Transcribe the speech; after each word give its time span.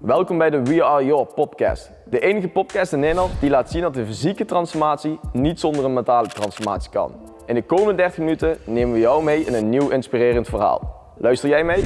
Welkom 0.00 0.38
bij 0.38 0.50
de 0.50 0.62
We 0.62 0.84
Are 0.84 1.04
Your 1.04 1.26
podcast. 1.34 1.90
De 2.04 2.20
enige 2.20 2.48
podcast 2.48 2.92
in 2.92 3.00
Nederland 3.00 3.40
die 3.40 3.50
laat 3.50 3.70
zien 3.70 3.82
dat 3.82 3.94
de 3.94 4.06
fysieke 4.06 4.44
transformatie 4.44 5.20
niet 5.32 5.60
zonder 5.60 5.84
een 5.84 5.92
mentale 5.92 6.28
transformatie 6.28 6.90
kan. 6.90 7.34
In 7.46 7.54
de 7.54 7.62
komende 7.62 7.94
30 7.94 8.18
minuten 8.18 8.58
nemen 8.64 8.94
we 8.94 9.00
jou 9.00 9.22
mee 9.24 9.44
in 9.44 9.54
een 9.54 9.68
nieuw 9.68 9.88
inspirerend 9.88 10.48
verhaal. 10.48 11.12
Luister 11.18 11.48
jij 11.48 11.64
mee? 11.64 11.84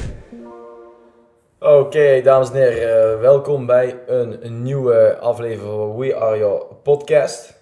Oké, 1.59 2.21
dames 2.21 2.49
en 2.51 2.55
heren, 2.55 3.13
eh, 3.13 3.19
welkom 3.19 3.65
bij 3.65 3.99
een, 4.07 4.45
een 4.45 4.61
nieuwe 4.61 5.17
aflevering 5.17 5.61
van 5.61 5.97
We 5.97 6.15
Are 6.15 6.37
Your 6.37 6.65
podcast. 6.83 7.53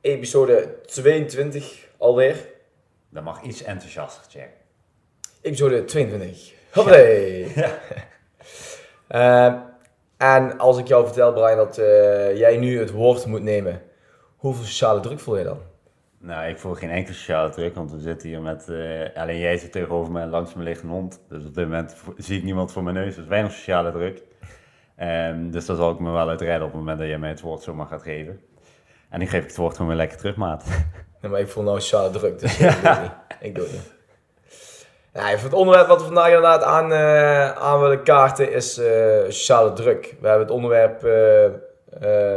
Episode 0.00 0.80
22 0.86 1.88
alweer. 1.98 2.46
Dat 3.08 3.24
mag 3.24 3.42
iets 3.42 3.62
enthousiaster, 3.62 4.22
Jack. 4.28 4.48
Episode 5.42 5.84
22. 5.84 6.52
Hoppatee! 6.72 7.52
Ja. 7.54 7.70
Eh, 9.10 9.54
en 10.20 10.58
als 10.58 10.78
ik 10.78 10.86
jou 10.86 11.04
vertel, 11.04 11.32
Brian, 11.32 11.56
dat 11.56 11.78
eh, 11.78 12.36
jij 12.36 12.56
nu 12.56 12.78
het 12.78 12.90
woord 12.90 13.26
moet 13.26 13.42
nemen, 13.42 13.82
hoeveel 14.36 14.64
sociale 14.64 15.00
druk 15.00 15.20
voel 15.20 15.38
je 15.38 15.44
dan? 15.44 15.58
Nou, 16.18 16.48
ik 16.48 16.58
voel 16.58 16.74
geen 16.74 16.90
enkele 16.90 17.14
sociale 17.14 17.50
druk, 17.50 17.74
want 17.74 17.92
we 17.92 17.98
zitten 17.98 18.28
hier 18.28 18.40
met, 18.40 18.66
uh, 18.68 19.08
alleen 19.14 19.38
jij 19.38 19.58
zit 19.58 19.72
tegenover 19.72 20.12
me 20.12 20.26
langs 20.26 20.54
me 20.54 20.62
ligt 20.62 20.82
een 20.82 20.88
hond. 20.88 21.20
Dus 21.28 21.44
op 21.44 21.54
dit 21.54 21.64
moment 21.64 21.96
zie 22.16 22.38
ik 22.38 22.44
niemand 22.44 22.72
voor 22.72 22.82
mijn 22.82 22.94
neus, 22.94 23.14
dus 23.14 23.26
weinig 23.26 23.52
sociale 23.52 23.92
druk. 23.92 24.22
Um, 25.02 25.50
dus 25.50 25.66
daar 25.66 25.76
zal 25.76 25.90
ik 25.90 25.98
me 25.98 26.10
wel 26.10 26.28
uit 26.28 26.40
redden 26.40 26.66
op 26.66 26.72
het 26.72 26.80
moment 26.80 26.98
dat 26.98 27.08
jij 27.08 27.18
mij 27.18 27.28
het 27.28 27.40
woord 27.40 27.62
zomaar 27.62 27.86
gaat 27.86 28.02
geven. 28.02 28.40
En 29.08 29.20
ik 29.20 29.28
geef 29.28 29.44
het 29.44 29.56
woord 29.56 29.72
gewoon 29.72 29.88
weer 29.88 29.96
lekker 29.96 30.18
terug, 30.18 30.36
maat. 30.36 30.64
Nee, 31.20 31.30
maar 31.30 31.40
ik 31.40 31.48
voel 31.48 31.64
nou 31.64 31.80
sociale 31.80 32.10
druk, 32.10 32.38
dus 32.38 32.58
ja. 32.58 32.70
ik 32.76 32.84
doe 32.84 32.92
het 32.92 33.02
niet. 33.02 33.40
Ik 33.40 33.54
doe 33.54 33.64
het 33.64 33.72
niet. 33.72 33.99
Ja, 35.12 35.26
het 35.26 35.52
onderwerp 35.52 35.86
wat 35.86 35.98
we 35.98 36.04
vandaag 36.04 36.26
inderdaad 36.26 36.62
aan, 36.62 36.92
uh, 36.92 37.50
aan 37.50 37.80
willen 37.80 38.02
kaarten 38.02 38.52
is 38.52 38.78
uh, 38.78 38.86
sociale 39.24 39.72
druk. 39.72 40.16
We 40.20 40.28
hebben 40.28 40.46
het 40.46 40.56
onderwerp 40.56 41.04
uh, 41.04 42.36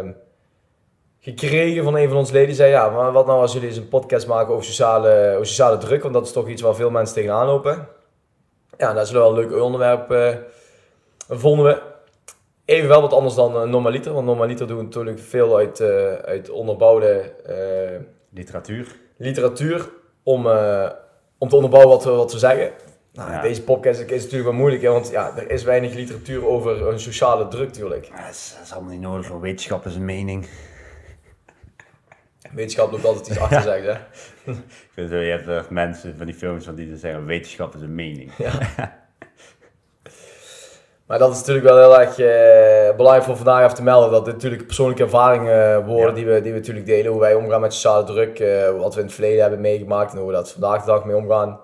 gekregen 1.20 1.84
van 1.84 1.96
een 1.96 2.08
van 2.08 2.18
onze 2.18 2.32
leden. 2.32 2.48
Die 2.48 2.56
zei, 2.56 2.72
ja, 2.72 2.90
maar 2.90 3.12
wat 3.12 3.26
nou 3.26 3.42
als 3.42 3.54
jullie 3.54 3.68
eens 3.68 3.78
een 3.78 3.88
podcast 3.88 4.28
maken 4.28 4.54
over 4.54 4.66
sociale, 4.66 5.32
over 5.34 5.48
sociale 5.48 5.78
druk? 5.78 6.02
Want 6.02 6.14
dat 6.14 6.26
is 6.26 6.32
toch 6.32 6.48
iets 6.48 6.62
waar 6.62 6.76
veel 6.76 6.90
mensen 6.90 7.16
tegenaan 7.16 7.46
lopen. 7.46 7.88
Ja, 8.78 8.94
dat 8.94 9.06
is 9.06 9.12
wel 9.12 9.30
een 9.30 9.36
leuk 9.36 9.62
onderwerp, 9.62 10.38
vonden 11.30 11.66
we. 11.66 11.82
Even 12.66 12.90
wel 12.90 13.02
wat 13.02 13.14
anders 13.14 13.36
dan 13.36 13.70
normaliter. 13.70 14.14
Want 14.14 14.26
normaliter 14.26 14.68
doen 14.68 14.78
we 14.78 14.84
natuurlijk 14.84 15.20
veel 15.20 15.58
uit, 15.58 15.82
uit 16.26 16.50
onderbouwde... 16.50 17.34
literatuur. 18.30 18.96
Literatuur 19.18 19.90
om 20.24 20.48
om 21.44 21.50
te 21.50 21.56
onderbouwen 21.56 21.92
wat 21.92 22.04
we, 22.04 22.12
wat 22.12 22.32
we 22.34 22.40
zeggen. 22.40 22.72
Nou, 23.14 23.42
Deze 23.42 23.64
podcast 23.64 24.00
is 24.00 24.08
natuurlijk 24.08 24.44
wel 24.44 24.54
moeilijk, 24.60 24.82
hè, 24.82 24.90
want 24.90 25.10
ja, 25.10 25.38
er 25.38 25.52
is 25.52 25.64
weinig 25.64 25.94
literatuur 25.94 26.48
over 26.48 26.88
een 26.88 27.00
sociale 27.00 27.48
druk 27.48 27.68
natuurlijk. 27.68 28.06
Ja, 28.06 28.26
dat, 28.26 28.60
is, 28.64 28.72
allemaal 28.74 28.92
niet 28.92 29.02
nodig, 29.02 29.26
voor 29.26 29.42
wetenschap 29.42 29.86
is 29.86 29.96
een 29.96 30.06
mening. 30.06 30.48
Wetenschap 32.52 32.92
loopt 32.92 33.06
altijd 33.06 33.28
iets 33.28 33.40
achter, 33.40 33.62
zeg 33.62 33.84
hè. 33.84 33.92
Ik 34.52 34.90
vind 34.94 35.10
zo, 35.10 35.16
je 35.16 35.32
hebt 35.32 35.70
mensen 35.70 36.18
van 36.18 36.26
die 36.26 36.36
films 36.36 36.66
van 36.66 36.76
die 36.76 36.98
zeggen, 36.98 37.26
wetenschap 37.26 37.76
is 37.76 37.82
een 37.82 37.96
mening. 37.96 38.32
Ja. 38.38 38.54
Maar 41.08 41.20
dat 41.20 41.32
is 41.32 41.38
natuurlijk 41.38 41.66
wel 41.66 41.78
heel 41.78 42.00
erg 42.00 42.20
uh, 42.20 42.96
belangrijk 42.96 43.26
voor 43.26 43.36
vandaag 43.36 43.64
even 43.64 43.76
te 43.76 43.84
melden. 43.84 44.12
Dat 44.12 44.26
dit 44.26 44.34
natuurlijk 44.34 44.66
persoonlijke 44.66 45.04
ervaringen 45.04 45.86
worden 45.86 46.16
die, 46.16 46.26
we, 46.26 46.42
die 46.42 46.52
we 46.52 46.58
natuurlijk 46.58 46.86
delen. 46.86 47.12
Hoe 47.12 47.20
wij 47.20 47.34
omgaan 47.34 47.62
met 47.62 47.74
sociale 47.74 48.04
druk. 48.04 48.40
Uh, 48.40 48.70
wat 48.70 48.94
we 48.94 49.00
in 49.00 49.06
het 49.06 49.16
verleden 49.16 49.42
hebben 49.42 49.62
meegemaakt 49.62 50.12
en 50.12 50.18
hoe 50.18 50.28
we 50.28 50.34
dat 50.34 50.52
vandaag 50.52 50.80
de 50.80 50.92
dag 50.92 51.06
mee 51.06 51.16
omgaan. 51.16 51.60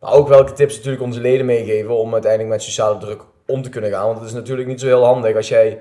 Maar 0.00 0.12
ook 0.12 0.28
welke 0.28 0.52
tips 0.52 0.76
natuurlijk 0.76 1.02
onze 1.02 1.20
leden 1.20 1.46
meegeven 1.46 1.96
om 1.96 2.12
uiteindelijk 2.12 2.52
met 2.52 2.62
sociale 2.62 2.98
druk 2.98 3.20
om 3.46 3.62
te 3.62 3.68
kunnen 3.68 3.90
gaan. 3.90 4.06
Want 4.06 4.18
het 4.18 4.28
is 4.28 4.34
natuurlijk 4.34 4.68
niet 4.68 4.80
zo 4.80 4.86
heel 4.86 5.04
handig 5.04 5.36
als 5.36 5.48
jij... 5.48 5.80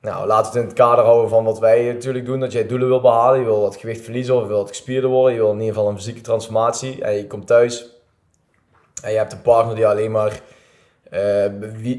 Nou, 0.00 0.26
laat 0.26 0.46
het 0.46 0.54
in 0.54 0.62
het 0.62 0.72
kader 0.72 1.04
houden 1.04 1.28
van 1.28 1.44
wat 1.44 1.58
wij 1.58 1.92
natuurlijk 1.92 2.24
doen. 2.24 2.40
Dat 2.40 2.52
jij 2.52 2.66
doelen 2.66 2.88
wil 2.88 3.00
behalen. 3.00 3.38
Je 3.38 3.44
wil 3.44 3.60
wat 3.60 3.76
gewicht 3.76 4.04
verliezen 4.04 4.34
of 4.34 4.42
je 4.42 4.48
wil 4.48 4.56
wat 4.56 4.68
gespierder 4.68 5.10
worden. 5.10 5.34
Je 5.34 5.40
wil 5.40 5.52
in 5.52 5.58
ieder 5.58 5.74
geval 5.74 5.88
een 5.88 5.96
fysieke 5.96 6.20
transformatie. 6.20 7.02
En 7.02 7.12
je 7.14 7.26
komt 7.26 7.46
thuis 7.46 7.90
en 9.02 9.10
je 9.10 9.16
hebt 9.16 9.32
een 9.32 9.42
partner 9.42 9.74
die 9.74 9.86
alleen 9.86 10.10
maar 10.10 10.40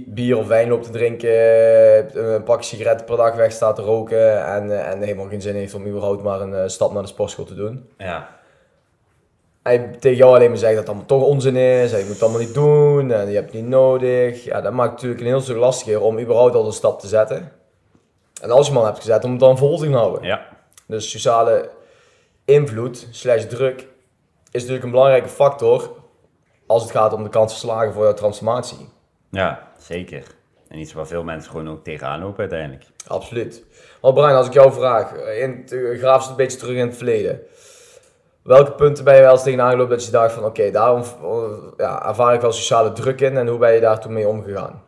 bier 0.05 0.37
of 0.37 0.47
wijn 0.47 0.69
loopt 0.69 0.85
te 0.85 0.91
drinken, 0.91 1.29
uh, 1.29 2.33
een 2.33 2.43
pakje 2.43 2.63
sigaretten 2.63 3.05
per 3.05 3.17
dag 3.17 3.35
weg 3.35 3.51
staat 3.51 3.75
te 3.75 3.81
roken 3.81 4.45
en, 4.45 4.65
uh, 4.65 4.91
en 4.91 5.01
helemaal 5.01 5.27
geen 5.27 5.41
zin 5.41 5.55
heeft 5.55 5.73
om 5.73 5.87
überhaupt 5.87 6.23
maar 6.23 6.41
een 6.41 6.69
stap 6.69 6.93
naar 6.93 7.01
de 7.01 7.07
sportschool 7.07 7.45
te 7.45 7.55
doen. 7.55 7.89
Ja. 7.97 8.29
Hij 9.63 9.95
tegen 9.99 10.17
jou 10.17 10.35
alleen 10.35 10.49
maar 10.49 10.57
zegt 10.57 10.71
dat 10.71 10.79
het 10.79 10.89
allemaal 10.89 11.07
toch 11.07 11.23
onzin 11.23 11.55
is, 11.55 11.91
je 11.91 11.97
moet 11.97 12.07
het 12.07 12.21
allemaal 12.21 12.39
niet 12.39 12.53
doen 12.53 13.11
en 13.11 13.27
je 13.27 13.35
hebt 13.35 13.51
het 13.51 13.61
niet 13.61 13.69
nodig. 13.69 14.43
Ja, 14.43 14.61
dat 14.61 14.73
maakt 14.73 14.91
natuurlijk 14.91 15.21
een 15.21 15.27
heel 15.27 15.41
stuk 15.41 15.57
lastiger 15.57 16.01
om 16.01 16.19
überhaupt 16.19 16.55
al 16.55 16.65
een 16.65 16.71
stap 16.71 16.99
te 16.99 17.07
zetten. 17.07 17.51
En 18.41 18.51
als 18.51 18.65
je 18.65 18.71
hem 18.71 18.81
al 18.81 18.87
hebt 18.87 18.99
gezet, 18.99 19.23
om 19.23 19.31
het 19.31 19.39
dan 19.39 19.57
vol 19.57 19.77
te 19.77 19.89
houden. 19.91 20.23
Ja. 20.23 20.45
Dus 20.87 21.11
sociale 21.11 21.69
invloed 22.45 23.07
slash 23.11 23.45
druk 23.45 23.87
is 24.51 24.61
natuurlijk 24.61 24.83
een 24.83 24.91
belangrijke 24.91 25.29
factor 25.29 25.91
als 26.67 26.81
het 26.81 26.91
gaat 26.91 27.13
om 27.13 27.23
de 27.23 27.29
kans 27.29 27.51
van 27.51 27.69
slagen 27.69 27.93
voor 27.93 28.03
jouw 28.03 28.13
transformatie. 28.13 28.89
Ja, 29.33 29.71
zeker. 29.77 30.23
En 30.67 30.79
iets 30.79 30.93
waar 30.93 31.07
veel 31.07 31.23
mensen 31.23 31.51
gewoon 31.51 31.69
ook 31.69 31.83
tegenaan 31.83 32.19
lopen 32.19 32.39
uiteindelijk. 32.39 32.85
Absoluut. 33.07 33.65
Maar 34.01 34.13
Brian, 34.13 34.35
als 34.35 34.47
ik 34.47 34.53
jou 34.53 34.73
vraag, 34.73 35.13
in, 35.13 35.63
graaf 35.97 36.29
een 36.29 36.35
beetje 36.35 36.57
terug 36.57 36.75
in 36.75 36.87
het 36.87 36.97
verleden. 36.97 37.41
Welke 38.43 38.71
punten 38.71 39.03
ben 39.03 39.15
je 39.15 39.21
wel 39.21 39.31
eens 39.31 39.43
tegenaan 39.43 39.71
gelopen 39.71 39.95
dat 39.95 40.05
je 40.05 40.11
dacht 40.11 40.33
van 40.33 40.45
oké, 40.45 40.71
daarom 40.71 41.03
ja, 41.77 42.07
ervaar 42.07 42.33
ik 42.33 42.41
wel 42.41 42.51
sociale 42.51 42.91
druk 42.91 43.21
in 43.21 43.37
en 43.37 43.47
hoe 43.47 43.57
ben 43.57 43.73
je 43.73 43.79
daar 43.79 43.99
toen 43.99 44.13
mee 44.13 44.27
omgegaan? 44.27 44.83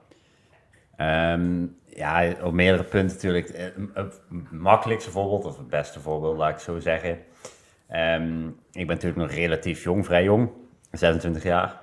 Um, 0.98 1.78
ja, 1.86 2.34
op 2.44 2.54
meerdere 2.54 2.84
punten 2.84 3.16
natuurlijk. 3.16 3.50
Eh, 3.50 3.66
het 3.94 4.22
makkelijkste 4.52 5.12
voorbeeld, 5.12 5.46
of 5.46 5.58
het 5.58 5.70
beste 5.70 6.00
voorbeeld, 6.00 6.38
laat 6.38 6.54
ik 6.54 6.60
zo 6.60 6.80
zeggen. 6.80 7.20
Um, 7.92 8.48
ik 8.72 8.88
ben 8.88 8.96
natuurlijk 8.96 9.22
nog 9.22 9.32
relatief 9.32 9.84
jong, 9.84 10.06
vrij 10.06 10.24
jong, 10.24 10.50
26 10.92 11.44
jaar. 11.44 11.80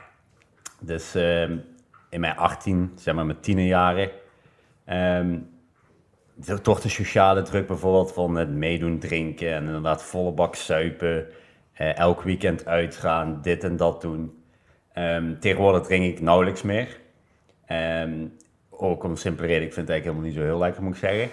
Dus 0.81 1.15
um, 1.15 1.65
in 2.12 2.21
mijn 2.21 2.37
18, 2.37 2.93
zeg 2.95 3.15
maar 3.15 3.27
mijn 3.27 3.41
tienerjaren, 3.41 4.11
um, 4.87 5.49
toch 6.62 6.81
de 6.81 6.89
sociale 6.89 7.43
druk 7.43 7.67
bijvoorbeeld 7.67 8.12
van 8.12 8.34
het 8.34 8.50
meedoen 8.50 8.99
drinken 8.99 9.53
en 9.53 9.65
inderdaad 9.65 10.03
volle 10.03 10.33
bak 10.33 10.55
suipen, 10.55 11.27
uh, 11.81 11.99
elk 11.99 12.23
weekend 12.23 12.67
uitgaan, 12.67 13.39
dit 13.43 13.65
en 13.65 13.77
dat 13.77 14.00
doen. 14.00 14.43
Um, 14.95 15.41
tegenwoordig 15.41 15.83
drink 15.83 16.05
ik 16.05 16.21
nauwelijks 16.21 16.62
meer. 16.62 17.00
Um, 18.03 18.37
ook 18.71 19.05
om 19.05 19.11
een 19.11 19.17
simpele 19.17 19.47
reden, 19.47 19.67
ik 19.67 19.73
vind 19.73 19.89
het 19.89 19.91
eigenlijk 19.91 20.05
helemaal 20.05 20.25
niet 20.25 20.34
zo 20.34 20.43
heel 20.43 20.59
lekker, 20.59 20.83
moet 20.83 20.94
ik 20.94 21.00
zeggen. 21.00 21.31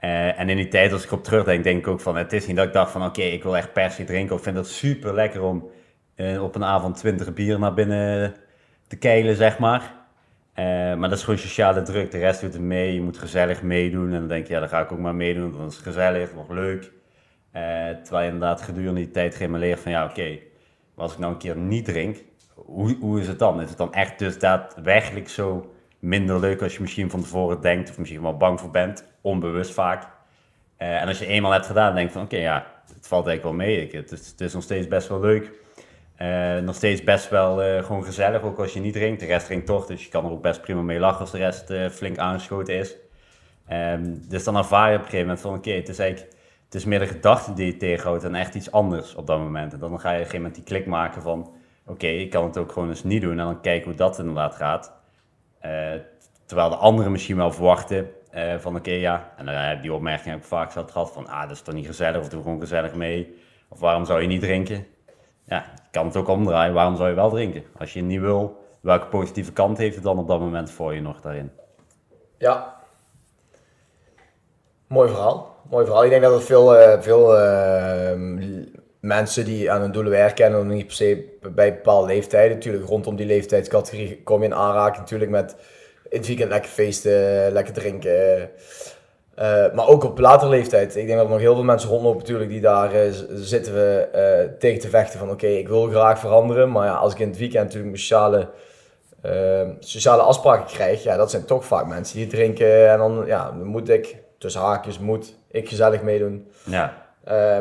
Uh, 0.00 0.40
en 0.40 0.48
in 0.48 0.56
die 0.56 0.68
tijd, 0.68 0.92
als 0.92 1.04
ik 1.04 1.12
op 1.12 1.24
terugdenk, 1.24 1.64
denk 1.64 1.78
ik 1.78 1.86
ook 1.86 2.00
van, 2.00 2.16
het 2.16 2.32
is 2.32 2.46
niet 2.46 2.56
dat 2.56 2.66
ik 2.66 2.72
dacht 2.72 2.90
van, 2.90 3.04
oké, 3.04 3.22
ik 3.22 3.42
wil 3.42 3.56
echt 3.56 3.72
per 3.72 3.90
se 3.90 4.04
drinken. 4.04 4.34
Of 4.34 4.42
vind 4.42 4.56
het 4.56 4.66
super 4.66 5.14
lekker 5.14 5.42
om 5.42 5.70
uh, 6.16 6.42
op 6.42 6.54
een 6.54 6.64
avond 6.64 6.96
20 6.96 7.34
bier 7.34 7.58
naar 7.58 7.74
binnen 7.74 8.34
te 8.86 8.96
keilen, 8.96 9.36
zeg 9.36 9.58
maar. 9.58 9.97
Uh, 10.58 10.64
maar 10.64 11.08
dat 11.08 11.18
is 11.18 11.24
gewoon 11.24 11.38
sociale 11.38 11.82
druk. 11.82 12.10
De 12.10 12.18
rest 12.18 12.40
doet 12.40 12.54
er 12.54 12.62
mee. 12.62 12.94
Je 12.94 13.02
moet 13.02 13.18
gezellig 13.18 13.62
meedoen. 13.62 14.12
En 14.12 14.18
dan 14.18 14.28
denk 14.28 14.46
je, 14.46 14.52
ja, 14.52 14.60
dan 14.60 14.68
ga 14.68 14.80
ik 14.80 14.92
ook 14.92 14.98
maar 14.98 15.14
meedoen. 15.14 15.52
Dan 15.52 15.66
is 15.66 15.74
het 15.74 15.82
gezellig, 15.82 16.34
nog 16.34 16.48
leuk. 16.48 16.82
Uh, 16.82 17.62
terwijl 18.02 18.24
je 18.24 18.32
inderdaad 18.32 18.62
gedurende 18.62 19.00
die 19.00 19.10
tijd 19.10 19.46
leert 19.48 19.80
van, 19.80 19.92
ja, 19.92 20.04
oké, 20.04 20.12
okay, 20.12 20.42
als 20.94 21.12
ik 21.12 21.18
nou 21.18 21.32
een 21.32 21.38
keer 21.38 21.56
niet 21.56 21.84
drink, 21.84 22.16
hoe, 22.54 22.96
hoe 23.00 23.20
is 23.20 23.28
het 23.28 23.38
dan? 23.38 23.60
Is 23.60 23.68
het 23.68 23.78
dan 23.78 23.92
echt 23.92 24.18
dus 24.18 24.38
daadwerkelijk 24.38 25.28
zo 25.28 25.72
minder 25.98 26.40
leuk 26.40 26.62
als 26.62 26.74
je 26.74 26.80
misschien 26.80 27.10
van 27.10 27.20
tevoren 27.20 27.60
denkt, 27.60 27.90
of 27.90 27.98
misschien 27.98 28.22
wel 28.22 28.36
bang 28.36 28.60
voor 28.60 28.70
bent, 28.70 29.04
onbewust 29.20 29.72
vaak. 29.72 30.02
Uh, 30.02 31.00
en 31.00 31.08
als 31.08 31.18
je 31.18 31.26
eenmaal 31.26 31.52
hebt 31.52 31.66
gedaan, 31.66 31.94
denk 31.94 32.06
je 32.06 32.12
van, 32.12 32.22
oké, 32.22 32.36
ja, 32.36 32.66
het 32.94 33.06
valt 33.06 33.26
eigenlijk 33.26 33.56
wel 33.56 33.66
mee. 33.66 33.82
Ik, 33.82 33.92
het, 33.92 34.12
is, 34.12 34.28
het 34.28 34.40
is 34.40 34.52
nog 34.52 34.62
steeds 34.62 34.88
best 34.88 35.08
wel 35.08 35.20
leuk. 35.20 35.50
Uh, 36.22 36.56
nog 36.56 36.74
steeds 36.74 37.02
best 37.02 37.28
wel 37.28 37.64
uh, 37.64 37.84
gewoon 37.84 38.04
gezellig, 38.04 38.42
ook 38.42 38.58
als 38.58 38.72
je 38.72 38.80
niet 38.80 38.92
drinkt. 38.92 39.20
De 39.20 39.26
rest 39.26 39.46
drinkt 39.46 39.66
toch, 39.66 39.86
dus 39.86 40.04
je 40.04 40.10
kan 40.10 40.24
er 40.24 40.30
ook 40.30 40.42
best 40.42 40.60
prima 40.60 40.82
mee 40.82 40.98
lachen 40.98 41.20
als 41.20 41.30
de 41.30 41.38
rest 41.38 41.70
uh, 41.70 41.88
flink 41.88 42.18
aangeschoten 42.18 42.74
is. 42.74 42.96
Um, 43.72 44.28
dus 44.28 44.44
dan 44.44 44.56
ervaar 44.56 44.90
je 44.90 44.96
op 44.96 45.02
een 45.02 45.08
gegeven 45.08 45.26
moment 45.26 45.40
van 45.40 45.54
oké, 45.54 45.70
het 45.70 45.88
is 45.88 45.98
eigenlijk 45.98 46.32
het 46.64 46.74
is 46.74 46.84
meer 46.84 46.98
de 46.98 47.06
gedachte 47.06 47.52
die 47.52 47.66
je 47.66 47.76
tegenhoudt 47.76 48.24
en 48.24 48.34
echt 48.34 48.54
iets 48.54 48.72
anders 48.72 49.14
op 49.14 49.26
dat 49.26 49.38
moment. 49.38 49.72
En 49.72 49.78
dan 49.78 50.00
ga 50.00 50.10
je 50.10 50.16
op 50.16 50.24
een 50.24 50.30
gegeven 50.30 50.36
moment 50.36 50.54
die 50.54 50.64
klik 50.64 50.86
maken 50.86 51.22
van 51.22 51.52
oké, 51.86 52.06
ik 52.06 52.30
kan 52.30 52.44
het 52.44 52.58
ook 52.58 52.72
gewoon 52.72 52.88
eens 52.88 53.04
niet 53.04 53.22
doen 53.22 53.30
en 53.30 53.36
dan 53.36 53.60
kijken 53.60 53.88
hoe 53.88 53.96
dat 53.96 54.18
inderdaad 54.18 54.54
gaat. 54.54 54.92
terwijl 56.46 56.68
de 56.68 56.76
anderen 56.76 57.12
misschien 57.12 57.36
wel 57.36 57.52
verwachten 57.52 58.10
van 58.58 58.76
oké, 58.76 58.90
ja, 58.90 59.32
en 59.36 59.44
dan 59.44 59.54
heb 59.54 59.82
die 59.82 59.92
opmerking 59.92 60.30
heb 60.30 60.38
ik 60.38 60.44
vaak 60.44 60.72
gehad 60.72 61.12
van 61.12 61.26
ah, 61.26 61.42
dat 61.42 61.50
is 61.50 61.60
toch 61.60 61.74
niet 61.74 61.86
gezellig 61.86 62.20
of 62.20 62.28
doe 62.28 62.42
gewoon 62.42 62.60
gezellig 62.60 62.94
mee. 62.94 63.38
Of 63.68 63.80
waarom 63.80 64.04
zou 64.04 64.20
je 64.20 64.26
niet 64.26 64.40
drinken? 64.40 64.86
ja, 65.48 65.64
kan 65.90 66.06
het 66.06 66.16
ook 66.16 66.28
omdraaien. 66.28 66.74
Waarom 66.74 66.96
zou 66.96 67.08
je 67.08 67.14
wel 67.14 67.30
drinken? 67.30 67.64
Als 67.78 67.92
je 67.92 68.02
niet 68.02 68.20
wil, 68.20 68.56
welke 68.80 69.06
positieve 69.06 69.52
kant 69.52 69.78
heeft 69.78 69.94
het 69.94 70.04
dan 70.04 70.18
op 70.18 70.28
dat 70.28 70.40
moment 70.40 70.70
voor 70.70 70.94
je 70.94 71.00
nog 71.00 71.20
daarin? 71.20 71.50
Ja. 72.38 72.76
Mooi 74.86 75.08
verhaal. 75.08 75.56
Mooi 75.70 75.84
verhaal. 75.84 76.04
Ik 76.04 76.10
denk 76.10 76.22
dat 76.22 76.34
er 76.34 76.42
veel, 76.42 76.80
uh, 76.80 77.00
veel 77.00 77.40
uh, 77.40 78.12
mensen 79.00 79.44
die 79.44 79.70
aan 79.70 79.80
hun 79.80 79.92
doelen 79.92 80.12
werken 80.12 80.44
en 80.44 80.66
niet 80.66 80.86
per 80.86 80.94
se 80.94 81.38
bij 81.52 81.74
bepaalde 81.74 82.06
leeftijden, 82.06 82.56
natuurlijk 82.56 82.86
rondom 82.86 83.16
die 83.16 83.26
leeftijdscategorie 83.26 84.22
kom 84.22 84.40
je 84.40 84.46
in 84.46 84.54
aanraking 84.54 84.98
natuurlijk 84.98 85.30
met 85.30 85.56
in 86.08 86.18
het 86.18 86.26
weekend 86.26 86.50
lekker 86.50 86.70
feesten, 86.70 87.52
lekker 87.52 87.74
drinken. 87.74 88.50
Uh, 89.38 89.72
maar 89.74 89.86
ook 89.86 90.04
op 90.04 90.18
latere 90.18 90.50
leeftijd. 90.50 90.96
Ik 90.96 91.06
denk 91.06 91.18
dat 91.18 91.26
er 91.26 91.32
nog 91.32 91.40
heel 91.40 91.54
veel 91.54 91.64
mensen 91.64 91.90
rondlopen 91.90 92.18
natuurlijk 92.18 92.50
die 92.50 92.60
daar 92.60 92.94
uh, 92.94 93.12
zitten 93.34 93.74
we, 93.74 94.08
uh, 94.14 94.58
tegen 94.58 94.80
te 94.80 94.88
vechten 94.88 95.18
van 95.18 95.30
oké, 95.30 95.46
ik 95.46 95.68
wil 95.68 95.86
graag 95.86 96.18
veranderen. 96.18 96.70
Maar 96.70 96.86
ja, 96.86 96.94
als 96.94 97.12
ik 97.12 97.18
in 97.18 97.28
het 97.28 97.38
weekend 97.38 97.64
natuurlijk 97.64 97.96
sociale, 97.96 98.48
sociale 99.80 100.22
afspraken 100.22 100.66
krijg, 100.66 101.02
ja, 101.02 101.16
dat 101.16 101.30
zijn 101.30 101.44
toch 101.44 101.64
vaak 101.64 101.86
mensen 101.86 102.16
die 102.16 102.26
drinken. 102.26 102.90
En 102.90 102.98
dan, 102.98 103.22
ja, 103.26 103.44
dan 103.44 103.64
moet 103.64 103.88
ik, 103.88 104.16
tussen 104.38 104.60
haakjes, 104.60 104.98
moet 104.98 105.34
ik 105.50 105.68
gezellig 105.68 106.02
meedoen. 106.02 106.50
Ja. 106.64 106.94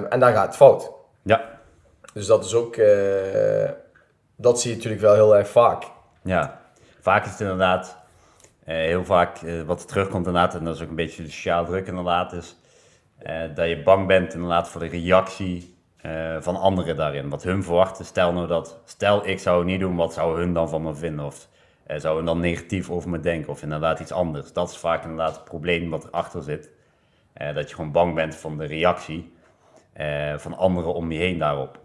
en 0.10 0.20
daar 0.20 0.34
gaat 0.34 0.46
het 0.46 0.56
fout. 0.56 0.92
Ja. 1.22 1.42
Dus 2.14 2.26
dat 2.26 2.46
is 2.46 2.56
ook, 2.56 2.76
dat 4.36 4.62
zie 4.62 4.70
je 4.70 4.76
natuurlijk 4.76 5.02
wel 5.02 5.14
heel 5.14 5.38
erg 5.38 5.48
vaak. 5.48 5.84
Ja, 6.24 6.62
vaak 7.00 7.26
is 7.26 7.32
het 7.32 7.40
inderdaad 7.40 7.97
eh, 7.97 7.97
heel 8.74 9.06
vaak 9.06 9.42
uh, 9.42 9.62
wat 9.62 9.88
terugkomt 9.88 10.28
inderdaad, 10.28 10.56
en 10.56 10.64
dat 10.64 10.76
is 10.76 10.82
ook 10.82 10.90
een 10.90 10.96
beetje 10.96 11.24
de 11.24 11.30
sociaal 11.30 11.66
druk 11.66 11.88
inderdaad, 11.88 12.34
is 12.34 12.58
uh, 13.28 13.42
dat 13.56 13.70
je 13.70 13.82
bang 13.84 14.08
bent 14.08 14.34
inderdaad 14.34 14.70
voor 14.70 14.82
de 14.82 14.88
reactie 14.88 15.76
van 16.40 16.56
anderen 16.56 16.96
daarin. 16.96 17.30
Wat 17.30 17.44
hun 17.44 17.64
verwachten. 17.64 18.06
Stel 18.06 18.34
nou 18.34 18.48
dat, 18.48 18.82
stel 18.86 19.28
ik 19.28 19.40
zou 19.40 19.58
het 19.58 19.68
niet 19.68 19.80
doen, 19.80 19.96
wat 19.96 20.14
zou 20.14 20.40
hun 20.40 20.54
dan 20.54 20.70
van 20.70 20.82
me 20.82 20.96
vinden? 20.96 21.26
Of 21.26 21.48
zou 21.88 22.16
hun 22.16 22.26
dan 22.26 22.40
negatief 22.40 22.90
over 22.90 23.10
me 23.10 23.20
denken? 23.20 23.52
Of 23.52 23.62
inderdaad 23.62 24.00
iets 24.00 24.12
anders. 24.12 24.54
Dat 24.54 24.70
is 24.70 24.78
vaak 24.78 25.04
inderdaad 25.04 25.36
het 25.36 25.44
probleem 25.44 25.90
wat 25.90 26.06
erachter 26.06 26.44
zit. 26.44 26.72
dat 27.34 27.70
je 27.70 27.76
gewoon 27.76 27.92
bang 27.92 28.16
bent 28.16 28.36
van 28.36 28.58
de 28.58 28.66
reactie 28.66 29.34
van 30.38 30.58
anderen 30.58 30.94
om 30.94 31.12
je 31.12 31.20
heen 31.20 31.38
daarop. 31.38 31.80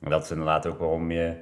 En 0.00 0.10
dat 0.10 0.24
is 0.24 0.30
inderdaad 0.30 0.66
ook 0.66 0.78
waarom 0.78 1.10
je 1.10 1.34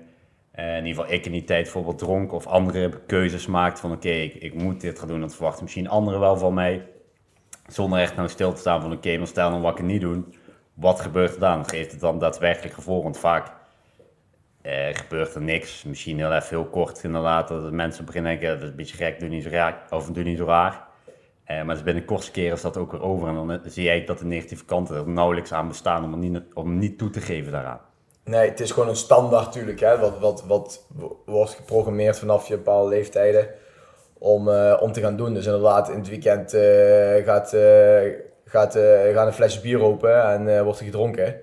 uh, 0.59 0.77
in 0.77 0.87
ieder 0.87 1.03
geval 1.03 1.17
ik 1.17 1.27
in 1.27 1.33
die 1.33 1.45
tijd 1.45 1.63
bijvoorbeeld 1.63 1.99
dronk 1.99 2.33
of 2.33 2.47
andere 2.47 3.01
keuzes 3.07 3.47
maakt 3.47 3.81
van 3.81 3.93
oké, 3.93 4.09
ik, 4.09 4.35
ik, 4.35 4.55
moet 4.55 4.81
dit 4.81 4.99
gaan 4.99 5.09
doen. 5.09 5.21
Dat 5.21 5.35
verwachten 5.35 5.63
misschien 5.63 5.89
anderen 5.89 6.21
wel 6.21 6.37
van 6.37 6.55
mij. 6.55 6.87
Zonder 7.67 7.99
echt 7.99 8.17
nou 8.17 8.29
stil 8.29 8.53
te 8.53 8.61
staan 8.61 8.81
van 8.81 8.93
oké, 8.93 9.17
maar 9.17 9.27
stel 9.27 9.51
dan 9.51 9.61
wat 9.61 9.79
ik 9.79 9.85
niet 9.85 10.01
doe. 10.01 10.23
Wat 10.75 11.01
gebeurt 11.01 11.35
er 11.35 11.41
dan? 11.41 11.69
Geeft 11.69 11.91
het 11.91 12.01
dan 12.01 12.19
daadwerkelijk 12.19 12.75
gevolg? 12.75 13.03
Want 13.03 13.19
vaak 13.19 13.53
uh, 14.63 14.73
gebeurt 14.93 15.35
er 15.35 15.43
niks. 15.43 15.83
Misschien 15.83 16.19
heel 16.19 16.33
even 16.33 16.49
heel 16.49 16.67
kort 16.67 17.05
inderdaad. 17.05 17.49
Dat 17.49 17.73
mensen 17.73 18.05
beginnen 18.05 18.31
denken, 18.31 18.49
dat 18.49 18.63
is 18.63 18.69
een 18.69 18.77
beetje 18.77 18.97
gek, 18.97 19.21
doe 19.21 19.29
niet 19.29 19.43
zo 19.43 19.49
raar. 19.49 19.83
Of 19.91 20.11
doe 20.11 20.25
niet 20.25 20.39
zo 20.39 20.45
raar. 20.45 20.87
Uh, 21.49 21.63
maar 21.63 21.77
binnen 21.77 21.95
de 21.95 22.05
kortste 22.05 22.31
keren 22.31 22.53
is 22.53 22.63
dat 22.63 22.77
ook 22.77 22.93
weer 22.93 23.03
over. 23.03 23.29
En 23.29 23.35
dan 23.35 23.49
zie 23.49 23.83
je 23.83 23.89
eigenlijk 23.89 24.07
dat 24.07 24.19
de 24.19 24.25
negatieve 24.25 24.65
kanten 24.65 24.97
er 24.97 25.09
nauwelijks 25.09 25.53
aan 25.53 25.69
bestaan 25.69 26.05
om, 26.05 26.19
niet, 26.19 26.43
om 26.55 26.79
niet 26.79 26.99
toe 26.99 27.11
te 27.11 27.21
geven 27.21 27.53
daaraan. 27.53 27.81
Nee, 28.25 28.49
het 28.49 28.61
is 28.61 28.71
gewoon 28.71 28.89
een 28.89 28.97
standaard 28.97 29.45
natuurlijk, 29.45 29.81
hè, 29.81 29.99
wat, 29.99 30.19
wat, 30.19 30.45
wat 30.47 30.85
wordt 31.27 31.51
geprogrammeerd 31.51 32.19
vanaf 32.19 32.49
je 32.49 32.57
bepaalde 32.57 32.89
leeftijden 32.89 33.49
om, 34.19 34.49
uh, 34.49 34.77
om 34.81 34.93
te 34.93 35.01
gaan 35.01 35.17
doen. 35.17 35.35
Dus 35.35 35.47
inderdaad, 35.47 35.89
in 35.89 35.99
het 35.99 36.09
weekend 36.09 36.55
uh, 36.55 37.25
gaat, 37.25 37.55
uh, 37.55 38.01
gaat, 38.45 38.79
gaan 39.13 39.27
een 39.27 39.33
flesje 39.33 39.61
bier 39.61 39.83
open 39.83 40.23
en 40.25 40.65
wordt 40.65 40.79
er 40.79 40.85
gedronken. 40.85 41.41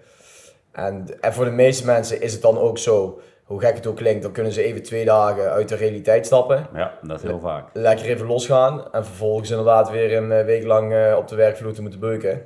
En, 0.71 1.05
en 1.19 1.33
voor 1.33 1.45
de 1.45 1.51
meeste 1.51 1.85
mensen 1.85 2.21
is 2.21 2.33
het 2.33 2.41
dan 2.41 2.57
ook 2.57 2.77
zo, 2.77 3.19
hoe 3.43 3.59
gek 3.59 3.75
het 3.75 3.87
ook 3.87 3.95
klinkt, 3.95 4.23
dan 4.23 4.31
kunnen 4.31 4.51
ze 4.51 4.63
even 4.63 4.83
twee 4.83 5.05
dagen 5.05 5.51
uit 5.51 5.69
de 5.69 5.75
realiteit 5.75 6.25
stappen. 6.25 6.67
Ja, 6.73 6.93
dat 7.01 7.17
is 7.17 7.29
heel 7.29 7.39
vaak. 7.39 7.69
Lekker 7.73 8.05
even 8.05 8.27
losgaan 8.27 8.91
en 8.91 9.05
vervolgens 9.05 9.49
inderdaad 9.49 9.89
weer 9.89 10.17
een 10.17 10.45
week 10.45 10.63
lang 10.63 11.15
op 11.15 11.27
de 11.27 11.35
werkvloer 11.35 11.73
te 11.73 11.81
moeten 11.81 11.99
beuken. 11.99 12.41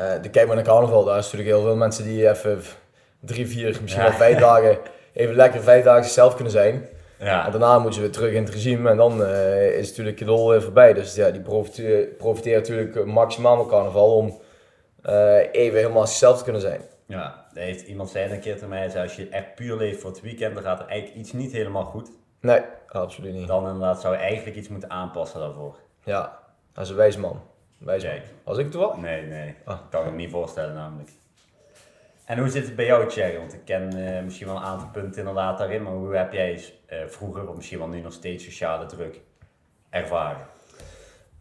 Uh, 0.00 0.22
de 0.22 0.30
kijk 0.30 0.46
maar 0.46 0.56
naar 0.56 0.64
carnaval, 0.64 1.04
daar 1.04 1.18
is 1.18 1.24
natuurlijk 1.24 1.50
heel 1.50 1.62
veel 1.62 1.76
mensen 1.76 2.04
die 2.04 2.28
even 2.28 2.62
drie, 3.20 3.46
vier, 3.46 3.78
misschien 3.80 4.02
wel 4.02 4.12
vijf 4.12 4.38
dagen 4.38 4.78
even 5.12 5.34
lekker 5.34 5.62
vijf 5.62 5.84
dagen 5.84 6.04
zichzelf 6.04 6.34
kunnen 6.34 6.52
zijn. 6.52 6.88
Ja. 7.18 7.44
En 7.44 7.50
daarna 7.50 7.74
moeten 7.74 7.94
ze 7.94 8.00
weer 8.00 8.10
terug 8.10 8.32
in 8.32 8.42
het 8.42 8.52
regime 8.52 8.90
en 8.90 8.96
dan 8.96 9.20
uh, 9.20 9.78
is 9.78 9.88
natuurlijk 9.88 10.18
de 10.18 10.24
lol 10.24 10.48
weer 10.48 10.62
voorbij. 10.62 10.92
Dus 10.92 11.14
ja, 11.14 11.30
die 11.30 11.40
profiteren 12.18 12.60
natuurlijk 12.60 13.04
maximaal 13.04 13.56
van 13.56 13.68
carnaval 13.68 14.16
om 14.16 14.40
uh, 15.06 15.36
even 15.52 15.78
helemaal 15.78 16.06
zichzelf 16.06 16.38
te 16.38 16.44
kunnen 16.44 16.62
zijn. 16.62 16.80
Ja, 17.06 17.46
er 17.54 17.62
heeft 17.62 17.86
iemand 17.86 18.10
zei 18.10 18.32
een 18.32 18.40
keer 18.40 18.54
tegen 18.54 18.68
mij, 18.68 19.00
als 19.02 19.16
je 19.16 19.28
echt 19.28 19.54
puur 19.54 19.76
leeft 19.76 20.00
voor 20.00 20.10
het 20.10 20.20
weekend, 20.20 20.54
dan 20.54 20.62
gaat 20.62 20.80
er 20.80 20.86
eigenlijk 20.86 21.20
iets 21.20 21.32
niet 21.32 21.52
helemaal 21.52 21.84
goed. 21.84 22.10
Nee, 22.40 22.60
absoluut 22.88 23.34
niet. 23.34 23.48
Dan 23.48 23.66
inderdaad 23.66 24.00
zou 24.00 24.14
je 24.14 24.20
eigenlijk 24.20 24.56
iets 24.56 24.68
moeten 24.68 24.90
aanpassen 24.90 25.40
daarvoor. 25.40 25.76
Ja, 26.04 26.38
dat 26.72 26.84
is 26.84 26.90
een 26.90 26.96
wijs 26.96 27.16
man. 27.16 27.40
Wijs 27.80 28.04
man. 28.04 28.12
Als 28.44 28.58
ik 28.58 28.64
het 28.64 28.74
wel? 28.74 28.96
Nee, 28.96 29.22
nee. 29.22 29.54
Ah. 29.64 29.78
Kan 29.90 30.04
ik 30.04 30.10
me 30.10 30.16
niet 30.16 30.30
voorstellen 30.30 30.74
namelijk. 30.74 31.10
En 32.24 32.38
hoe 32.38 32.48
zit 32.48 32.64
het 32.64 32.76
bij 32.76 32.84
jou, 32.84 33.08
Thierry? 33.08 33.38
Want 33.38 33.52
ik 33.52 33.64
ken 33.64 33.96
uh, 33.96 34.22
misschien 34.22 34.46
wel 34.46 34.56
een 34.56 34.62
aantal 34.62 34.88
punten 34.92 35.18
inderdaad 35.18 35.58
daarin, 35.58 35.82
maar 35.82 35.92
hoe 35.92 36.16
heb 36.16 36.32
jij 36.32 36.52
uh, 36.52 36.98
vroeger, 37.06 37.48
of 37.48 37.56
misschien 37.56 37.78
wel 37.78 37.88
nu 37.88 38.00
nog 38.00 38.12
steeds 38.12 38.44
sociale 38.44 38.86
druk 38.86 39.20
ervaren? 39.90 40.46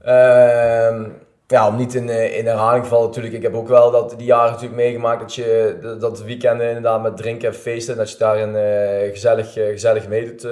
Uh, 0.06 1.08
ja, 1.48 1.68
om 1.68 1.76
niet 1.76 1.94
in, 1.94 2.10
in 2.10 2.46
herhaling 2.46 2.84
te 2.84 2.90
vallen 2.90 3.08
natuurlijk. 3.08 3.34
Ik 3.34 3.42
heb 3.42 3.54
ook 3.54 3.68
wel 3.68 3.92
dat, 3.92 4.14
die 4.18 4.28
jaren 4.28 4.52
natuurlijk 4.52 4.82
meegemaakt 4.82 5.20
dat 5.20 5.36
je 5.36 5.78
dat 6.00 6.22
weekenden 6.22 6.68
inderdaad 6.68 7.02
met 7.02 7.18
drinken 7.18 7.48
en 7.48 7.56
feesten, 7.56 7.98
dat 7.98 8.12
je 8.12 8.18
daarin 8.18 8.50
uh, 8.50 9.12
gezellig, 9.12 9.54
gezellig 9.54 10.08
meedoet, 10.08 10.46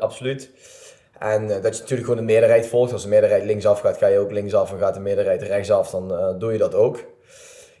absoluut. 0.00 0.50
En 1.18 1.48
dat 1.48 1.74
je 1.74 1.80
natuurlijk 1.80 2.08
gewoon 2.08 2.16
de 2.16 2.32
meerderheid 2.32 2.66
volgt. 2.66 2.92
Als 2.92 3.02
de 3.02 3.08
meerderheid 3.08 3.44
linksaf 3.44 3.80
gaat, 3.80 3.98
ga 3.98 4.06
je 4.06 4.18
ook 4.18 4.30
linksaf. 4.30 4.72
En 4.72 4.78
gaat 4.78 4.94
de 4.94 5.00
meerderheid 5.00 5.42
rechtsaf, 5.42 5.90
dan 5.90 6.38
doe 6.38 6.52
je 6.52 6.58
dat 6.58 6.74
ook 6.74 7.04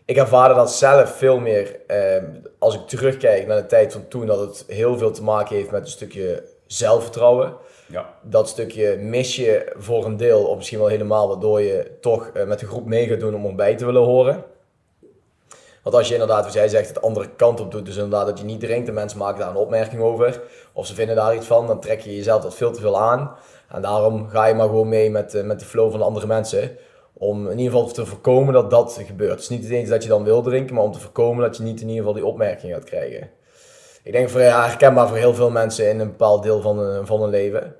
ik 0.04 0.16
ervaarde 0.16 0.54
dat 0.54 0.72
zelf 0.72 1.16
veel 1.16 1.38
meer, 1.38 1.80
ehm, 1.86 2.24
als 2.58 2.74
ik 2.74 2.86
terugkijk 2.86 3.46
naar 3.46 3.56
de 3.56 3.66
tijd 3.66 3.92
van 3.92 4.08
toen, 4.08 4.26
dat 4.26 4.40
het 4.40 4.64
heel 4.68 4.98
veel 4.98 5.10
te 5.10 5.22
maken 5.22 5.56
heeft 5.56 5.70
met 5.70 5.82
een 5.82 5.88
stukje 5.88 6.42
zelfvertrouwen. 6.66 7.56
Ja. 7.86 8.14
Dat 8.22 8.48
stukje 8.48 8.96
mis 8.96 9.36
je 9.36 9.72
voor 9.76 10.04
een 10.04 10.16
deel, 10.16 10.44
of 10.44 10.56
misschien 10.56 10.78
wel 10.78 10.86
helemaal, 10.88 11.28
waardoor 11.28 11.60
je 11.60 11.90
toch 12.00 12.30
uh, 12.34 12.44
met 12.44 12.58
de 12.58 12.66
groep 12.66 12.86
mee 12.86 13.06
gaat 13.06 13.20
doen 13.20 13.34
om 13.34 13.46
erbij 13.46 13.76
te 13.76 13.84
willen 13.84 14.02
horen. 14.02 14.44
Want 15.84 15.96
als 15.96 16.08
je 16.08 16.12
inderdaad, 16.12 16.38
zoals 16.38 16.54
jij 16.54 16.68
zegt, 16.68 16.88
het 16.88 17.02
andere 17.02 17.28
kant 17.36 17.60
op 17.60 17.70
doet, 17.70 17.86
dus 17.86 17.94
inderdaad 17.94 18.26
dat 18.26 18.38
je 18.38 18.44
niet 18.44 18.60
drinkt 18.60 18.88
en 18.88 18.94
mensen 18.94 19.18
maken 19.18 19.40
daar 19.40 19.50
een 19.50 19.56
opmerking 19.56 20.02
over, 20.02 20.40
of 20.72 20.86
ze 20.86 20.94
vinden 20.94 21.16
daar 21.16 21.34
iets 21.34 21.46
van, 21.46 21.66
dan 21.66 21.80
trek 21.80 22.00
je 22.00 22.16
jezelf 22.16 22.42
dat 22.42 22.54
veel 22.54 22.72
te 22.72 22.80
veel 22.80 23.00
aan. 23.00 23.36
En 23.68 23.82
daarom 23.82 24.28
ga 24.28 24.46
je 24.46 24.54
maar 24.54 24.66
gewoon 24.66 24.88
mee 24.88 25.10
met, 25.10 25.34
uh, 25.34 25.42
met 25.42 25.60
de 25.60 25.64
flow 25.64 25.90
van 25.90 25.98
de 25.98 26.04
andere 26.04 26.26
mensen. 26.26 26.76
Om 27.12 27.50
in 27.50 27.58
ieder 27.58 27.72
geval 27.72 27.92
te 27.92 28.06
voorkomen 28.06 28.54
dat 28.54 28.70
dat 28.70 29.00
gebeurt. 29.06 29.30
Het 29.30 29.40
is 29.40 29.48
niet 29.48 29.62
het 29.62 29.72
eens 29.72 29.88
dat 29.88 30.02
je 30.02 30.08
dan 30.08 30.24
wil 30.24 30.42
drinken, 30.42 30.74
maar 30.74 30.84
om 30.84 30.92
te 30.92 31.00
voorkomen 31.00 31.44
dat 31.44 31.56
je 31.56 31.62
niet 31.62 31.80
in 31.80 31.88
ieder 31.88 31.98
geval 31.98 32.14
die 32.14 32.26
opmerking 32.26 32.72
gaat 32.72 32.84
krijgen. 32.84 33.30
Ik 34.02 34.12
denk 34.12 34.28
voor, 34.28 34.40
ja, 34.40 34.66
herkenbaar 34.66 35.08
voor 35.08 35.16
heel 35.16 35.34
veel 35.34 35.50
mensen 35.50 35.88
in 35.88 36.00
een 36.00 36.08
bepaald 36.08 36.42
deel 36.42 36.60
van, 36.60 37.06
van 37.06 37.20
hun 37.20 37.30
leven. 37.30 37.76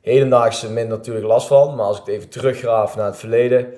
Hedendaags 0.00 0.62
minder 0.62 0.96
natuurlijk 0.96 1.26
last 1.26 1.46
van, 1.46 1.74
maar 1.74 1.86
als 1.86 1.98
ik 1.98 2.06
even 2.06 2.28
teruggraaf 2.28 2.96
naar 2.96 3.06
het 3.06 3.16
verleden. 3.16 3.74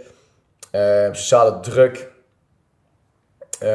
Uh, 0.72 1.08
sociale 1.12 1.60
druk. 1.60 2.14
Uh, 3.62 3.68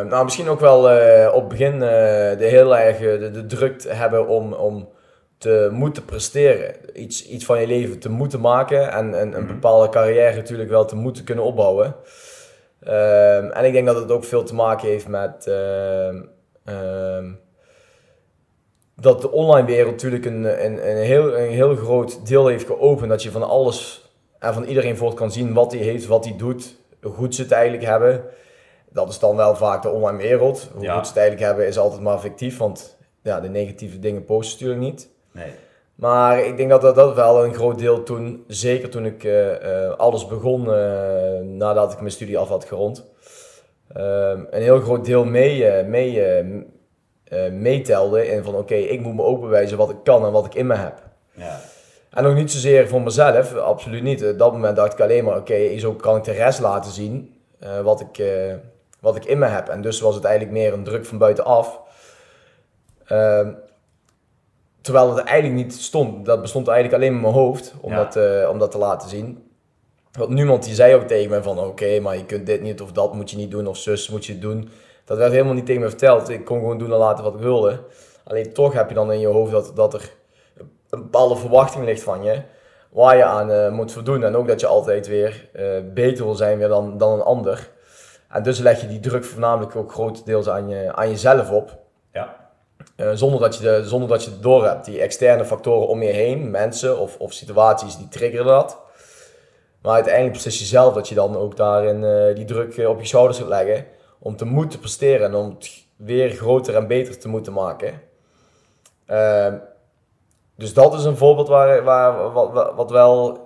nou, 0.00 0.24
misschien 0.24 0.48
ook 0.48 0.60
wel 0.60 0.92
uh, 0.92 1.34
op 1.34 1.40
het 1.40 1.48
begin 1.48 1.78
de 1.78 2.36
heel 2.38 2.76
erg 2.76 2.98
de, 2.98 3.30
de 3.30 3.46
druk 3.46 3.84
hebben 3.88 4.28
om, 4.28 4.52
om 4.52 4.88
te 5.38 5.68
moeten 5.72 6.04
presteren. 6.04 6.74
Iets, 6.94 7.26
iets 7.26 7.44
van 7.44 7.60
je 7.60 7.66
leven 7.66 7.98
te 7.98 8.10
moeten 8.10 8.40
maken 8.40 8.92
en, 8.92 9.14
en 9.14 9.34
een 9.34 9.44
mhm. 9.44 9.52
bepaalde 9.52 9.88
carrière 9.88 10.36
natuurlijk 10.36 10.70
wel 10.70 10.84
te 10.84 10.96
moeten 10.96 11.24
kunnen 11.24 11.44
opbouwen. 11.44 11.94
Ehm, 12.80 13.50
en 13.50 13.64
ik 13.64 13.72
denk 13.72 13.86
dat 13.86 13.96
het 13.96 14.10
ook 14.10 14.24
veel 14.24 14.42
te 14.42 14.54
maken 14.54 14.88
heeft 14.88 15.08
met 15.08 15.46
ehm, 15.46 16.22
ehm, 16.64 17.32
dat 18.96 19.20
de 19.20 19.30
online 19.30 19.66
wereld 19.66 19.92
natuurlijk 19.92 20.24
een, 20.24 20.64
een, 20.64 20.88
een, 20.88 20.96
heel, 20.96 21.38
een 21.38 21.50
heel 21.50 21.76
groot 21.76 22.26
deel 22.26 22.46
heeft 22.46 22.66
geopend. 22.66 23.08
Dat 23.08 23.22
je 23.22 23.30
van 23.30 23.48
alles 23.48 24.10
en 24.38 24.54
van 24.54 24.64
iedereen 24.64 24.96
voort 24.96 25.14
kan 25.14 25.32
zien 25.32 25.54
wat 25.54 25.72
hij 25.72 25.80
heeft, 25.80 26.06
wat 26.06 26.24
hij 26.24 26.36
doet, 26.36 26.76
hoe 27.02 27.12
goed 27.12 27.34
ze 27.34 27.42
het 27.42 27.52
eigenlijk 27.52 27.84
hebben. 27.84 28.24
Dat 28.92 29.08
is 29.08 29.18
dan 29.18 29.36
wel 29.36 29.56
vaak 29.56 29.82
de 29.82 29.90
online 29.90 30.18
wereld. 30.18 30.70
Hoe 30.72 30.88
goed 30.88 31.06
ze 31.06 31.12
het 31.12 31.16
eigenlijk 31.16 31.46
hebben 31.46 31.66
is 31.66 31.78
altijd 31.78 32.00
maar 32.00 32.18
fictief, 32.18 32.58
want 32.58 32.96
ja, 33.22 33.40
de 33.40 33.48
negatieve 33.48 33.98
dingen 33.98 34.24
posten 34.24 34.66
natuurlijk 34.66 34.92
niet. 34.92 35.10
Nee. 35.32 35.50
Maar 35.94 36.44
ik 36.44 36.56
denk 36.56 36.70
dat, 36.70 36.80
dat 36.80 36.94
dat 36.94 37.14
wel 37.14 37.44
een 37.44 37.54
groot 37.54 37.78
deel 37.78 38.02
toen, 38.02 38.44
zeker 38.46 38.90
toen 38.90 39.04
ik 39.04 39.24
uh, 39.24 39.90
alles 39.96 40.26
begon 40.26 40.64
uh, 40.64 41.40
nadat 41.40 41.92
ik 41.92 42.00
mijn 42.00 42.12
studie 42.12 42.38
af 42.38 42.48
had 42.48 42.64
gerond, 42.64 43.04
een 44.50 44.62
heel 44.62 44.80
groot 44.80 45.04
deel 45.04 45.24
mee, 45.24 45.84
mee, 45.84 46.42
meetelde 47.50 48.28
in 48.28 48.44
van 48.44 48.54
oké, 48.54 48.74
ik 48.74 49.00
moet 49.00 49.14
me 49.14 49.22
ook 49.22 49.40
bewijzen 49.40 49.78
wat 49.78 49.90
ik 49.90 49.96
kan 50.04 50.24
en 50.24 50.32
wat 50.32 50.46
ik 50.46 50.54
in 50.54 50.66
me 50.66 50.74
heb. 50.74 51.02
Ja. 51.32 51.60
En 52.10 52.22
nog 52.22 52.34
niet 52.34 52.50
zozeer 52.50 52.88
voor 52.88 53.02
mezelf, 53.02 53.54
absoluut 53.54 54.02
niet. 54.02 54.24
Op 54.24 54.38
dat 54.38 54.52
moment 54.52 54.76
dacht 54.76 54.92
ik 54.92 55.00
alleen 55.00 55.24
maar 55.24 55.36
oké, 55.36 55.52
okay, 55.52 55.78
zo 55.78 55.92
kan 55.92 56.16
ik 56.16 56.24
de 56.24 56.32
rest 56.32 56.60
laten 56.60 56.92
zien 56.92 57.34
wat, 57.82 58.00
ik, 58.00 58.22
wat 59.00 59.16
ik 59.16 59.24
in 59.24 59.38
me 59.38 59.46
heb. 59.46 59.68
En 59.68 59.80
dus 59.82 60.00
was 60.00 60.14
het 60.14 60.24
eigenlijk 60.24 60.56
meer 60.56 60.72
een 60.72 60.84
druk 60.84 61.04
van 61.06 61.18
buitenaf. 61.18 61.80
Ehm, 63.04 63.50
Terwijl 64.88 65.16
het 65.16 65.26
eigenlijk 65.26 65.64
niet 65.64 65.74
stond. 65.74 66.26
Dat 66.26 66.40
bestond 66.40 66.68
eigenlijk 66.68 67.02
alleen 67.02 67.14
in 67.14 67.20
mijn 67.20 67.32
hoofd 67.32 67.74
om, 67.80 67.94
dat, 67.94 68.16
uh, 68.16 68.48
om 68.50 68.58
dat 68.58 68.70
te 68.70 68.78
laten 68.78 69.08
zien. 69.08 69.50
Want 70.12 70.30
niemand 70.30 70.64
die 70.64 70.74
zei 70.74 70.94
ook 70.94 71.02
tegen 71.02 71.30
me 71.30 71.42
van 71.42 71.58
oké, 71.58 72.00
maar 72.00 72.16
je 72.16 72.24
kunt 72.24 72.46
dit 72.46 72.62
niet 72.62 72.80
of 72.80 72.92
dat 72.92 73.14
moet 73.14 73.30
je 73.30 73.36
niet 73.36 73.50
doen 73.50 73.66
of 73.66 73.76
zus 73.76 74.08
moet 74.08 74.26
je 74.26 74.38
doen. 74.38 74.68
Dat 75.04 75.18
werd 75.18 75.32
helemaal 75.32 75.54
niet 75.54 75.66
tegen 75.66 75.82
me 75.82 75.88
verteld. 75.88 76.28
Ik 76.28 76.44
kon 76.44 76.58
gewoon 76.58 76.78
doen 76.78 76.92
en 76.92 76.98
laten 76.98 77.24
wat 77.24 77.34
ik 77.34 77.40
wilde. 77.40 77.80
Alleen 78.24 78.52
toch 78.52 78.72
heb 78.72 78.88
je 78.88 78.94
dan 78.94 79.12
in 79.12 79.20
je 79.20 79.26
hoofd 79.26 79.50
dat, 79.50 79.76
dat 79.76 79.94
er 79.94 80.12
een 80.90 81.02
bepaalde 81.02 81.36
verwachting 81.36 81.84
ligt 81.84 82.02
van 82.02 82.22
je, 82.22 82.42
waar 82.90 83.16
je 83.16 83.24
aan 83.24 83.50
eh, 83.50 83.70
moet 83.70 83.92
voldoen. 83.92 84.24
En 84.24 84.36
ook 84.36 84.48
dat 84.48 84.60
je 84.60 84.66
altijd 84.66 85.06
weer 85.06 85.48
eh, 85.52 85.64
beter 85.94 86.24
wil 86.24 86.34
zijn 86.34 86.58
weer 86.58 86.68
dan, 86.68 86.98
dan 86.98 87.12
een 87.12 87.22
ander. 87.22 87.70
En 88.28 88.42
dus 88.42 88.58
leg 88.58 88.80
je 88.80 88.86
die 88.88 89.00
druk 89.00 89.24
voornamelijk 89.24 89.76
ook 89.76 89.92
grotendeels 89.92 90.48
aan, 90.48 90.68
je, 90.68 90.94
aan 90.94 91.08
jezelf 91.10 91.50
op. 91.50 91.78
Ja. 92.12 92.36
Eh, 92.96 93.10
zonder, 93.14 93.40
dat 93.40 93.56
je 93.56 93.62
de, 93.62 93.88
zonder 93.88 94.08
dat 94.08 94.24
je 94.24 94.30
het 94.30 94.42
door 94.42 94.64
hebt. 94.66 94.84
Die 94.84 95.00
externe 95.00 95.44
factoren 95.44 95.88
om 95.88 96.02
je 96.02 96.10
heen, 96.10 96.50
mensen 96.50 96.98
of, 96.98 97.16
of 97.18 97.32
situaties, 97.32 97.96
die 97.96 98.08
triggeren 98.08 98.46
dat. 98.46 98.78
Maar 99.82 99.92
uiteindelijk 99.94 100.34
beslist 100.34 100.58
je 100.58 100.64
zelf 100.64 100.94
dat 100.94 101.08
je 101.08 101.14
dan 101.14 101.36
ook 101.36 101.56
daarin 101.56 102.04
eh, 102.04 102.34
die 102.34 102.44
druk 102.44 102.76
eh, 102.76 102.88
op 102.88 103.00
je 103.00 103.06
schouders 103.06 103.38
gaat 103.38 103.48
leggen. 103.48 103.86
Om 104.18 104.36
te 104.36 104.44
moeten 104.44 104.78
presteren 104.78 105.26
en 105.26 105.34
om 105.34 105.48
het 105.50 105.84
weer 105.96 106.30
groter 106.30 106.74
en 106.76 106.86
beter 106.86 107.18
te 107.18 107.28
moeten 107.28 107.52
maken. 107.52 108.00
Ehm, 109.06 109.54
dus 110.56 110.74
dat 110.74 110.94
is 110.94 111.04
een 111.04 111.16
voorbeeld 111.16 111.48
waar, 111.48 111.82
waar, 111.84 112.32
wat, 112.32 112.52
wat- 112.52 112.74
wat 112.74 112.90
wel 112.90 113.38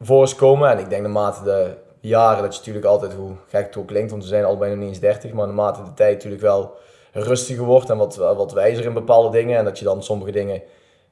voor 0.00 0.22
is 0.22 0.34
komen. 0.34 0.70
En 0.70 0.78
ik 0.78 0.88
denk 0.90 1.02
naarmate 1.02 1.42
de 1.44 1.76
jaren, 2.00 2.42
dat 2.42 2.52
je 2.52 2.58
natuurlijk 2.58 2.86
altijd, 2.86 3.12
hoe 3.12 3.32
gek 3.48 3.66
het 3.66 3.76
ook 3.76 3.86
klinkt, 3.86 4.10
want 4.10 4.22
we 4.22 4.28
zijn 4.28 4.44
allebei 4.44 4.70
nog 4.70 4.80
niet 4.80 4.88
eens 4.88 5.00
30, 5.00 5.32
maar 5.32 5.46
naarmate 5.46 5.82
de 5.82 5.94
tijd 5.94 6.14
natuurlijk 6.14 6.42
wel 6.42 6.76
rustiger 7.12 7.64
wordt 7.64 7.90
en 7.90 7.96
wat, 7.96 8.16
wat 8.16 8.52
wijzer 8.52 8.84
in 8.84 8.92
bepaalde 8.92 9.38
dingen. 9.38 9.58
En 9.58 9.64
dat 9.64 9.78
je 9.78 9.84
dan 9.84 10.02
sommige 10.02 10.30
dingen, 10.30 10.62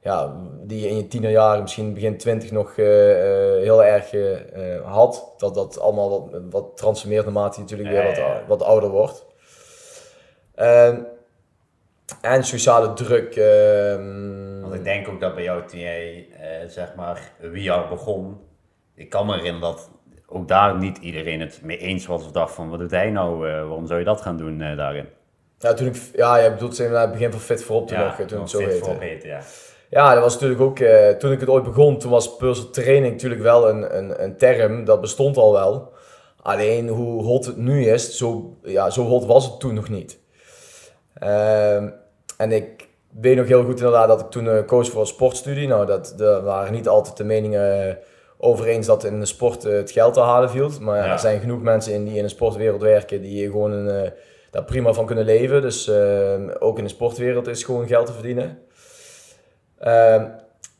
ja, 0.01 0.35
die 0.61 0.81
je 0.81 0.89
in 0.89 0.95
je 0.97 1.07
tienerjaren, 1.07 1.61
misschien 1.61 1.93
begin 1.93 2.17
20 2.17 2.51
nog 2.51 2.77
eh, 2.77 3.11
eh, 3.11 3.61
heel 3.61 3.83
erg 3.83 4.13
eh, 4.13 4.85
had, 4.85 5.33
dat 5.37 5.55
dat 5.55 5.79
allemaal 5.79 6.09
wat, 6.09 6.41
wat 6.49 6.77
transformeert 6.77 7.23
naarmate 7.25 7.55
je 7.55 7.61
natuurlijk 7.61 7.89
weer 7.89 8.03
wat, 8.03 8.47
wat 8.47 8.67
ouder 8.67 8.89
wordt. 8.89 9.25
Ehm, 10.55 11.01
en 12.21 12.43
sociale 12.43 12.93
druk. 12.93 13.35
ehm, 13.35 14.61
Want 14.61 14.73
ik 14.73 14.83
denk 14.83 15.07
ook 15.07 15.19
dat 15.19 15.35
bij 15.35 15.43
jou, 15.43 15.67
toen 15.67 15.79
jij 15.79 16.27
zeg 16.67 16.95
maar 16.95 17.31
wie 17.39 17.71
al 17.71 17.87
begon, 17.87 18.39
ik 18.95 19.09
kan 19.09 19.25
me 19.25 19.33
herinneren 19.33 19.69
dat 19.69 19.89
ook 20.27 20.47
daar 20.47 20.77
niet 20.77 20.97
iedereen 20.97 21.39
het 21.39 21.59
mee 21.63 21.77
eens 21.77 22.05
was 22.05 22.25
of 22.25 22.31
dacht 22.31 22.53
van 22.53 22.69
wat 22.69 22.79
doet 22.79 22.91
hij 22.91 23.09
nou, 23.09 23.49
eh, 23.49 23.53
waarom 23.53 23.87
zou 23.87 23.99
je 23.99 24.05
dat 24.05 24.21
gaan 24.21 24.37
doen 24.37 24.61
eh, 24.61 24.77
daarin? 24.77 25.07
ja, 25.59 25.73
toen 25.73 25.87
ik, 25.87 25.95
ja, 26.13 26.37
je 26.37 26.51
bedoelt 26.51 26.77
het 26.77 27.11
begin 27.11 27.31
van 27.31 27.39
Fit 27.39 27.63
voorop 27.63 27.87
toen 27.87 27.97
nog, 27.97 28.19
eh, 28.19 28.25
toen 28.25 28.39
het 28.39 28.49
zo 28.49 28.59
heette. 28.59 29.27
ja. 29.27 29.39
Ja, 29.89 30.13
dat 30.13 30.23
was 30.23 30.33
natuurlijk 30.33 30.61
ook, 30.61 30.79
eh, 30.79 31.09
toen 31.09 31.31
ik 31.31 31.39
het 31.39 31.49
ooit 31.49 31.63
begon, 31.63 31.97
toen 31.97 32.11
was 32.11 32.35
personal 32.35 32.71
training 32.71 33.13
natuurlijk 33.13 33.41
wel 33.41 33.69
een, 33.69 33.97
een, 33.97 34.23
een 34.23 34.37
term, 34.37 34.85
dat 34.85 35.01
bestond 35.01 35.37
al 35.37 35.51
wel. 35.51 35.93
Alleen 36.41 36.87
hoe 36.87 37.23
hot 37.23 37.45
het 37.45 37.57
nu 37.57 37.85
is, 37.85 38.17
zo, 38.17 38.57
ja, 38.63 38.89
zo 38.89 39.03
hot 39.03 39.25
was 39.25 39.45
het 39.45 39.59
toen 39.59 39.73
nog 39.73 39.89
niet. 39.89 40.19
Ehm, 41.13 41.89
en 42.37 42.51
ik 42.51 42.87
weet 43.21 43.35
nog 43.35 43.47
heel 43.47 43.63
goed 43.63 43.77
inderdaad 43.77 44.07
dat 44.07 44.19
ik 44.19 44.29
toen 44.29 44.65
koos 44.65 44.89
voor 44.89 45.01
een 45.01 45.07
sportstudie. 45.07 45.67
Nou, 45.67 45.85
dat, 45.85 46.13
daar 46.17 46.43
waren 46.43 46.73
niet 46.73 46.87
altijd 46.87 47.17
de 47.17 47.23
meningen 47.23 47.97
over 48.37 48.65
eens 48.65 48.87
dat 48.87 49.03
in 49.03 49.19
de 49.19 49.25
sport 49.25 49.65
eh, 49.65 49.73
het 49.73 49.91
geld 49.91 50.13
te 50.13 50.19
halen 50.19 50.49
viel. 50.49 50.71
Maar 50.79 50.97
ja, 50.97 51.11
er 51.11 51.19
zijn 51.19 51.39
genoeg 51.39 51.61
mensen 51.61 51.93
in 51.93 52.05
die 52.05 52.15
in 52.17 52.23
de 52.23 52.29
sportwereld 52.29 52.81
werken 52.81 53.21
die 53.21 53.45
gewoon 53.45 53.71
een, 53.71 54.03
eh, 54.03 54.11
daar 54.51 54.63
prima 54.63 54.93
van 54.93 55.05
kunnen 55.05 55.25
leven. 55.25 55.61
Dus 55.61 55.87
eh, 55.87 56.33
ook 56.59 56.77
in 56.77 56.83
de 56.83 56.89
sportwereld 56.89 57.47
is 57.47 57.63
gewoon 57.63 57.87
geld 57.87 58.05
te 58.05 58.13
verdienen. 58.13 58.59
Ehm, 59.79 60.25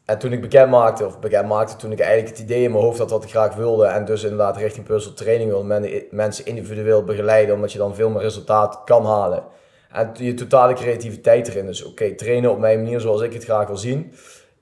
en 0.05 0.17
toen 0.17 0.31
ik 0.31 0.41
bekend 0.41 0.69
maakte, 0.69 1.05
of 1.05 1.19
bekend 1.19 1.47
maakte, 1.47 1.75
toen 1.75 1.91
ik 1.91 1.99
eigenlijk 1.99 2.29
het 2.29 2.45
idee 2.45 2.63
in 2.63 2.71
mijn 2.71 2.83
hoofd 2.83 2.99
had 2.99 3.09
wat 3.09 3.23
ik 3.23 3.29
graag 3.29 3.55
wilde. 3.55 3.85
En 3.85 4.05
dus 4.05 4.23
inderdaad 4.23 4.57
richting 4.57 4.85
personal 4.85 5.17
training 5.17 5.49
wilde, 5.49 5.65
men- 5.65 6.03
mensen 6.11 6.45
individueel 6.45 7.03
begeleiden, 7.03 7.55
omdat 7.55 7.71
je 7.71 7.77
dan 7.77 7.95
veel 7.95 8.09
meer 8.09 8.21
resultaat 8.21 8.81
kan 8.85 9.05
halen. 9.05 9.43
En 9.91 10.11
je 10.13 10.33
totale 10.33 10.73
creativiteit 10.73 11.47
erin. 11.47 11.65
Dus 11.65 11.83
oké, 11.83 12.15
trainen 12.15 12.51
op 12.51 12.59
mijn 12.59 12.81
manier 12.81 12.99
zoals 12.99 13.21
ik 13.21 13.33
het 13.33 13.43
graag 13.43 13.67
wil 13.67 13.77
zien. 13.77 14.13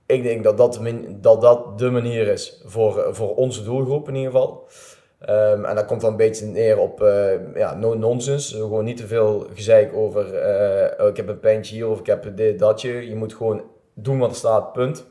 Ik 0.06 0.24
denk 0.24 0.44
dat 0.44 0.58
dat 0.58 0.80
dat, 1.08 1.42
dat 1.42 1.80
de 1.80 1.90
manier 1.90 2.28
is 2.28 2.62
voor, 2.66 3.08
voor 3.12 3.36
onze 3.36 3.64
doelgroep 3.64 4.08
in 4.08 4.16
ieder 4.16 4.32
geval. 4.32 4.68
Ehm, 5.20 5.66
en 5.66 5.76
dat 5.76 5.86
komt 5.86 6.02
dan 6.02 6.12
een 6.12 6.18
beetje 6.18 6.46
neer 6.46 6.80
op 6.80 7.02
eh, 7.02 7.56
ja, 7.56 7.76
no 7.76 7.94
nonsense. 7.94 8.58
Gewoon 8.58 8.84
niet 8.84 8.98
te 8.98 9.08
veel 9.08 9.48
gezeik 9.54 9.96
over 9.96 10.36
eh, 10.36 11.04
oh, 11.04 11.10
ik 11.10 11.18
heb 11.18 11.28
een 11.28 11.40
pijntje 11.40 11.76
hier 11.76 11.88
of 11.88 12.00
ik 12.00 12.06
heb 12.06 12.38
dit, 12.38 12.60
datje. 12.60 13.10
Je 13.10 13.16
moet 13.16 13.34
gewoon 13.34 13.64
doen 13.94 14.20
wat 14.20 14.30
er 14.30 14.36
staat, 14.36 14.74
punt. 14.74 15.06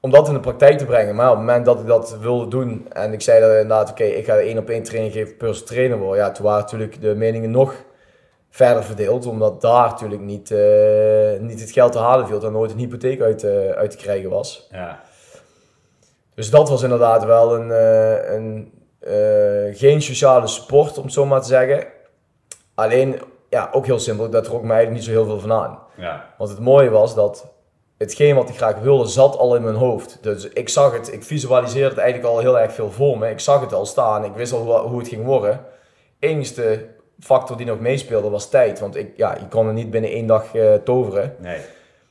Om 0.00 0.10
dat 0.10 0.28
in 0.28 0.34
de 0.34 0.40
praktijk 0.40 0.78
te 0.78 0.84
brengen. 0.84 1.14
Maar 1.14 1.30
op 1.30 1.36
het 1.36 1.46
moment 1.46 1.64
dat 1.64 1.80
ik 1.80 1.86
dat 1.86 2.18
wilde 2.18 2.48
doen 2.48 2.86
en 2.92 3.12
ik 3.12 3.20
zei 3.20 3.40
dat 3.40 3.50
inderdaad, 3.50 3.90
oké, 3.90 4.04
ik 4.04 4.24
ga 4.24 4.38
één 4.38 4.58
op 4.58 4.68
één 4.68 4.82
training 4.82 5.12
geven, 5.14 5.36
personal 5.36 5.68
trainer 5.68 5.98
worden. 5.98 6.24
Ja, 6.24 6.32
toen 6.32 6.44
waren 6.44 6.60
natuurlijk 6.60 7.00
de 7.00 7.14
meningen 7.14 7.50
nog 7.50 7.74
verder 8.50 8.84
verdeeld, 8.84 9.26
omdat 9.26 9.60
daar 9.60 9.88
natuurlijk 9.88 10.20
niet, 10.20 10.50
eh, 10.50 11.40
niet 11.40 11.60
het 11.60 11.70
geld 11.70 11.92
te 11.92 11.98
halen 11.98 12.26
viel 12.26 12.42
en 12.44 12.52
nooit 12.52 12.70
een 12.70 12.78
hypotheek 12.78 13.20
uit, 13.20 13.44
eh, 13.44 13.70
uit 13.70 13.90
te 13.90 13.96
krijgen 13.96 14.30
was. 14.30 14.68
Ja, 14.70 15.00
Dus 16.34 16.50
dat 16.50 16.68
was 16.68 16.82
inderdaad 16.82 17.24
wel 17.24 17.54
een, 17.56 17.70
eh, 17.70 18.32
een 18.34 18.72
geen 19.76 20.02
sociale 20.02 20.46
sport, 20.46 20.98
om 20.98 21.04
het 21.04 21.12
zo 21.12 21.26
maar 21.26 21.40
te 21.40 21.46
zeggen. 21.48 21.86
Alleen, 22.74 23.20
ja, 23.48 23.68
ook 23.72 23.86
heel 23.86 23.98
simpel, 23.98 24.30
dat 24.30 24.44
trok 24.44 24.62
me 24.62 24.72
eigenlijk 24.72 24.96
niet 24.96 25.04
zo 25.04 25.10
heel 25.10 25.24
veel 25.24 25.40
van 25.40 25.52
aan. 25.52 25.78
ja, 25.96 26.34
Want 26.38 26.50
het 26.50 26.58
mooie 26.58 26.90
was 26.90 27.14
dat 27.14 27.52
hetgeen 27.98 28.34
wat 28.34 28.48
ik 28.48 28.56
graag 28.56 28.78
wilde, 28.78 29.06
zat 29.06 29.36
al 29.36 29.56
in 29.56 29.62
mijn 29.62 29.74
hoofd. 29.74 30.18
Dus 30.20 30.48
ik 30.48 30.68
zag 30.68 30.92
het, 30.92 31.12
ik 31.12 31.24
visualiseerde 31.24 31.88
het 31.88 31.98
eigenlijk 31.98 32.34
al 32.34 32.38
heel 32.38 32.58
erg 32.58 32.72
veel 32.72 32.90
voor 32.90 33.18
me. 33.18 33.30
Ik 33.30 33.40
zag 33.40 33.60
het 33.60 33.72
al 33.72 33.86
staan, 33.86 34.24
ik 34.24 34.34
wist 34.34 34.52
al 34.52 34.80
hoe, 34.88 34.98
het 34.98 35.08
ging 35.08 35.24
worden. 35.24 35.64
Enigste 36.18 36.86
factor 37.20 37.56
die 37.56 37.66
nog 37.66 37.80
meespeelde 37.80 38.30
was 38.30 38.48
tijd. 38.48 38.80
Want 38.80 38.96
ik, 38.96 39.16
ja, 39.16 39.34
je 39.40 39.48
kon 39.48 39.66
er 39.66 39.72
niet 39.72 39.90
binnen 39.90 40.10
één 40.10 40.26
dag 40.26 40.54
eh, 40.54 40.74
toveren. 40.74 41.34
nee. 41.38 41.58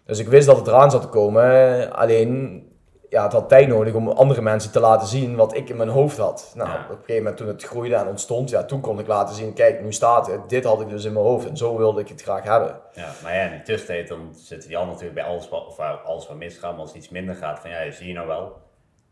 Dus 0.05 0.19
ik 0.19 0.27
wist 0.27 0.47
dat 0.47 0.57
het 0.57 0.67
eraan 0.67 0.91
zat 0.91 1.01
te 1.01 1.07
komen. 1.07 1.91
Alleen, 1.93 2.63
ja, 3.09 3.23
het 3.23 3.31
had 3.33 3.49
tijd 3.49 3.67
nodig 3.67 3.93
om 3.93 4.09
andere 4.09 4.41
mensen 4.41 4.71
te 4.71 4.79
laten 4.79 5.07
zien 5.07 5.35
wat 5.35 5.55
ik 5.55 5.69
in 5.69 5.77
mijn 5.77 5.89
hoofd 5.89 6.17
had. 6.17 6.51
Nou, 6.55 6.69
Ja. 6.69 6.75
op 6.75 6.89
een 6.89 6.95
gegeven 6.95 7.15
moment 7.17 7.37
toen 7.37 7.47
het 7.47 7.63
groeide 7.63 7.95
en 7.95 8.07
ontstond, 8.07 8.49
ja, 8.49 8.63
toen 8.63 8.81
kon 8.81 8.99
ik 8.99 9.07
laten 9.07 9.35
zien, 9.35 9.53
kijk, 9.53 9.81
nu 9.81 9.93
staat 9.93 10.27
het. 10.27 10.49
Dit 10.49 10.63
had 10.63 10.81
ik 10.81 10.89
dus 10.89 11.03
in 11.05 11.13
mijn 11.13 11.25
hoofd 11.25 11.49
en 11.49 11.57
zo 11.57 11.77
wilde 11.77 12.01
ik 12.01 12.07
het 12.07 12.21
graag 12.21 12.43
hebben. 12.43 12.75
Ja, 12.93 13.09
maar 13.23 13.35
ja, 13.35 13.41
in 13.43 13.57
de 13.57 13.63
tussentijd 13.63 14.07
dan 14.07 14.29
zitten 14.35 14.67
die 14.67 14.77
anderen 14.77 14.95
natuurlijk 14.99 15.25
bij 15.25 15.33
alles 15.35 15.49
wat, 15.49 15.67
of 15.67 15.79
alles 16.05 16.27
wat 16.27 16.37
misgaat, 16.37 16.71
maar 16.71 16.81
als 16.81 16.93
iets 16.93 17.09
minder 17.09 17.35
gaat, 17.35 17.59
van 17.59 17.69
ja, 17.69 17.91
zie 17.91 18.07
je 18.07 18.13
nou 18.13 18.27
wel. 18.27 18.57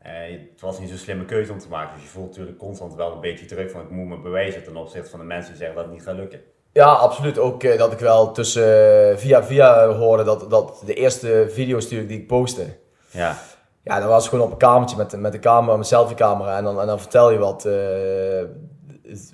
Eh, 0.08 0.40
het 0.52 0.62
was 0.62 0.80
niet 0.80 0.90
zo'n 0.90 0.98
slimme 0.98 1.26
keuze 1.26 1.52
om 1.52 1.60
te 1.60 1.70
maken, 1.70 1.94
dus 1.96 2.04
je 2.04 2.10
voelt 2.10 2.28
natuurlijk 2.28 2.58
constant 2.58 2.96
wel 2.96 3.12
een 3.12 3.20
beetje 3.20 3.46
druk 3.46 3.72
van 3.72 3.82
ik 3.82 3.90
moet 3.90 4.08
me 4.08 4.20
bewijzen 4.20 4.64
ten 4.64 4.76
opzichte 4.78 5.10
van 5.10 5.20
de 5.20 5.26
mensen 5.26 5.50
die 5.52 5.58
zeggen 5.58 5.76
dat 5.76 5.86
het 5.86 5.94
niet 5.94 6.04
gaat 6.04 6.16
lukken. 6.16 6.42
Ja, 6.72 6.86
absoluut. 6.86 7.40
Ook 7.40 7.64
eh, 7.64 7.78
dat 7.78 7.92
ik 7.92 8.00
wel 8.00 8.32
tussen 8.32 9.10
eh, 9.12 9.18
via 9.18 9.44
via 9.44 9.88
hoorde 9.88 10.24
dat, 10.24 10.50
dat 10.50 10.82
de 10.86 10.94
eerste 10.94 11.48
video's 11.50 11.84
natuurlijk 11.84 12.10
die 12.10 12.20
ik 12.20 12.28
postte. 12.28 12.66
Ja, 13.10 13.38
Ja, 13.84 14.00
dat 14.00 14.10
was 14.10 14.28
gewoon 14.28 14.46
op 14.46 14.52
een 14.52 14.58
kamertje 14.58 14.98
met, 14.98 15.20
met 15.20 15.32
de 15.32 15.40
camera, 15.40 15.74
mijn 15.74 15.84
selfiecamera. 15.84 16.58
En 16.58 16.64
dan, 16.64 16.82
en 16.82 16.88
dan 16.88 17.00
vertel 17.00 17.32
je 17.32 17.38
wat. 17.38 17.66
eh 17.66 18.42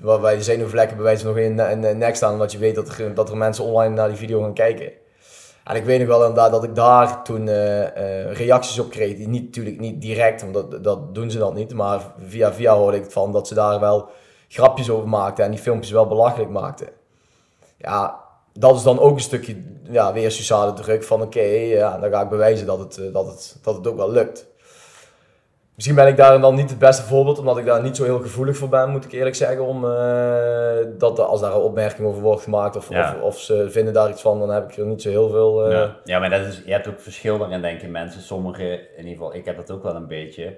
waarbij 0.02 0.36
de 0.36 0.44
zenuwvlekken 0.44 0.96
bij 0.96 1.06
wijze 1.06 1.24
van 1.24 1.34
nog 1.34 1.44
in, 1.44 1.60
in 1.60 1.82
de 1.82 1.88
nek 1.88 2.16
staan. 2.16 2.34
Omdat 2.34 2.52
je 2.52 2.58
weet 2.58 2.76
dat 2.76 2.98
er, 2.98 3.14
dat 3.14 3.30
er 3.30 3.38
mensen 3.38 3.64
online 3.64 3.94
naar 3.96 4.08
die 4.08 4.18
video 4.18 4.42
gaan 4.42 4.54
kijken. 4.54 4.92
En 5.64 5.76
ik 5.76 5.84
weet 5.84 6.00
nog 6.00 6.08
wel 6.08 6.20
inderdaad 6.20 6.52
dat 6.52 6.64
ik 6.64 6.76
daar 6.76 7.24
toen 7.24 7.48
eh, 7.48 7.82
eh, 7.84 8.36
reacties 8.36 8.80
op 8.80 8.90
kreeg. 8.90 9.16
Die 9.16 9.28
niet, 9.28 9.44
natuurlijk 9.44 9.80
niet 9.80 10.02
direct, 10.02 10.42
want 10.42 10.54
dat, 10.54 10.84
dat 10.84 11.16
doen 11.16 11.32
ze 11.32 11.38
dan 11.38 11.56
niet. 11.56 11.74
Maar 11.74 12.02
via 12.26 12.54
via 12.54 12.76
hoorde 12.76 12.98
ik 12.98 13.12
van 13.12 13.32
dat 13.32 13.48
ze 13.48 13.54
daar 13.54 13.80
wel 13.80 14.10
grapjes 14.48 14.90
over 14.90 15.10
maakten. 15.10 15.46
En 15.46 15.52
die 15.52 15.60
filmpjes 15.60 15.92
wel 15.92 16.08
belachelijk 16.08 16.52
maakten. 16.52 16.88
Ja, 17.78 18.20
dat 18.54 18.76
is 18.76 18.84
dan 18.84 19.00
ook 19.00 19.16
een 19.16 19.22
stukje 19.22 19.64
ja, 19.90 20.14
weer 20.14 20.32
sociale 20.32 20.74
druk 20.74 21.04
van 21.04 21.22
oké, 21.22 21.42
ja, 21.42 21.98
dan 21.98 22.12
ga 22.12 22.22
ik 22.22 22.30
bewijzen 22.30 22.66
dat 22.66 22.80
het, 22.80 22.98
eh, 22.98 23.14
dat, 23.14 23.28
het, 23.28 23.58
dat 23.62 23.76
het 23.76 23.88
ook 23.88 23.98
wel 23.98 24.12
lukt. 24.12 24.46
Misschien 25.76 25.96
ben 25.96 26.08
ik 26.08 26.18
daar 26.18 26.42
dan 26.42 26.56
niet 26.56 26.70
het 26.70 26.80
beste 26.80 27.04
voorbeeld, 27.04 27.40
omdat 27.40 27.58
ik 27.58 27.66
daar 27.66 27.82
niet 27.82 27.96
zo 27.96 28.04
heel 28.04 28.20
gevoelig 28.20 28.58
voor 28.58 28.70
ben, 28.70 28.90
moet 28.90 29.06
ik 29.06 29.12
eerlijk 29.12 29.36
zeggen. 29.36 29.66
Om, 29.66 29.86
eh, 29.86 30.78
dat 30.98 31.20
als 31.20 31.42
daar 31.42 31.54
een 31.54 31.62
opmerking 31.62 32.08
over 32.08 32.22
wordt 32.22 32.42
gemaakt 32.44 32.76
of, 32.76 32.90
Ja. 32.90 33.14
of, 33.16 33.22
of 33.22 33.40
ze 33.40 33.70
vinden 33.70 33.94
daar 33.94 34.10
iets 34.10 34.22
van, 34.22 34.40
dan 34.40 34.50
heb 34.50 34.72
ik 34.72 34.78
er 34.78 34.86
niet 34.86 35.02
zo 35.02 35.10
heel 35.10 35.30
veel. 35.30 35.66
eh, 35.66 35.72
ja. 36.04 36.20
maar 36.20 36.30
dat 36.30 36.40
is, 36.42 36.62
je 36.66 36.72
hebt 36.72 36.88
ook 36.88 37.00
verschil 37.00 37.38
daarin, 37.38 37.62
denk 37.62 37.82
ik, 37.82 37.90
mensen. 37.90 38.22
Sommigen, 38.22 38.72
in 38.72 38.98
ieder 38.98 39.12
geval, 39.12 39.36
ik 39.36 39.46
heb 39.46 39.56
dat 39.56 39.72
ook 39.72 39.84
wel 39.84 39.96
een 39.96 40.08
beetje. 40.08 40.58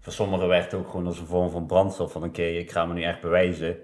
Voor 0.00 0.12
sommigen 0.12 0.48
werkt 0.48 0.70
het 0.72 0.80
ook 0.80 0.88
gewoon 0.90 1.06
als 1.06 1.18
een 1.18 1.26
vorm 1.26 1.50
van 1.50 1.66
brandstof. 1.66 2.12
Van 2.12 2.24
oké, 2.24 2.42
ik 2.42 2.70
ga 2.70 2.84
me 2.86 2.94
nu 2.94 3.02
echt 3.02 3.20
bewijzen. 3.20 3.76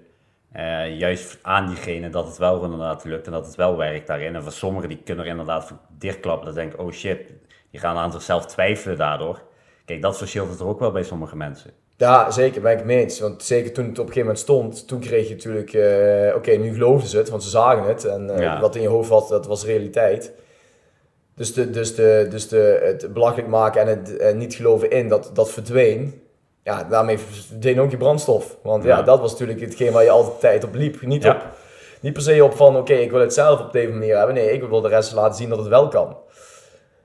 eh, 0.51 0.97
juist 0.99 1.39
aan 1.41 1.67
diegene 1.67 2.09
dat 2.09 2.25
het 2.27 2.37
wel 2.37 2.63
inderdaad 2.63 3.03
lukt 3.03 3.25
en 3.25 3.31
dat 3.31 3.45
het 3.45 3.55
wel 3.55 3.77
werkt 3.77 4.07
daarin. 4.07 4.35
En 4.35 4.43
voor 4.43 4.51
sommigen 4.51 4.89
die 4.89 5.01
kunnen 5.03 5.25
er 5.25 5.31
inderdaad 5.31 5.65
voor 5.65 5.77
dichtklappen. 5.97 6.45
Dat 6.45 6.55
denken, 6.55 6.79
oh 6.79 6.91
shit, 6.91 7.33
die 7.71 7.79
gaan 7.79 7.97
aan 7.97 8.11
zichzelf 8.11 8.45
twijfelen 8.45 8.97
daardoor. 8.97 9.41
Kijk, 9.85 10.01
dat 10.01 10.17
verschilt 10.17 10.49
het 10.49 10.59
er 10.59 10.67
ook 10.67 10.79
wel 10.79 10.91
bij 10.91 11.03
sommige 11.03 11.35
mensen. 11.35 11.71
Ja, 11.97 12.31
zeker, 12.31 12.61
ben 12.61 12.71
ik 12.71 12.77
het 12.77 12.85
mee 12.87 12.99
eens. 12.99 13.19
Want 13.19 13.43
zeker 13.43 13.71
toen 13.73 13.83
het 13.85 13.99
op 13.99 14.07
een 14.07 14.13
gegeven 14.13 14.21
moment 14.21 14.39
stond, 14.39 14.87
toen 14.87 14.99
kreeg 14.99 15.27
je 15.27 15.33
natuurlijk, 15.35 15.73
eh, 15.73 16.35
oké, 16.35 16.51
nu 16.51 16.73
geloofden 16.73 17.09
ze 17.09 17.17
het, 17.17 17.29
want 17.29 17.43
ze 17.43 17.49
zagen 17.49 17.83
het. 17.87 18.05
En 18.05 18.29
eh, 18.35 18.41
Ja. 18.41 18.59
wat 18.59 18.75
in 18.75 18.81
je 18.81 18.87
hoofd 18.87 19.09
was, 19.09 19.29
dat 19.29 19.45
was 19.45 19.65
realiteit. 19.65 20.31
Dus, 21.35 21.53
de, 21.53 21.69
dus, 21.69 21.95
de, 21.95 22.27
dus 22.29 22.47
de, 22.47 22.79
het 22.83 23.13
belachelijk 23.13 23.47
maken 23.47 23.81
en 23.81 23.87
het 23.87 24.17
eh, 24.17 24.33
niet 24.35 24.55
geloven 24.55 24.89
in, 24.91 25.07
dat, 25.09 25.29
dat 25.33 25.51
verdween. 25.51 26.21
Ja, 26.63 26.83
daarmee 26.83 27.17
verdween 27.19 27.79
ook 27.79 27.91
je 27.91 27.97
brandstof. 27.97 28.57
Want 28.63 28.83
ja, 28.83 28.97
Ja. 28.97 29.01
dat 29.03 29.19
was 29.19 29.31
natuurlijk 29.31 29.61
hetgeen 29.61 29.91
waar 29.91 30.03
je 30.03 30.09
altijd 30.09 30.39
tijd 30.39 30.63
op 30.63 30.73
liep. 30.73 31.01
Niet, 31.01 31.23
Ja. 31.23 31.31
op, 31.35 31.41
niet 31.99 32.13
per 32.13 32.21
se 32.21 32.43
op 32.43 32.53
van, 32.55 32.77
oké, 32.77 32.93
ik 32.93 33.11
wil 33.11 33.19
het 33.19 33.33
zelf 33.33 33.59
op 33.59 33.71
deze 33.71 33.91
manier 33.91 34.17
hebben. 34.17 34.35
Nee, 34.35 34.51
ik 34.51 34.63
wil 34.63 34.81
de 34.81 34.87
rest 34.87 35.13
laten 35.13 35.35
zien 35.37 35.49
dat 35.49 35.57
het 35.57 35.67
wel 35.67 35.87
kan. 35.87 36.17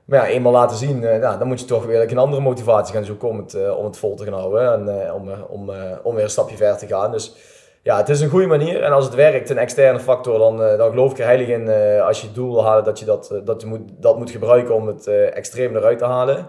Maar 0.09 0.19
ja, 0.19 0.33
eenmaal 0.33 0.51
laten 0.51 0.77
zien, 0.77 1.01
uh, 1.01 1.15
nou, 1.15 1.37
dan 1.37 1.47
moet 1.47 1.59
je 1.59 1.65
toch 1.65 1.85
weer 1.85 2.11
een 2.11 2.17
andere 2.17 2.41
motivatie 2.41 2.93
gaan 2.93 3.05
zoeken 3.05 3.27
om 3.27 3.37
het, 3.37 3.53
uh, 3.53 3.77
om 3.77 3.85
het 3.85 3.97
vol 3.97 4.15
te 4.15 4.23
gaan 4.23 4.33
houden 4.33 4.73
en 4.73 5.05
uh, 5.05 5.13
om, 5.13 5.29
om, 5.49 5.71
om 6.03 6.15
weer 6.15 6.23
een 6.23 6.29
stapje 6.29 6.57
verder 6.57 6.77
te 6.77 6.87
gaan. 6.87 7.11
Dus 7.11 7.35
ja, 7.81 7.97
het 7.97 8.09
is 8.09 8.21
een 8.21 8.29
goede 8.29 8.47
manier. 8.47 8.83
En 8.83 8.91
als 8.91 9.05
het 9.05 9.15
werkt, 9.15 9.49
een 9.49 9.57
externe 9.57 9.99
factor, 9.99 10.39
dan, 10.39 10.57
dan 10.57 10.89
geloof 10.89 11.11
ik 11.11 11.19
er 11.19 11.25
heilig 11.25 11.47
in 11.47 11.69
als 12.01 12.21
je 12.21 12.25
het 12.25 12.35
doel 12.35 12.53
wil 12.53 12.63
halen, 12.63 12.83
dat 12.83 12.99
je 12.99 13.05
dat, 13.05 13.33
dat, 13.43 13.61
je 13.61 13.67
moet, 13.67 13.81
dat 13.97 14.17
moet 14.17 14.31
gebruiken 14.31 14.75
om 14.75 14.87
het 14.87 15.07
extreem 15.07 15.75
eruit 15.75 15.97
te 15.97 16.05
halen. 16.05 16.47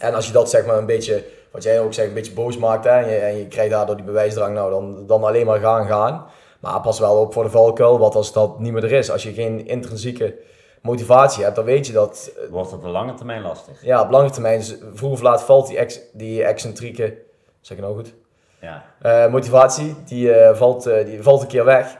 En 0.00 0.14
als 0.14 0.26
je 0.26 0.32
dat 0.32 0.50
zeg 0.50 0.66
maar 0.66 0.78
een 0.78 0.86
beetje, 0.86 1.24
wat 1.52 1.62
jij 1.62 1.80
ook 1.80 1.94
zegt, 1.94 2.08
een 2.08 2.14
beetje 2.14 2.32
boos 2.32 2.58
maakt 2.58 2.84
hè, 2.84 2.90
en, 2.90 3.10
je, 3.10 3.16
en 3.16 3.36
je 3.36 3.48
krijgt 3.48 3.70
daardoor 3.70 3.96
die 3.96 4.04
bewijsdrang, 4.04 4.54
nou 4.54 4.70
dan, 4.70 5.06
dan 5.06 5.24
alleen 5.24 5.46
maar 5.46 5.60
gaan 5.60 5.86
gaan. 5.86 6.26
Maar 6.60 6.80
pas 6.80 6.98
wel 6.98 7.16
op 7.16 7.32
voor 7.32 7.44
de 7.44 7.50
valkuil, 7.50 7.98
wat 7.98 8.14
als 8.14 8.32
dat 8.32 8.58
niet 8.58 8.72
meer 8.72 8.84
er 8.84 8.92
is. 8.92 9.10
Als 9.10 9.22
je 9.22 9.32
geen 9.32 9.66
intrinsieke 9.66 10.34
motivatie 10.80 11.44
hebt, 11.44 11.56
dan 11.56 11.64
weet 11.64 11.86
je 11.86 11.92
dat... 11.92 12.32
Eh, 12.36 12.50
Wordt 12.50 12.72
op 12.72 12.82
de 12.82 12.88
lange 12.88 13.14
termijn 13.14 13.42
lastig. 13.42 13.84
Ja, 13.84 14.02
op 14.02 14.10
lange 14.10 14.30
termijn, 14.30 14.62
vroeg 14.94 15.12
of 15.12 15.20
laat 15.20 15.42
valt 15.42 15.66
die, 15.66 15.78
ex, 15.78 16.00
die 16.12 16.44
excentrieke, 16.44 17.16
zeg 17.60 17.76
ik 17.76 17.82
nou 17.82 17.96
goed? 17.96 18.14
Ja. 18.60 18.84
Uh, 19.02 19.32
motivatie, 19.32 19.96
die, 20.04 20.28
uh, 20.28 20.54
valt, 20.54 20.84
die 20.84 21.22
valt 21.22 21.42
een 21.42 21.48
keer 21.48 21.64
weg. 21.64 21.98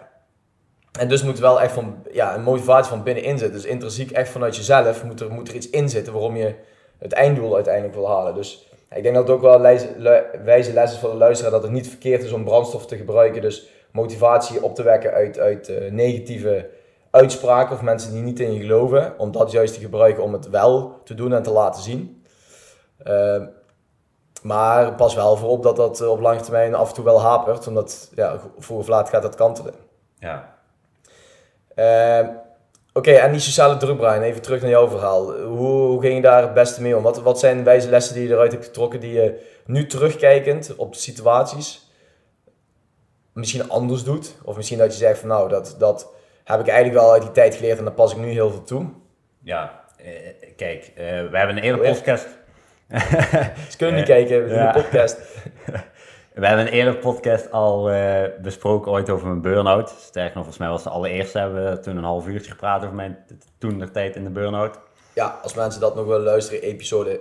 En 0.99 1.09
dus 1.09 1.23
moet 1.23 1.37
er 1.37 1.43
wel 1.43 1.61
echt 1.61 1.73
van, 1.73 2.03
ja, 2.13 2.35
een 2.35 2.43
motivatie 2.43 2.91
van 2.91 3.03
binnenin 3.03 3.39
zitten. 3.39 3.61
Dus 3.61 3.71
intrinsiek 3.71 4.11
echt 4.11 4.29
vanuit 4.29 4.57
jezelf 4.57 5.05
moet 5.05 5.21
er, 5.21 5.31
moet 5.31 5.49
er 5.49 5.55
iets 5.55 5.71
in 5.71 5.89
zitten 5.89 6.13
waarom 6.13 6.37
je 6.37 6.55
het 6.99 7.13
einddoel 7.13 7.55
uiteindelijk 7.55 7.95
wil 7.95 8.09
halen. 8.09 8.35
Dus 8.35 8.69
ik 8.95 9.03
denk 9.03 9.15
dat 9.15 9.27
het 9.27 9.37
ook 9.37 9.43
wel 9.43 9.61
wijze 10.45 10.73
les 10.73 10.93
is 10.93 10.99
voor 10.99 11.11
de 11.11 11.17
luisteraar 11.17 11.53
dat 11.53 11.63
het 11.63 11.73
niet 11.73 11.89
verkeerd 11.89 12.23
is 12.23 12.33
om 12.33 12.45
brandstof 12.45 12.87
te 12.87 12.97
gebruiken. 12.97 13.43
Dus 13.43 13.69
motivatie 13.91 14.63
op 14.63 14.75
te 14.75 14.83
wekken 14.83 15.13
uit, 15.13 15.39
uit 15.39 15.73
negatieve 15.91 16.69
uitspraken 17.11 17.75
of 17.75 17.83
mensen 17.83 18.12
die 18.12 18.23
niet 18.23 18.40
in 18.40 18.52
je 18.52 18.61
geloven, 18.61 19.19
om 19.19 19.33
dat 19.33 19.50
juist 19.50 19.75
te 19.75 19.81
gebruiken 19.81 20.23
om 20.23 20.33
het 20.33 20.49
wel 20.49 21.00
te 21.05 21.14
doen 21.14 21.33
en 21.33 21.43
te 21.43 21.50
laten 21.50 21.83
zien. 21.83 22.25
Uh, 23.07 23.43
maar 24.43 24.95
pas 24.95 25.14
wel 25.14 25.37
voorop 25.37 25.62
dat 25.62 25.76
dat 25.76 26.07
op 26.07 26.21
lange 26.21 26.40
termijn 26.40 26.75
af 26.75 26.88
en 26.88 26.95
toe 26.95 27.05
wel 27.05 27.21
hapert, 27.21 27.67
omdat 27.67 28.11
ja, 28.14 28.40
vroeg 28.59 28.79
of 28.79 28.88
laat 28.88 29.09
gaat 29.09 29.23
dat 29.23 29.35
kantelen. 29.35 29.75
Ja. 30.19 30.59
Uh, 31.76 32.29
Oké, 32.93 33.11
en 33.11 33.31
die 33.31 33.40
sociale 33.40 33.76
druk, 33.76 33.97
Brian, 33.97 34.23
even 34.23 34.43
terug 34.43 34.61
naar 34.61 34.71
jouw 34.71 34.88
verhaal. 34.88 35.33
Hoe, 35.33 35.69
hoe, 35.69 36.00
ging 36.00 36.14
je 36.14 36.21
daar 36.21 36.43
het 36.43 36.55
beste 36.55 36.83
mee 36.83 36.97
om? 36.97 37.02
Wat, 37.02 37.23
wat 37.23 37.38
zijn 37.38 37.64
wijze 37.64 37.88
lessen 37.88 38.14
die 38.14 38.23
je 38.29 38.33
eruit 38.33 38.52
hebt 38.52 38.64
getrokken 38.64 39.00
die 39.00 39.12
je 39.12 39.47
nu 39.67 39.87
terugkijkend 39.87 40.76
op 40.76 40.93
de 40.93 40.99
situaties 40.99 41.90
misschien 43.33 43.69
anders 43.69 44.05
doet? 44.05 44.35
Of 44.45 44.57
misschien 44.57 44.79
dat 44.79 44.93
je 44.93 44.99
zegt 44.99 45.19
van 45.19 45.29
nou, 45.29 45.49
dat, 45.49 45.75
dat 45.79 46.12
heb 46.50 46.61
ik 46.61 46.69
eigenlijk 46.69 47.00
wel 47.00 47.12
uit 47.12 47.23
die 47.23 47.30
tijd 47.30 47.54
geleerd 47.54 47.78
en 47.78 47.85
daar 47.85 47.92
pas 47.92 48.12
ik 48.12 48.19
nu 48.19 48.28
heel 48.28 48.50
veel 48.50 48.62
toe. 48.62 48.87
Ja, 49.42 49.85
eh, 49.97 50.12
kijk, 50.57 50.92
uh, 50.95 51.04
we 51.04 51.38
hebben 51.38 51.57
een 51.57 51.62
hele 51.62 51.78
podcast. 51.78 52.28
Ze 53.71 53.76
kunnen 53.76 53.97
niet 53.97 54.04
kijken, 54.04 54.42
we 54.42 54.49
doen 54.49 54.59
een 54.59 54.73
podcast. 54.73 55.16
we 56.35 56.47
hebben 56.47 56.66
een 56.66 56.73
eerder 56.73 56.97
podcast 56.97 57.52
al 57.52 57.92
uh, 57.92 58.23
besproken 58.42 58.92
ooit 58.92 59.11
over 59.11 59.26
mijn 59.26 59.40
burn-out. 59.40 59.88
Sterker 59.88 60.35
nog, 60.35 60.35
volgens 60.35 60.59
mij 60.59 60.69
was 60.69 60.83
de 60.83 60.90
allereerste, 60.90 61.38
hebben 61.38 61.71
we 61.71 61.80
toen 61.80 61.97
een 61.97 62.04
half 62.04 62.26
uurtje 62.26 62.50
gepraat 62.50 62.83
over 62.83 62.95
mijn 62.95 63.19
toen 63.59 63.78
de 63.78 63.90
tijd 63.90 64.16
in 64.16 64.25
de 64.25 64.30
burn-out. 64.30 64.78
Ja, 65.14 65.38
als 65.42 65.54
mensen 65.54 65.80
dat 65.80 65.95
nog 65.95 66.07
willen 66.07 66.23
luisteren, 66.23 66.62
episode 66.62 67.21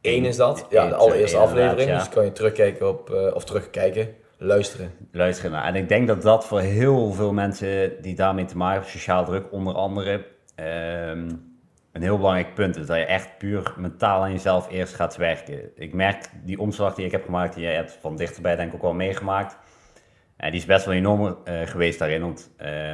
1 0.00 0.24
is 0.24 0.36
dat. 0.36 0.66
Ja, 0.70 0.88
de 0.88 0.94
allereerste 0.94 1.36
aflevering. 1.36 1.90
Ja. 1.90 1.98
Dus 1.98 2.08
kan 2.08 2.24
je 2.24 2.32
terugkijken 2.32 2.88
op, 2.88 3.10
uh, 3.10 3.34
of 3.34 3.44
terugkijken 3.44 4.14
luisteren. 4.40 4.92
Luisteren 5.12 5.50
naar. 5.50 5.64
En 5.64 5.74
ik 5.74 5.88
denk 5.88 6.06
dat 6.06 6.22
dat 6.22 6.46
voor 6.46 6.60
heel 6.60 7.12
veel 7.12 7.32
mensen 7.32 8.02
die 8.02 8.14
daarmee 8.14 8.44
te 8.44 8.56
maken 8.56 8.74
hebben, 8.74 8.90
sociaal 8.90 9.24
druk 9.24 9.52
onder 9.52 9.74
andere, 9.74 10.12
um, 10.12 11.48
een 11.92 12.02
heel 12.02 12.16
belangrijk 12.16 12.54
punt 12.54 12.76
is. 12.76 12.86
Dat 12.86 12.96
je 12.96 13.04
echt 13.04 13.38
puur 13.38 13.74
mentaal 13.76 14.22
aan 14.22 14.32
jezelf 14.32 14.70
eerst 14.70 14.94
gaat 14.94 15.16
werken. 15.16 15.70
Ik 15.74 15.92
merk 15.92 16.30
die 16.44 16.58
omslag 16.58 16.94
die 16.94 17.04
ik 17.04 17.10
heb 17.10 17.24
gemaakt, 17.24 17.54
die 17.54 17.64
jij 17.64 17.74
hebt 17.74 17.98
van 18.00 18.16
dichterbij 18.16 18.56
denk 18.56 18.68
ik 18.68 18.74
ook 18.74 18.82
wel 18.82 18.94
meegemaakt. 18.94 19.58
En 20.36 20.50
die 20.50 20.60
is 20.60 20.66
best 20.66 20.84
wel 20.84 20.94
enorm 20.94 21.22
uh, 21.44 21.60
geweest 21.64 21.98
daarin. 21.98 22.20
Want 22.20 22.50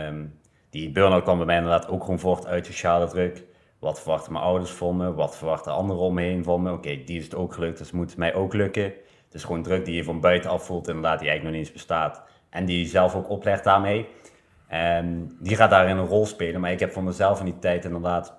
um, 0.09 0.39
die 0.71 0.91
burn-out 0.91 1.23
kwam 1.23 1.37
bij 1.37 1.47
mij 1.47 1.57
inderdaad 1.57 1.89
ook 1.89 2.01
gewoon 2.01 2.19
voort 2.19 2.47
uit 2.47 2.67
sociale 2.67 3.07
druk. 3.07 3.45
Wat 3.79 4.01
verwachten 4.01 4.33
mijn 4.33 4.45
ouders 4.45 4.71
van 4.71 4.97
me? 4.97 5.15
Wat 5.15 5.37
verwachten 5.37 5.73
anderen 5.73 6.03
om 6.03 6.15
me 6.15 6.23
heen 6.23 6.45
van 6.45 6.63
me? 6.63 6.73
Oké, 6.73 7.05
die 7.05 7.19
is 7.19 7.25
het 7.25 7.35
ook 7.35 7.53
gelukt, 7.53 7.79
dus 7.79 7.91
moet 7.91 8.17
mij 8.17 8.35
ook 8.35 8.55
lukken. 8.55 8.93
Is 9.37 9.45
gewoon 9.45 9.63
druk 9.63 9.85
die 9.85 9.95
je 9.95 10.05
van 10.05 10.21
buitenaf 10.21 10.65
voelt, 10.65 10.89
inderdaad, 10.89 11.19
die 11.19 11.29
eigenlijk 11.29 11.43
nog 11.43 11.53
niet 11.53 11.75
eens 11.75 11.87
bestaat. 11.87 12.23
En 12.51 12.65
die 12.65 12.79
je 12.79 12.87
zelf 12.87 13.15
ook 13.15 13.29
oplegt 13.29 13.65
daarmee. 13.65 14.09
En 14.69 15.37
die 15.41 15.57
gaat 15.57 15.71
daarin 15.71 15.97
een 15.97 16.07
rol 16.07 16.27
spelen. 16.27 16.61
Maar 16.61 16.73
ik 16.73 16.81
heb 16.81 16.93
voor 16.93 17.03
mezelf 17.03 17.39
in 17.39 17.45
die 17.45 17.59
tijd 17.59 17.85
inderdaad 17.85 18.35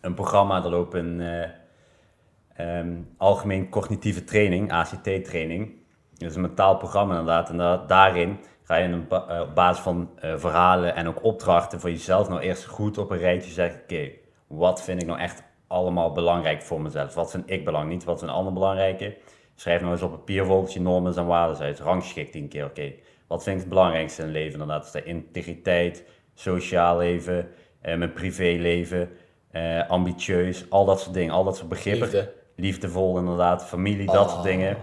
een 0.00 0.14
programma, 0.14 0.64
er 0.64 0.70
loopt 0.70 0.94
een 0.94 1.20
uh, 1.20 2.78
um, 2.78 3.08
algemeen 3.16 3.68
cognitieve 3.68 4.24
training, 4.24 4.72
ACT-training. 4.72 5.72
Dus 6.14 6.34
een 6.34 6.40
mentaal 6.40 6.76
programma 6.76 7.18
inderdaad. 7.18 7.50
En 7.50 7.86
daarin 7.86 8.38
ga 8.62 8.76
je 8.76 8.88
uh, 8.88 9.40
op 9.40 9.54
basis 9.54 9.82
van 9.82 10.10
uh, 10.24 10.36
verhalen 10.36 10.94
en 10.94 11.08
ook 11.08 11.24
opdrachten 11.24 11.80
voor 11.80 11.90
jezelf 11.90 12.28
nou 12.28 12.40
eerst 12.40 12.64
goed 12.64 12.98
op 12.98 13.10
een 13.10 13.18
rijtje 13.18 13.50
zeggen: 13.50 13.80
oké, 13.82 14.10
wat 14.46 14.82
vind 14.82 15.00
ik 15.02 15.06
nou 15.06 15.18
echt 15.18 15.42
allemaal 15.66 16.12
belangrijk 16.12 16.62
voor 16.62 16.80
mezelf? 16.80 17.14
Wat 17.14 17.30
vind 17.30 17.50
ik 17.50 17.64
belangrijk? 17.64 17.94
Niet 17.94 18.04
wat 18.04 18.18
vind 18.18 18.30
anderen 18.30 18.54
belangrijke? 18.54 19.16
Schrijf 19.58 19.80
nou 19.80 19.92
eens 19.92 20.02
op 20.02 20.10
papier 20.10 20.40
bijvoorbeeld 20.40 20.72
je 20.72 20.80
normen 20.80 21.16
en 21.16 21.26
waarden 21.26 21.58
uit. 21.58 21.80
Rangschik 21.80 22.30
tien 22.30 22.48
keer. 22.48 22.64
Oké, 22.64 22.92
wat 23.26 23.42
vind 23.42 23.56
ik 23.56 23.60
het 23.60 23.70
belangrijkste 23.70 24.20
in 24.20 24.28
het 24.28 24.36
leven? 24.36 24.52
Inderdaad, 24.52 24.84
is 24.84 24.90
de 24.90 25.02
integriteit, 25.02 26.04
sociaal 26.34 26.96
leven, 26.96 27.48
eh, 27.80 27.96
mijn 27.96 28.12
privéleven, 28.12 29.10
eh, 29.50 29.88
ambitieus, 29.88 30.70
al 30.70 30.84
dat 30.84 31.00
soort 31.00 31.14
dingen, 31.14 31.34
al 31.34 31.44
dat 31.44 31.56
soort 31.56 31.68
begrippen. 31.68 32.08
Liefde. 32.08 32.32
Liefdevol 32.56 33.18
inderdaad, 33.18 33.64
familie, 33.64 34.06
dat 34.06 34.30
soort 34.30 34.38
ah. 34.38 34.42
dingen. 34.42 34.76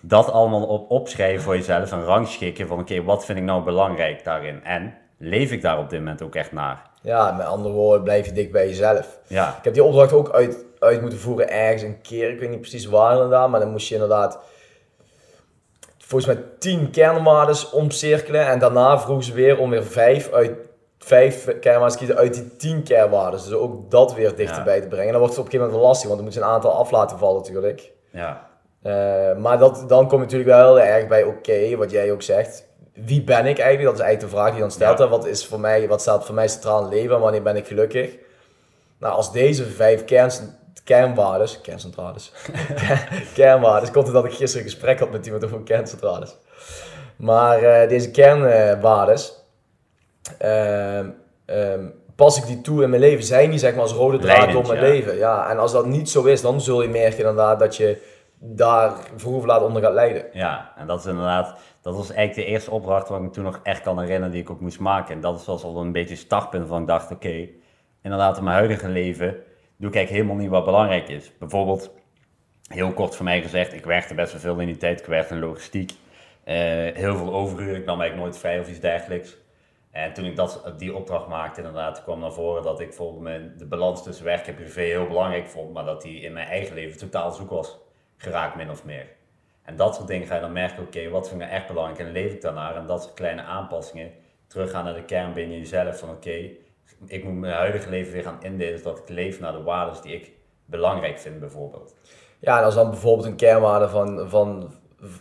Dat 0.00 0.30
allemaal 0.30 0.66
op, 0.66 0.90
opschrijven 0.90 1.42
voor 1.42 1.56
jezelf 1.56 1.92
en 1.92 2.04
rangschikken 2.04 2.66
van 2.66 2.80
oké, 2.80 3.02
wat 3.02 3.24
vind 3.24 3.38
ik 3.38 3.44
nou 3.44 3.64
belangrijk 3.64 4.24
daarin? 4.24 4.64
En 4.64 4.94
leef 5.18 5.52
ik 5.52 5.62
daar 5.62 5.78
op 5.78 5.90
dit 5.90 5.98
moment 5.98 6.22
ook 6.22 6.34
echt 6.34 6.52
naar? 6.52 6.90
Ja, 7.02 7.32
met 7.32 7.46
andere 7.46 7.74
woorden, 7.74 8.02
blijf 8.02 8.26
je 8.26 8.32
dik 8.32 8.52
bij 8.52 8.66
jezelf. 8.66 9.18
Ja. 9.26 9.56
Ik 9.58 9.64
heb 9.64 9.74
die 9.74 9.84
opdracht 9.84 10.12
ook 10.12 10.30
uit, 10.30 10.64
uit 10.84 11.00
moeten 11.00 11.18
voeren 11.18 11.50
ergens 11.50 11.82
een 11.82 12.00
keer. 12.00 12.30
Ik 12.30 12.38
weet 12.38 12.50
niet 12.50 12.60
precies 12.60 12.86
waar 12.86 13.12
inderdaad, 13.12 13.48
maar 13.50 13.60
dan 13.60 13.70
moest 13.70 13.88
je 13.88 13.94
inderdaad 13.94 14.38
volgens 15.98 16.34
mij 16.34 16.44
tien 16.58 16.90
kernwaarden 16.90 17.56
omcirkelen. 17.72 18.46
En 18.46 18.58
daarna 18.58 18.98
vroegen 18.98 19.24
ze 19.24 19.32
weer 19.32 19.58
om 19.58 19.70
weer 19.70 19.84
vijf 19.84 20.32
uit 20.32 20.52
vijf 20.98 21.58
kernwaarden 21.60 21.98
kiezen 21.98 22.16
uit 22.16 22.34
die 22.34 22.56
tien 22.56 22.82
kernwaarden. 22.82 23.40
Dus 23.40 23.52
ook 23.52 23.90
dat 23.90 24.14
weer 24.14 24.36
dichterbij 24.36 24.80
te 24.80 24.86
brengen. 24.86 25.06
En 25.06 25.12
dan 25.12 25.20
wordt 25.20 25.36
het 25.36 25.44
op 25.44 25.52
een 25.52 25.52
gegeven 25.52 25.72
moment 25.72 25.88
lastig, 25.88 26.08
want 26.08 26.16
dan 26.16 26.24
moet 26.24 26.34
je 26.38 26.40
een 26.40 26.54
aantal 26.54 26.72
af 26.72 26.90
laten 26.90 27.18
vallen 27.18 27.40
natuurlijk. 27.40 27.92
Ja. 28.10 28.52
Uh, 28.82 29.36
maar 29.36 29.58
dat, 29.58 29.84
dan 29.88 30.08
kom 30.08 30.18
je 30.18 30.24
natuurlijk 30.24 30.50
wel 30.50 30.76
heel 30.76 30.84
erg 30.84 31.08
bij 31.08 31.24
oké, 31.24 31.76
wat 31.76 31.90
jij 31.90 32.12
ook 32.12 32.22
zegt 32.22 32.64
wie 32.94 33.22
ben 33.22 33.46
ik 33.46 33.58
eigenlijk? 33.58 33.82
Dat 33.82 33.94
is 33.94 34.00
eigenlijk 34.00 34.20
de 34.20 34.36
vraag 34.36 34.50
die 34.50 34.60
dan 34.60 34.70
stelt. 34.70 34.98
Ja. 34.98 35.08
Wat, 35.08 35.26
is 35.26 35.46
voor 35.46 35.60
mij, 35.60 35.88
wat 35.88 36.00
staat 36.00 36.26
voor 36.26 36.34
mij 36.34 36.48
centraal 36.48 36.82
in 36.82 36.88
leven 36.88 37.14
en 37.14 37.20
wanneer 37.20 37.42
ben 37.42 37.56
ik 37.56 37.66
gelukkig? 37.66 38.16
Nou, 38.98 39.14
als 39.14 39.32
deze 39.32 39.64
vijf 39.64 40.04
kern, 40.04 40.30
kernwaardes, 40.84 41.60
kerncentrales, 41.60 42.32
kernwaardes, 43.34 43.90
komt 43.90 44.04
het 44.04 44.14
dat 44.14 44.24
ik 44.24 44.32
gisteren 44.32 44.66
een 44.66 44.72
gesprek 44.72 44.98
had 44.98 45.10
met 45.10 45.26
iemand 45.26 45.44
over 45.44 45.62
kerncentrales. 45.62 46.36
Maar 47.16 47.62
uh, 47.62 47.88
deze 47.88 48.10
kernwaardes, 48.10 49.44
uh, 50.42 50.98
um, 51.46 51.94
pas 52.16 52.38
ik 52.38 52.46
die 52.46 52.60
toe 52.60 52.82
in 52.82 52.90
mijn 52.90 53.02
leven? 53.02 53.24
Zijn 53.24 53.50
die 53.50 53.58
zeg 53.58 53.72
maar 53.72 53.82
als 53.82 53.92
rode 53.92 54.18
draad 54.18 54.52
door 54.52 54.66
mijn 54.66 54.80
leven? 54.80 55.16
Ja, 55.16 55.50
en 55.50 55.58
als 55.58 55.72
dat 55.72 55.86
niet 55.86 56.10
zo 56.10 56.24
is, 56.24 56.40
dan 56.40 56.60
zul 56.60 56.82
je 56.82 56.88
merken 56.88 57.18
inderdaad 57.18 57.58
dat 57.58 57.76
je 57.76 58.02
daar 58.38 58.92
vroeg 59.16 59.36
of 59.36 59.44
laat 59.44 59.62
onder 59.62 59.82
gaat 59.82 59.92
lijden. 59.92 60.24
Ja, 60.32 60.72
en 60.76 60.86
dat 60.86 60.98
is 60.98 61.06
inderdaad, 61.06 61.54
dat 61.82 61.94
was 61.96 62.10
eigenlijk 62.10 62.48
de 62.48 62.52
eerste 62.52 62.70
opdracht 62.70 63.08
waar 63.08 63.18
ik 63.18 63.24
me 63.24 63.30
toen 63.30 63.44
nog 63.44 63.60
echt 63.62 63.82
kan 63.82 63.98
herinneren 63.98 64.30
die 64.30 64.42
ik 64.42 64.50
ook 64.50 64.60
moest 64.60 64.80
maken. 64.80 65.14
En 65.14 65.20
dat 65.20 65.44
was 65.44 65.64
al 65.64 65.76
een 65.76 65.92
beetje 65.92 66.16
startpunt 66.16 66.68
van 66.68 66.80
ik 66.80 66.86
dacht, 66.86 67.10
oké, 67.10 67.48
inderdaad 68.02 68.36
in 68.36 68.44
mijn 68.44 68.56
huidige 68.56 68.88
leven 68.88 69.36
doe 69.76 69.88
ik 69.88 69.94
eigenlijk 69.94 70.10
helemaal 70.10 70.36
niet 70.36 70.50
wat 70.50 70.64
belangrijk 70.64 71.08
is. 71.08 71.32
Bijvoorbeeld, 71.38 71.94
heel 72.68 72.92
kort 72.92 73.16
voor 73.16 73.24
mij 73.24 73.42
gezegd, 73.42 73.72
ik 73.72 73.84
werkte 73.84 74.14
best 74.14 74.32
wel 74.32 74.40
veel 74.40 74.58
in 74.58 74.66
die 74.66 74.76
tijd, 74.76 75.00
ik 75.00 75.06
werkte 75.06 75.34
in 75.34 75.40
logistiek. 75.40 75.90
Uh, 75.90 76.54
heel 76.94 77.16
veel 77.16 77.32
overuren, 77.32 77.76
ik 77.76 77.84
nam 77.84 78.00
eigenlijk 78.00 78.28
nooit 78.28 78.38
vrij 78.38 78.60
of 78.60 78.68
iets 78.68 78.80
dergelijks. 78.80 79.36
En 79.90 80.12
toen 80.12 80.24
ik 80.24 80.36
dat, 80.36 80.74
die 80.78 80.94
opdracht 80.94 81.28
maakte, 81.28 81.60
inderdaad, 81.60 82.02
kwam 82.02 82.20
naar 82.20 82.32
voren 82.32 82.62
dat 82.62 82.80
ik 82.80 82.92
volgens 82.92 83.22
mij 83.22 83.52
de 83.56 83.66
balans 83.66 84.02
tussen 84.02 84.24
werk 84.24 84.46
en 84.46 84.54
privé 84.54 84.80
heel 84.80 85.06
belangrijk 85.06 85.48
vond, 85.48 85.72
maar 85.72 85.84
dat 85.84 86.02
die 86.02 86.20
in 86.20 86.32
mijn 86.32 86.46
eigen 86.46 86.74
leven 86.74 86.98
totaal 86.98 87.32
zoek 87.32 87.50
was 87.50 87.78
geraakt, 88.16 88.56
min 88.56 88.70
of 88.70 88.84
meer. 88.84 89.06
En 89.62 89.76
dat 89.76 89.94
soort 89.94 90.08
dingen 90.08 90.26
ga 90.26 90.34
je 90.34 90.40
dan 90.40 90.52
merken, 90.52 90.82
oké, 90.82 91.08
wat 91.08 91.28
vind 91.28 91.40
ik 91.40 91.46
nou 91.46 91.58
echt 91.58 91.68
belangrijk 91.68 91.98
en 91.98 92.12
leef 92.12 92.32
ik 92.32 92.40
daarnaar? 92.40 92.76
En 92.76 92.86
dat 92.86 93.02
soort 93.02 93.14
kleine 93.14 93.42
aanpassingen, 93.42 94.12
teruggaan 94.46 94.84
naar 94.84 94.94
de 94.94 95.04
kern 95.04 95.32
binnen 95.32 95.58
jezelf 95.58 95.98
van 95.98 96.10
oké, 96.10 96.50
ik 97.06 97.24
moet 97.24 97.34
mijn 97.34 97.54
huidige 97.54 97.90
leven 97.90 98.12
weer 98.12 98.22
gaan 98.22 98.42
indelen, 98.42 98.82
dat 98.82 98.98
ik 98.98 99.08
leef 99.08 99.40
naar 99.40 99.52
de 99.52 99.62
waarden 99.62 100.02
die 100.02 100.14
ik 100.14 100.32
belangrijk 100.64 101.18
vind 101.18 101.40
bijvoorbeeld. 101.40 101.94
Ja, 102.38 102.58
en 102.58 102.64
als 102.64 102.74
dan 102.74 102.90
bijvoorbeeld 102.90 103.26
een 103.26 103.36
kernwaarde 103.36 103.88
van, 103.88 104.28
van 104.28 104.74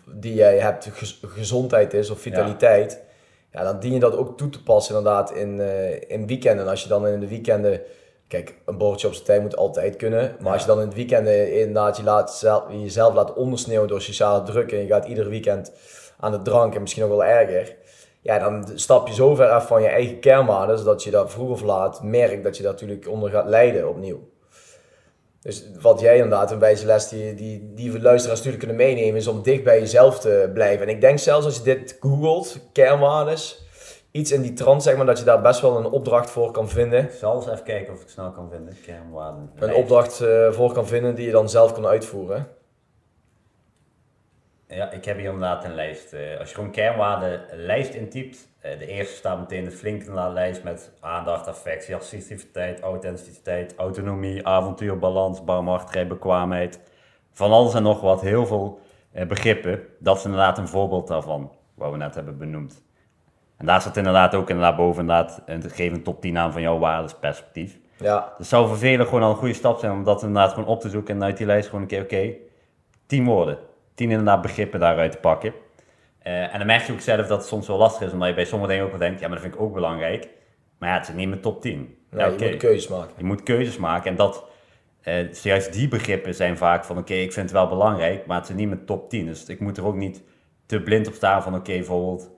die 0.07 0.33
jij 0.33 0.59
hebt 0.59 0.89
gezondheid 1.21 1.93
is 1.93 2.09
of 2.09 2.19
vitaliteit, 2.19 3.03
ja. 3.51 3.63
dan 3.63 3.79
dien 3.79 3.93
je 3.93 3.99
dat 3.99 4.15
ook 4.15 4.37
toe 4.37 4.49
te 4.49 4.63
passen 4.63 4.95
inderdaad 4.95 5.31
in, 5.31 5.57
uh, 5.59 6.09
in 6.09 6.27
weekenden. 6.27 6.67
Als 6.67 6.83
je 6.83 6.89
dan 6.89 7.07
in 7.07 7.19
de 7.19 7.27
weekenden 7.27 7.81
Kijk, 8.33 8.55
een 8.65 8.77
borreltje 8.77 9.07
op 9.07 9.13
zijn 9.13 9.25
tijd 9.25 9.41
moet 9.41 9.55
altijd 9.55 9.95
kunnen. 9.95 10.35
Maar 10.39 10.53
als 10.53 10.61
je 10.61 10.67
dan 10.67 10.79
in 10.79 10.85
het 10.85 10.95
weekend 10.95 11.27
eh, 11.27 11.59
inderdaad 11.59 11.97
je 11.97 12.03
laat 12.03 12.35
zelf, 12.35 12.63
jezelf 12.71 13.13
laat 13.13 13.33
ondersneeuwen 13.33 13.87
door 13.87 14.01
sociale 14.01 14.43
druk 14.43 14.71
en 14.71 14.77
je 14.77 14.87
gaat 14.87 15.05
ieder 15.05 15.29
weekend 15.29 15.71
aan 16.19 16.31
de 16.31 16.41
drank 16.41 16.75
en 16.75 16.81
misschien 16.81 17.03
ook 17.03 17.09
wel 17.09 17.23
erger. 17.23 17.75
Ja, 18.23 18.39
dan 18.39 18.67
stap 18.75 19.07
je 19.07 19.13
zo 19.13 19.35
ver 19.35 19.49
af 19.49 19.67
van 19.67 19.81
je 19.81 19.87
eigen 19.87 20.19
kernwaarden, 20.19 20.85
dat 20.85 21.03
je 21.03 21.11
dat 21.11 21.31
vroeg 21.31 21.49
of 21.49 21.61
laat 21.61 22.03
merkt 22.03 22.43
dat 22.43 22.57
je 22.57 22.63
daar 22.63 22.71
natuurlijk 22.71 23.07
onder 23.07 23.29
gaat 23.29 23.47
lijden 23.47 23.89
opnieuw. 23.89 24.31
Dus 25.41 25.65
wat 25.81 25.99
jij 25.99 26.15
inderdaad, 26.15 26.51
een 26.51 26.59
wijze 26.59 26.85
les 26.85 27.09
die, 27.09 27.33
die, 27.33 27.71
die 27.73 27.91
we 27.91 28.01
luisteraars 28.01 28.39
natuurlijk 28.43 28.65
kunnen 28.67 28.85
meenemen, 28.87 29.15
is 29.15 29.27
om 29.27 29.41
dicht 29.41 29.63
bij 29.63 29.79
jezelf 29.79 30.19
te 30.19 30.51
blijven. 30.53 30.87
En 30.87 30.93
ik 30.93 31.01
denk 31.01 31.19
zelfs 31.19 31.45
als 31.45 31.57
je 31.57 31.63
dit 31.63 31.97
googelt, 31.99 32.59
kernwaardes, 32.71 33.65
iets 34.11 34.31
in 34.31 34.41
die 34.41 34.53
trant, 34.53 34.83
zeg 34.83 34.95
maar, 34.95 35.05
dat 35.05 35.19
je 35.19 35.25
daar 35.25 35.41
best 35.41 35.61
wel 35.61 35.77
een 35.77 35.85
opdracht 35.85 36.29
voor 36.29 36.51
kan 36.51 36.69
vinden. 36.69 37.03
Ik 37.03 37.11
zal 37.11 37.35
eens 37.35 37.47
even 37.47 37.63
kijken 37.63 37.93
of 37.93 37.95
ik 37.95 38.03
het 38.03 38.11
snel 38.11 38.31
kan 38.31 38.49
vinden. 38.51 38.77
Kernwaarden. 38.85 39.51
Een 39.59 39.73
opdracht 39.73 40.21
uh, 40.21 40.51
voor 40.51 40.73
kan 40.73 40.87
vinden 40.87 41.15
die 41.15 41.25
je 41.25 41.31
dan 41.31 41.49
zelf 41.49 41.73
kan 41.73 41.85
uitvoeren. 41.85 42.47
Ja, 44.75 44.91
ik 44.91 45.05
heb 45.05 45.17
hier 45.17 45.25
inderdaad 45.25 45.63
een 45.63 45.75
lijst. 45.75 46.13
Uh, 46.13 46.39
als 46.39 46.49
je 46.49 46.55
gewoon 46.55 46.71
kernwaarden 46.71 47.41
lijst 47.51 47.93
intypt, 47.93 48.47
uh, 48.65 48.79
de 48.79 48.87
eerste 48.87 49.15
staat 49.15 49.39
meteen 49.39 49.63
de 49.63 49.71
flinke 49.71 50.29
lijst 50.31 50.63
met 50.63 50.91
aandacht, 50.99 51.47
affectie, 51.47 51.95
assertiviteit, 51.95 52.81
authenticiteit, 52.81 53.75
autonomie, 53.75 54.47
avontuur, 54.47 54.99
balans, 54.99 55.43
barmhartigheid, 55.43 56.07
bekwaamheid. 56.07 56.79
Van 57.31 57.51
alles 57.51 57.73
en 57.73 57.83
nog 57.83 58.01
wat, 58.01 58.21
heel 58.21 58.45
veel 58.45 58.79
begrippen. 59.27 59.79
Dat 59.99 60.17
is 60.17 60.23
inderdaad 60.23 60.57
een 60.57 60.67
voorbeeld 60.67 61.07
daarvan, 61.07 61.51
wat 61.75 61.91
we 61.91 61.97
net 61.97 62.15
hebben 62.15 62.37
benoemd. 62.37 62.83
En 63.57 63.65
daar 63.65 63.81
staat 63.81 63.97
inderdaad 63.97 64.35
ook 64.35 64.49
inderdaad 64.49 64.75
boven 64.75 65.01
inderdaad, 65.01 65.41
geef 65.47 65.91
een 65.91 66.03
top 66.03 66.21
10 66.21 66.37
aan 66.37 66.51
van 66.51 66.61
jouw 66.61 66.79
waardesperspectief. 66.79 67.79
Ja. 67.97 68.33
Dat 68.37 68.47
zou 68.47 68.67
voor 68.67 68.77
velen 68.77 69.05
gewoon 69.05 69.23
al 69.23 69.29
een 69.29 69.35
goede 69.35 69.53
stap 69.53 69.79
zijn 69.79 69.91
om 69.91 70.03
dat 70.03 70.21
inderdaad 70.21 70.53
gewoon 70.53 70.69
op 70.69 70.81
te 70.81 70.89
zoeken 70.89 71.15
en 71.15 71.23
uit 71.23 71.37
die 71.37 71.45
lijst 71.45 71.65
gewoon 71.65 71.81
een 71.81 71.87
keer, 71.87 72.01
oké, 72.01 72.15
okay, 72.15 72.37
10 73.05 73.25
woorden. 73.25 73.57
10 73.95 74.09
inderdaad 74.09 74.41
begrippen 74.41 74.79
daaruit 74.79 75.11
te 75.11 75.17
pakken. 75.17 75.53
Uh, 76.27 76.53
en 76.53 76.57
dan 76.57 76.67
merk 76.67 76.81
je 76.81 76.93
ook 76.93 76.99
zelf 76.99 77.27
dat 77.27 77.37
het 77.37 77.47
soms 77.47 77.67
wel 77.67 77.77
lastig 77.77 78.07
is, 78.07 78.13
omdat 78.13 78.27
je 78.27 78.33
bij 78.33 78.45
sommige 78.45 78.69
dingen 78.71 78.85
ook 78.85 78.91
wel 78.91 78.99
denkt, 78.99 79.19
ja, 79.19 79.27
maar 79.27 79.35
dat 79.35 79.45
vind 79.45 79.55
ik 79.55 79.61
ook 79.61 79.73
belangrijk. 79.73 80.27
Maar 80.77 80.89
ja, 80.89 80.97
het 80.97 81.07
is 81.07 81.13
niet 81.13 81.29
mijn 81.29 81.41
top 81.41 81.61
10. 81.61 81.97
Ja, 82.11 82.25
je 82.25 82.49
moet 82.49 82.57
keuzes 82.57 82.87
maken. 82.87 83.13
Je 83.17 83.23
moet 83.23 83.43
keuzes 83.43 83.77
maken 83.77 84.09
en 84.11 84.15
dat, 84.15 84.45
uh, 85.03 85.33
juist 85.33 85.73
die 85.73 85.87
begrippen 85.87 86.35
zijn 86.35 86.57
vaak 86.57 86.85
van, 86.85 86.97
oké, 86.97 87.13
ik 87.13 87.33
vind 87.33 87.49
het 87.49 87.57
wel 87.57 87.67
belangrijk, 87.67 88.25
maar 88.25 88.39
het 88.39 88.49
is 88.49 88.55
niet 88.55 88.67
mijn 88.67 88.85
top 88.85 89.09
10. 89.09 89.25
Dus 89.25 89.45
ik 89.45 89.59
moet 89.59 89.77
er 89.77 89.85
ook 89.85 89.95
niet 89.95 90.23
te 90.65 90.81
blind 90.81 91.07
op 91.07 91.13
staan 91.13 91.43
van, 91.43 91.55
oké, 91.55 91.71
bijvoorbeeld 91.71 92.31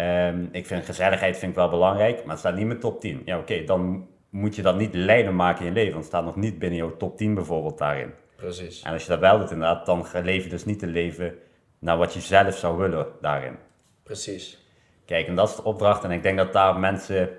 Um, 0.00 0.48
ik 0.52 0.66
vind 0.66 0.84
gezelligheid 0.84 1.38
vind 1.38 1.50
ik 1.50 1.56
wel 1.56 1.68
belangrijk, 1.68 2.16
maar 2.20 2.30
het 2.30 2.38
staat 2.38 2.54
niet 2.54 2.70
in 2.70 2.78
top 2.78 3.00
10. 3.00 3.22
Ja, 3.24 3.38
oké, 3.38 3.64
dan 3.64 4.06
moet 4.30 4.56
je 4.56 4.62
dat 4.62 4.76
niet 4.76 4.94
leiden 4.94 5.36
maken 5.36 5.60
in 5.60 5.66
je 5.66 5.72
leven, 5.72 5.92
want 5.92 6.04
het 6.04 6.12
staat 6.12 6.24
nog 6.24 6.36
niet 6.36 6.58
binnen 6.58 6.78
jouw 6.78 6.96
top 6.96 7.16
10 7.16 7.34
bijvoorbeeld 7.34 7.78
daarin. 7.78 8.12
Precies. 8.36 8.82
En 8.82 8.92
als 8.92 9.02
je 9.02 9.08
dat 9.08 9.18
wel 9.18 9.38
doet 9.38 9.50
inderdaad, 9.50 9.86
dan 9.86 10.06
leef 10.12 10.44
je 10.44 10.50
dus 10.50 10.64
niet 10.64 10.78
te 10.78 10.86
leven 10.86 11.34
naar 11.78 11.96
wat 11.96 12.14
je 12.14 12.20
zelf 12.20 12.56
zou 12.56 12.78
willen 12.78 13.06
daarin. 13.20 13.56
Precies. 14.02 14.64
Kijk, 15.04 15.26
en 15.26 15.34
dat 15.34 15.48
is 15.48 15.56
de 15.56 15.64
opdracht 15.64 16.04
en 16.04 16.10
ik 16.10 16.22
denk 16.22 16.36
dat 16.36 16.52
daar 16.52 16.78
mensen 16.78 17.30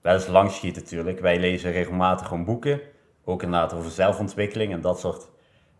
wel 0.00 0.14
eens 0.14 0.26
langs 0.26 0.56
schieten 0.56 0.82
natuurlijk. 0.82 1.20
Wij 1.20 1.38
lezen 1.38 1.72
regelmatig 1.72 2.26
gewoon 2.26 2.44
boeken, 2.44 2.80
ook 3.24 3.42
inderdaad 3.42 3.74
over 3.74 3.90
zelfontwikkeling 3.90 4.72
en 4.72 4.80
dat 4.80 5.00
soort 5.00 5.28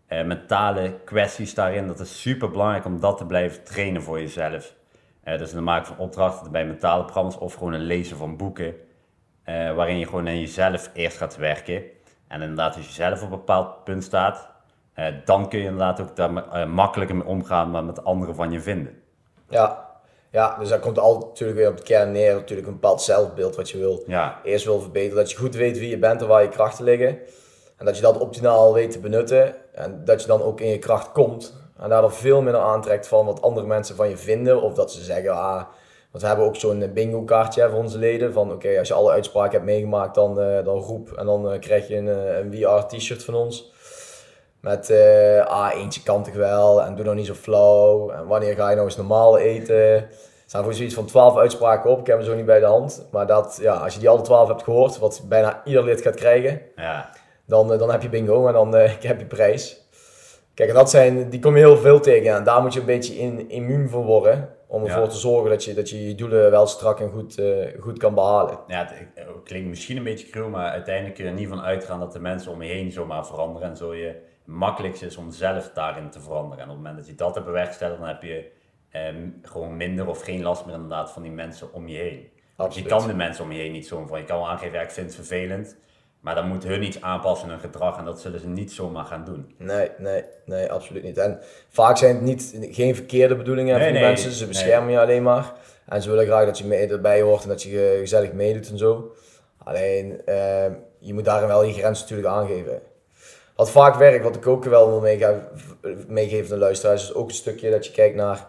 uh, 0.09 0.23
mentale 0.23 0.99
kwesties 1.05 1.53
daarin. 1.53 1.87
Dat 1.87 1.99
is 1.99 2.21
super 2.21 2.51
belangrijk 2.51 2.85
om 2.85 2.99
dat 2.99 3.17
te 3.17 3.25
blijven 3.25 3.63
trainen 3.63 4.01
voor 4.01 4.19
jezelf. 4.19 4.75
Uh, 5.25 5.37
dus 5.37 5.51
de 5.51 5.61
maken 5.61 5.87
van 5.87 5.97
opdrachten 5.97 6.51
bij 6.51 6.65
mentale 6.65 7.03
programma's 7.03 7.37
of 7.37 7.53
gewoon 7.53 7.73
een 7.73 7.81
lezen 7.81 8.17
van 8.17 8.37
boeken. 8.37 8.75
Uh, 9.45 9.73
waarin 9.73 9.99
je 9.99 10.05
gewoon 10.05 10.27
aan 10.27 10.39
jezelf 10.39 10.89
eerst 10.93 11.17
gaat 11.17 11.35
werken. 11.35 11.83
En 12.27 12.41
inderdaad, 12.41 12.75
als 12.75 12.85
je 12.85 12.91
zelf 12.91 13.17
op 13.17 13.23
een 13.23 13.37
bepaald 13.37 13.83
punt 13.83 14.03
staat, 14.03 14.50
uh, 14.95 15.05
dan 15.25 15.49
kun 15.49 15.59
je 15.59 15.65
inderdaad 15.65 16.01
ook 16.01 16.15
daar 16.15 16.67
makkelijker 16.69 17.15
mee 17.15 17.27
omgaan 17.27 17.71
met 17.71 17.85
met 17.85 18.03
anderen 18.03 18.35
van 18.35 18.51
je 18.51 18.61
vinden. 18.61 19.01
Ja, 19.49 19.91
ja, 20.31 20.57
dus 20.59 20.69
dat 20.69 20.79
komt 20.79 20.99
altijd 20.99 21.25
natuurlijk 21.25 21.59
weer 21.59 21.69
op 21.69 21.77
de 21.77 21.83
kern 21.83 22.11
neer. 22.11 22.33
Natuurlijk 22.33 22.67
een 22.67 22.73
bepaald 22.73 23.01
zelfbeeld 23.01 23.55
wat 23.55 23.69
je 23.69 23.77
wil. 23.77 24.03
Ja. 24.07 24.39
Eerst 24.43 24.65
wil 24.65 24.79
verbeteren. 24.79 25.17
Dat 25.17 25.31
je 25.31 25.37
goed 25.37 25.55
weet 25.55 25.79
wie 25.79 25.89
je 25.89 25.97
bent 25.97 26.21
en 26.21 26.27
waar 26.27 26.41
je 26.41 26.49
krachten 26.49 26.83
liggen. 26.83 27.19
En 27.77 27.85
dat 27.85 27.95
je 27.95 28.01
dat 28.01 28.17
optimaal 28.17 28.73
weet 28.73 28.91
te 28.91 28.99
benutten. 28.99 29.55
En 29.73 30.01
dat 30.05 30.21
je 30.21 30.27
dan 30.27 30.41
ook 30.41 30.61
in 30.61 30.69
je 30.69 30.79
kracht 30.79 31.11
komt. 31.11 31.55
En 31.77 31.89
daardoor 31.89 32.11
veel 32.11 32.41
minder 32.41 32.61
aantrekt 32.61 33.07
van 33.07 33.25
wat 33.25 33.41
andere 33.41 33.67
mensen 33.67 33.95
van 33.95 34.09
je 34.09 34.17
vinden. 34.17 34.61
Of 34.61 34.73
dat 34.73 34.91
ze 34.91 35.03
zeggen, 35.03 35.31
ah, 35.31 35.63
want 36.11 36.23
we 36.23 36.27
hebben 36.27 36.45
ook 36.45 36.55
zo'n 36.55 36.91
bingo 36.93 37.23
kaartje 37.23 37.69
voor 37.69 37.79
onze 37.79 37.97
leden. 37.97 38.33
Van 38.33 38.51
oké, 38.51 38.79
als 38.79 38.87
je 38.87 38.93
alle 38.93 39.11
uitspraken 39.11 39.51
hebt 39.51 39.65
meegemaakt, 39.65 40.15
dan, 40.15 40.39
uh, 40.39 40.63
dan 40.63 40.77
roep. 40.77 41.11
En 41.11 41.25
dan 41.25 41.59
krijg 41.59 41.87
je 41.87 41.95
een, 41.95 42.07
een 42.07 42.53
VR 42.53 42.95
t-shirt 42.95 43.23
van 43.23 43.35
ons. 43.35 43.71
Met, 44.61 44.91
ah, 45.45 45.71
eentje 45.73 46.03
kan 46.03 46.23
toch 46.23 46.33
wel. 46.33 46.83
En 46.83 46.95
doe 46.95 47.05
nou 47.05 47.17
niet 47.17 47.25
zo 47.25 47.33
flauw. 47.33 48.09
En 48.09 48.27
wanneer 48.27 48.55
ga 48.55 48.69
je 48.69 48.75
nou 48.75 48.87
eens 48.87 48.97
normaal 48.97 49.37
eten? 49.37 49.75
Er 49.75 50.07
staan 50.45 50.63
voor 50.63 50.73
zoiets 50.73 50.95
van 50.95 51.05
12 51.05 51.37
uitspraken 51.37 51.89
op. 51.89 51.99
Ik 51.99 52.07
heb 52.07 52.17
hem 52.17 52.25
zo 52.25 52.35
niet 52.35 52.45
bij 52.45 52.59
de 52.59 52.65
hand. 52.65 53.07
Maar 53.11 53.27
dat, 53.27 53.57
ja, 53.61 53.73
als 53.73 53.93
je 53.93 53.99
die 53.99 54.09
alle 54.09 54.21
12 54.21 54.47
hebt 54.47 54.63
gehoord, 54.63 54.99
wat 54.99 55.23
bijna 55.29 55.61
ieder 55.65 55.83
lid 55.83 56.01
gaat 56.01 56.15
krijgen. 56.15 56.61
Ja. 56.75 57.09
Dan, 57.45 57.67
dan 57.67 57.91
heb 57.91 58.01
je 58.01 58.09
bingo 58.09 58.47
en 58.47 58.53
dan 58.53 58.73
heb 59.11 59.19
je 59.19 59.25
prijs. 59.25 59.81
Kijk, 60.53 60.69
en 60.69 60.75
dat 60.75 60.89
zijn, 60.89 61.29
die 61.29 61.39
kom 61.39 61.55
je 61.55 61.61
heel 61.61 61.77
veel 61.77 61.99
tegen. 61.99 62.35
En 62.35 62.43
daar 62.43 62.61
moet 62.61 62.73
je 62.73 62.79
een 62.79 62.85
beetje 62.85 63.17
in, 63.17 63.49
immuun 63.49 63.89
voor 63.89 64.03
worden. 64.03 64.49
Om 64.67 64.85
ervoor 64.85 65.07
te 65.07 65.17
zorgen 65.17 65.49
dat 65.49 65.63
je, 65.63 65.73
dat 65.73 65.89
je 65.89 66.07
je 66.07 66.15
doelen 66.15 66.51
wel 66.51 66.67
strak 66.67 66.99
en 66.99 67.09
goed, 67.09 67.39
uh, 67.39 67.65
goed 67.79 67.97
kan 67.97 68.13
behalen. 68.13 68.59
Ja, 68.67 68.87
het, 69.13 69.23
klinkt 69.43 69.69
misschien 69.69 69.97
een 69.97 70.03
beetje 70.03 70.29
cruel, 70.29 70.49
maar 70.49 70.71
uiteindelijk 70.71 71.15
kun 71.15 71.23
je 71.23 71.29
er 71.29 71.35
niet 71.35 71.47
van 71.47 71.61
uitgaan 71.61 71.99
dat 71.99 72.13
de 72.13 72.19
mensen 72.19 72.51
om 72.51 72.61
je 72.61 72.71
heen 72.71 72.91
zomaar 72.91 73.25
veranderen. 73.25 73.69
En 73.69 73.77
zo 73.77 73.95
je 73.95 74.15
makkelijkst 74.51 75.01
is 75.01 75.17
om 75.17 75.31
zelf 75.31 75.71
daarin 75.73 76.09
te 76.09 76.19
veranderen. 76.19 76.57
En 76.57 76.69
op 76.69 76.75
het 76.75 76.77
moment 76.77 76.97
dat 76.97 77.07
je 77.07 77.15
dat 77.15 77.33
hebt 77.33 77.45
bewerkstelligd, 77.45 77.99
dan 77.99 78.07
heb 78.07 78.21
je 78.21 78.51
ehm, 78.89 79.29
gewoon 79.41 79.77
minder 79.77 80.07
of 80.07 80.21
geen 80.21 80.41
last 80.41 80.65
meer 80.65 80.75
inderdaad 80.75 81.11
van 81.11 81.21
die 81.21 81.31
mensen 81.31 81.73
om 81.73 81.87
je 81.87 81.97
heen. 81.97 82.29
Je 82.69 82.83
kan 82.83 83.07
de 83.07 83.13
mensen 83.13 83.43
om 83.43 83.51
je 83.51 83.59
heen 83.59 83.71
niet 83.71 83.87
zo 83.87 84.05
van. 84.05 84.19
Je 84.19 84.25
kan 84.25 84.37
wel 84.37 84.49
aangeven, 84.49 84.73
ja, 84.73 84.81
ik 84.81 84.91
vind 84.91 85.05
het 85.05 85.15
vervelend. 85.15 85.75
Maar 86.19 86.35
dan 86.35 86.47
moet 86.47 86.63
hun 86.63 86.83
iets 86.83 87.01
aanpassen 87.01 87.47
in 87.47 87.53
hun 87.53 87.61
gedrag 87.61 87.97
en 87.97 88.05
dat 88.05 88.21
zullen 88.21 88.39
ze 88.39 88.47
niet 88.47 88.71
zomaar 88.71 89.05
gaan 89.05 89.25
doen. 89.25 89.55
Nee, 89.57 89.89
nee, 89.97 90.23
nee, 90.45 90.71
absoluut 90.71 91.03
niet. 91.03 91.17
En 91.17 91.39
vaak 91.69 91.97
zijn 91.97 92.15
het 92.15 92.23
niet, 92.23 92.57
geen 92.71 92.95
verkeerde 92.95 93.35
bedoelingen 93.35 93.77
nee, 93.77 93.83
van 93.83 93.93
nee, 93.93 94.03
mensen, 94.03 94.31
ze 94.31 94.47
beschermen 94.47 94.91
je 94.91 94.99
alleen 94.99 95.23
maar. 95.23 95.53
En 95.85 96.01
ze 96.01 96.09
willen 96.09 96.25
graag 96.25 96.45
dat 96.45 96.57
je 96.57 96.65
mee, 96.65 96.87
erbij 96.87 97.21
hoort 97.21 97.43
en 97.43 97.49
dat 97.49 97.63
je 97.63 97.97
gezellig 97.99 98.33
meedoet 98.33 98.69
en 98.69 98.77
zo. 98.77 99.15
Alleen, 99.57 100.21
uh, 100.25 100.65
je 100.99 101.13
moet 101.13 101.25
daarin 101.25 101.47
wel 101.47 101.63
je 101.63 101.73
grens 101.73 102.01
natuurlijk 102.01 102.27
aangeven. 102.27 102.81
Wat 103.55 103.71
vaak 103.71 103.95
werkt, 103.95 104.23
wat 104.23 104.35
ik 104.35 104.47
ook 104.47 104.63
wel 104.63 104.87
wil 104.89 104.99
meegeven, 106.07 106.53
aan 106.53 106.59
de 106.59 106.65
luisteraars, 106.65 107.03
is 107.03 107.13
ook 107.13 107.27
een 107.27 107.35
stukje 107.35 107.71
dat 107.71 107.85
je 107.85 107.91
kijkt 107.91 108.15
naar 108.15 108.47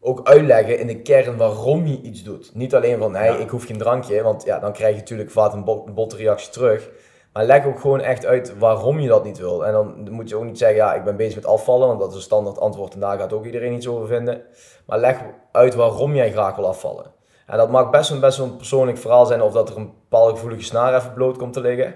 ook 0.00 0.28
uitleggen 0.28 0.78
in 0.78 0.86
de 0.86 1.02
kern 1.02 1.36
waarom 1.36 1.86
je 1.86 2.00
iets 2.00 2.22
doet. 2.22 2.50
Niet 2.54 2.74
alleen 2.74 2.98
van, 2.98 3.14
hey, 3.14 3.38
ik 3.38 3.50
hoef 3.50 3.64
geen 3.64 3.78
drankje, 3.78 4.22
want 4.22 4.44
ja, 4.44 4.58
dan 4.58 4.72
krijg 4.72 4.94
je 4.94 5.00
natuurlijk 5.00 5.30
vaak 5.30 5.52
een, 5.52 5.64
bot, 5.64 5.94
botte 5.94 6.16
reactie 6.16 6.50
terug. 6.50 6.90
Maar 7.32 7.44
leg 7.44 7.66
ook 7.66 7.80
gewoon 7.80 8.00
echt 8.00 8.26
uit 8.26 8.58
waarom 8.58 9.00
je 9.00 9.08
dat 9.08 9.24
niet 9.24 9.38
wil. 9.38 9.66
En 9.66 9.72
dan 9.72 10.10
moet 10.10 10.28
je 10.28 10.36
ook 10.36 10.44
niet 10.44 10.58
zeggen, 10.58 10.76
ja, 10.76 10.94
ik 10.94 11.04
ben 11.04 11.16
bezig 11.16 11.34
met 11.34 11.46
afvallen, 11.46 11.88
want 11.88 12.00
dat 12.00 12.10
is 12.10 12.14
een 12.14 12.22
standaard 12.22 12.58
antwoord 12.58 12.94
en 12.94 13.00
daar 13.00 13.18
gaat 13.18 13.32
ook 13.32 13.44
iedereen 13.44 13.72
iets 13.72 13.88
over 13.88 14.06
vinden. 14.06 14.42
Maar 14.86 14.98
leg 14.98 15.20
uit 15.52 15.74
waarom 15.74 16.14
jij 16.14 16.32
graag 16.32 16.56
wil 16.56 16.66
afvallen. 16.66 17.04
En 17.46 17.56
dat 17.56 17.70
mag 17.70 17.90
best 17.90 18.10
een, 18.10 18.20
best 18.20 18.38
een 18.38 18.56
persoonlijk 18.56 18.98
verhaal 18.98 19.26
zijn 19.26 19.42
of 19.42 19.52
dat 19.52 19.70
er 19.70 19.76
een 19.76 19.92
bepaalde 20.08 20.32
gevoelige 20.32 20.62
snaar 20.62 20.94
even 20.94 21.12
bloot 21.12 21.38
komt 21.38 21.52
te 21.52 21.60
liggen. 21.60 21.94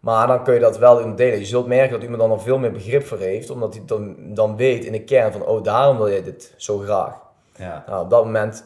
Maar 0.00 0.26
dan 0.26 0.44
kun 0.44 0.54
je 0.54 0.60
dat 0.60 0.78
wel 0.78 0.98
in 0.98 1.16
delen. 1.16 1.38
Je 1.38 1.44
zult 1.44 1.66
merken 1.66 1.92
dat 1.92 2.02
iemand 2.02 2.20
dan 2.20 2.30
nog 2.30 2.42
veel 2.42 2.58
meer 2.58 2.72
begrip 2.72 3.06
voor 3.06 3.18
heeft, 3.18 3.50
omdat 3.50 3.74
hij 3.74 3.82
dan, 3.86 4.16
dan 4.18 4.56
weet 4.56 4.84
in 4.84 4.92
de 4.92 5.04
kern 5.04 5.32
van, 5.32 5.46
oh, 5.46 5.62
daarom 5.62 5.96
wil 5.96 6.10
jij 6.10 6.22
dit 6.22 6.54
zo 6.56 6.78
graag. 6.78 7.14
Ja. 7.56 7.84
Nou, 7.86 8.04
op 8.04 8.10
dat 8.10 8.24
moment 8.24 8.64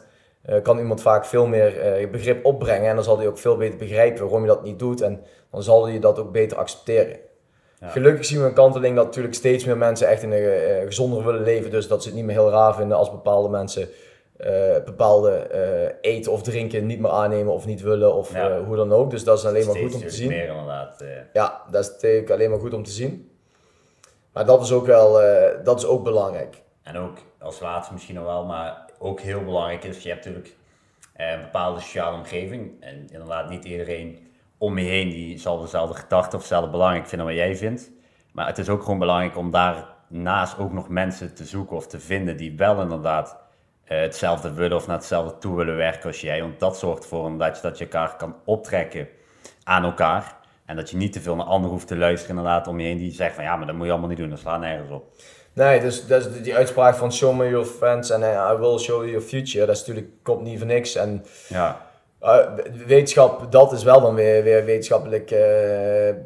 uh, 0.49 0.61
kan 0.61 0.77
iemand 0.77 1.01
vaak 1.01 1.25
veel 1.25 1.47
meer 1.47 2.01
uh, 2.01 2.09
begrip 2.09 2.45
opbrengen 2.45 2.89
en 2.89 2.95
dan 2.95 3.03
zal 3.03 3.17
hij 3.17 3.27
ook 3.27 3.37
veel 3.37 3.57
beter 3.57 3.77
begrijpen 3.77 4.23
waarom 4.23 4.41
je 4.41 4.47
dat 4.47 4.63
niet 4.63 4.79
doet 4.79 5.01
en 5.01 5.23
dan 5.51 5.63
zal 5.63 5.87
hij 5.87 5.99
dat 5.99 6.19
ook 6.19 6.31
beter 6.31 6.57
accepteren. 6.57 7.17
Ja. 7.79 7.87
Gelukkig 7.87 8.25
zien 8.25 8.39
we 8.39 8.45
een 8.45 8.53
kanteling 8.53 8.95
dat 8.95 9.05
natuurlijk 9.05 9.35
steeds 9.35 9.65
meer 9.65 9.77
mensen 9.77 10.07
echt 10.07 10.23
in 10.23 10.31
een 10.31 10.41
uh, 10.41 10.85
gezonder 10.85 11.25
willen 11.25 11.43
leven, 11.43 11.71
dus 11.71 11.87
dat 11.87 12.01
ze 12.01 12.07
het 12.07 12.17
niet 12.17 12.25
meer 12.25 12.35
heel 12.35 12.49
raar 12.49 12.75
vinden 12.75 12.97
als 12.97 13.11
bepaalde 13.11 13.49
mensen 13.49 13.89
bepaalde 14.85 15.47
eten 16.01 16.31
of 16.31 16.41
drinken 16.41 16.85
niet 16.85 16.99
meer 16.99 17.11
aannemen 17.11 17.53
of 17.53 17.65
niet 17.65 17.81
willen 17.81 18.15
of 18.15 18.33
hoe 18.65 18.75
dan 18.75 18.91
ook. 18.91 19.09
Dus 19.09 19.23
dat 19.23 19.37
is 19.37 19.45
alleen 19.45 19.65
maar 19.65 19.75
goed 19.75 19.93
om 19.93 20.01
te 20.01 20.09
zien. 20.09 20.27
Meer, 20.27 20.47
inderdaad, 20.47 21.03
ja, 21.33 21.61
dat 21.71 21.83
is 21.83 21.91
natuurlijk 21.91 22.29
alleen 22.29 22.49
maar 22.49 22.59
goed 22.59 22.73
om 22.73 22.83
te 22.83 22.91
zien. 22.91 23.29
Maar 24.33 24.45
dat 24.45 24.61
is 24.61 24.71
ook 24.71 24.85
wel 24.85 25.11
dat 25.63 25.79
is 25.79 25.85
ook 25.85 26.03
belangrijk. 26.03 26.63
En 26.83 26.97
ook 26.97 27.17
als 27.39 27.59
laatste 27.59 27.93
misschien 27.93 28.15
nog 28.15 28.25
wel, 28.25 28.45
maar 28.45 28.85
ook 28.99 29.19
heel 29.19 29.43
belangrijk 29.43 29.83
is, 29.83 30.03
je 30.03 30.09
hebt 30.09 30.25
natuurlijk 30.25 30.55
eh, 31.13 31.31
een 31.31 31.41
bepaalde 31.41 31.79
sociale 31.79 32.17
omgeving. 32.17 32.71
En 32.79 33.07
inderdaad, 33.11 33.49
niet 33.49 33.65
iedereen 33.65 34.27
om 34.57 34.77
je 34.77 34.85
heen 34.85 35.09
die 35.09 35.39
zal 35.39 35.59
dezelfde 35.59 35.95
gedachten 35.95 36.33
of 36.33 36.39
hetzelfde 36.39 36.69
belangrijk 36.69 37.07
vinden 37.07 37.27
wat 37.27 37.35
jij 37.35 37.55
vindt. 37.55 37.91
Maar 38.31 38.47
het 38.47 38.57
is 38.57 38.69
ook 38.69 38.83
gewoon 38.83 38.99
belangrijk 38.99 39.37
om 39.37 39.51
daarnaast 39.51 40.57
ook 40.57 40.71
nog 40.71 40.89
mensen 40.89 41.35
te 41.35 41.45
zoeken 41.45 41.75
of 41.75 41.87
te 41.87 41.99
vinden 41.99 42.37
die 42.37 42.57
wel 42.57 42.81
inderdaad 42.81 43.37
hetzelfde 43.85 44.53
willen 44.53 44.77
of 44.77 44.87
naar 44.87 44.97
hetzelfde 44.97 45.37
toe 45.37 45.55
willen 45.55 45.75
werken 45.75 46.07
als 46.07 46.21
jij. 46.21 46.41
Want 46.41 46.59
dat 46.59 46.77
zorgt 46.77 47.03
ervoor 47.03 47.37
dat 47.37 47.55
je, 47.55 47.61
dat 47.61 47.77
je 47.77 47.83
elkaar 47.83 48.15
kan 48.15 48.35
optrekken 48.45 49.07
aan 49.63 49.83
elkaar. 49.83 50.35
En 50.65 50.75
dat 50.75 50.89
je 50.89 50.97
niet 50.97 51.13
te 51.13 51.21
veel 51.21 51.35
naar 51.35 51.45
anderen 51.45 51.71
hoeft 51.71 51.87
te 51.87 51.97
luisteren 51.97 52.37
inderdaad 52.37 52.67
om 52.67 52.79
je 52.79 52.85
heen 52.85 52.97
die 52.97 53.11
zeggen 53.11 53.35
van 53.35 53.43
ja, 53.43 53.55
maar 53.55 53.67
dat 53.67 53.75
moet 53.75 53.85
je 53.85 53.91
allemaal 53.91 54.09
niet 54.09 54.17
doen, 54.17 54.29
dat 54.29 54.39
slaat 54.39 54.59
nergens 54.59 54.91
op. 54.91 55.13
Nee, 55.53 55.79
dus, 55.79 56.05
dus 56.05 56.41
die 56.41 56.55
uitspraak 56.55 56.95
van 56.95 57.13
show 57.13 57.37
me 57.37 57.49
your 57.49 57.65
friends 57.65 58.11
and 58.11 58.23
I 58.23 58.57
will 58.59 58.77
show 58.77 58.97
you 58.97 59.09
your 59.09 59.21
future, 59.21 59.65
dat 59.65 59.75
is 59.75 59.85
natuurlijk, 59.85 60.13
komt 60.23 60.41
niet 60.41 60.57
voor 60.57 60.67
niks. 60.67 60.95
En 60.95 61.25
Ja, 61.47 61.81
wetenschap, 62.85 63.51
dat 63.51 63.71
is 63.71 63.83
wel 63.83 64.01
dan 64.01 64.15
weer, 64.15 64.43
weer 64.43 64.65
wetenschappelijk 64.65 65.31
uh, 65.31 65.39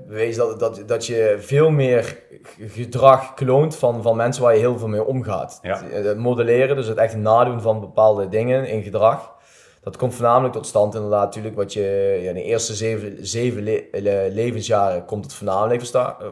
bewezen 0.07 0.47
dat, 0.47 0.59
dat, 0.59 0.83
dat 0.85 1.05
je 1.05 1.37
veel 1.39 1.69
meer 1.69 2.17
gedrag 2.59 3.33
kloont 3.33 3.75
van, 3.75 4.01
van 4.01 4.15
mensen 4.15 4.43
waar 4.43 4.53
je 4.53 4.59
heel 4.59 4.77
veel 4.77 4.87
mee 4.87 5.03
omgaat. 5.03 5.59
Ja. 5.61 5.81
Het 5.89 6.17
modelleren, 6.17 6.75
dus 6.75 6.87
het 6.87 6.97
echt 6.97 7.15
nadoen 7.15 7.61
van 7.61 7.79
bepaalde 7.79 8.29
dingen 8.29 8.67
in 8.67 8.83
gedrag. 8.83 9.37
Dat 9.81 9.97
komt 9.97 10.13
voornamelijk 10.13 10.53
tot 10.53 10.67
stand 10.67 10.95
inderdaad 10.95 11.25
natuurlijk 11.25 11.55
wat 11.55 11.73
je 11.73 12.19
ja, 12.21 12.29
in 12.29 12.35
de 12.35 12.43
eerste 12.43 12.73
zeven, 12.73 13.17
zeven 13.21 13.63
le 13.63 14.29
levensjaren 14.31 15.05
komt 15.05 15.23
het 15.23 15.33
voornamelijk 15.33 15.81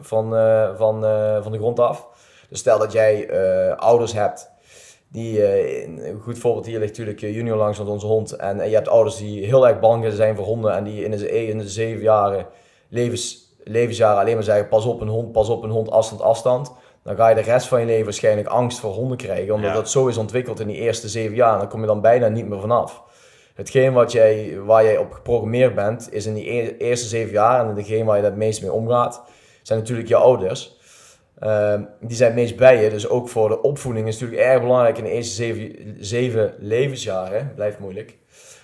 van, 0.00 0.34
uh, 0.34 1.42
van 1.42 1.52
de 1.52 1.58
grond 1.58 1.80
af. 1.80 2.08
Dus 2.48 2.58
stel 2.58 2.78
dat 2.78 2.92
jij 2.92 3.30
uh, 3.30 3.76
ouders 3.76 4.12
hebt 4.12 4.50
die, 5.08 5.44
een 6.08 6.20
goed 6.20 6.38
voorbeeld 6.38 6.66
hier 6.66 6.78
ligt 6.78 6.90
natuurlijk 6.90 7.20
Junior 7.20 7.56
langs 7.56 7.78
met 7.78 7.88
onze 7.88 8.06
hond. 8.06 8.32
En, 8.32 8.60
en, 8.60 8.68
je 8.68 8.74
hebt 8.74 8.88
ouders 8.88 9.16
die 9.16 9.44
heel 9.44 9.68
erg 9.68 9.80
bang 9.80 10.12
zijn 10.12 10.36
voor 10.36 10.44
honden 10.44 10.74
en 10.74 10.84
die 10.84 11.04
in 11.04 11.10
de, 11.10 11.46
in 11.46 11.58
de 11.58 11.68
zeven 11.68 12.02
jaren 12.02 12.46
levens, 12.88 13.56
levensjaren 13.64 14.20
alleen 14.20 14.34
maar 14.34 14.42
zeggen 14.42 14.68
pas 14.68 14.84
op 14.84 15.00
een 15.00 15.08
hond, 15.08 15.32
pas 15.32 15.48
op 15.48 15.62
een 15.62 15.70
hond, 15.70 15.90
afstand, 15.90 16.20
afstand. 16.20 16.72
Dan 17.02 17.16
ga 17.16 17.28
je 17.28 17.34
de 17.34 17.40
rest 17.40 17.66
van 17.66 17.80
je 17.80 17.86
leven 17.86 18.04
waarschijnlijk 18.04 18.48
angst 18.48 18.78
voor 18.78 18.92
honden 18.92 19.16
krijgen. 19.16 19.54
Omdat 19.54 19.70
Ja. 19.70 19.76
dat 19.76 19.90
zo 19.90 20.06
is 20.06 20.16
ontwikkeld 20.16 20.60
in 20.60 20.66
die 20.66 20.76
eerste 20.76 21.08
zeven 21.08 21.36
jaar. 21.36 21.52
En 21.52 21.58
dan 21.58 21.68
kom 21.68 21.80
je 21.80 21.86
dan 21.86 22.00
bijna 22.00 22.28
niet 22.28 22.48
meer 22.48 22.60
vanaf. 22.60 23.02
Hetgeen 23.54 23.92
wat 23.92 24.12
jij, 24.12 24.58
waar 24.64 24.84
jij 24.84 24.96
op 24.96 25.12
geprogrammeerd 25.12 25.74
bent, 25.74 26.12
is 26.12 26.26
in 26.26 26.34
die 26.34 26.50
e- 26.50 26.76
eerste 26.78 27.06
zeven 27.08 27.32
jaar. 27.32 27.68
En 27.68 27.74
degene 27.74 28.04
waar 28.04 28.16
je 28.16 28.24
het 28.24 28.36
meest 28.36 28.62
mee 28.62 28.72
omgaat, 28.72 29.22
zijn 29.62 29.78
natuurlijk 29.78 30.08
je 30.08 30.16
ouders. 30.16 30.77
Ehm, 31.40 31.82
die 32.00 32.16
zijn 32.16 32.30
het 32.30 32.40
meest 32.40 32.56
bij 32.56 32.82
je. 32.82 32.90
Dus 32.90 33.08
ook 33.08 33.28
voor 33.28 33.48
de 33.48 33.62
opvoeding 33.62 34.06
is 34.08 34.18
natuurlijk 34.20 34.48
erg 34.48 34.60
belangrijk 34.60 34.98
in 34.98 35.04
de 35.04 35.10
eerste 35.10 35.34
zeven, 35.34 35.96
zeven 36.00 36.54
levensjaren. 36.58 37.52
Blijft 37.54 37.78
moeilijk. 37.78 38.16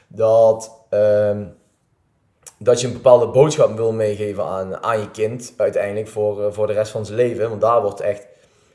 Dat, 0.09 0.85
ehm, 0.91 1.45
dat 2.59 2.81
je 2.81 2.87
een 2.87 2.93
bepaalde 2.93 3.27
boodschap 3.29 3.77
wil 3.77 3.93
meegeven 3.93 4.45
aan, 4.45 4.83
aan 4.83 4.99
je 5.01 5.11
kind. 5.11 5.55
Uiteindelijk 5.57 6.09
voor, 6.09 6.45
eh, 6.45 6.53
voor 6.53 6.67
de 6.67 6.73
rest 6.73 6.91
van 6.91 7.07
zijn 7.07 7.19
leven. 7.19 7.49
Want 7.49 7.61
daar 7.61 7.83
wordt 7.83 8.01
echt, 8.01 8.27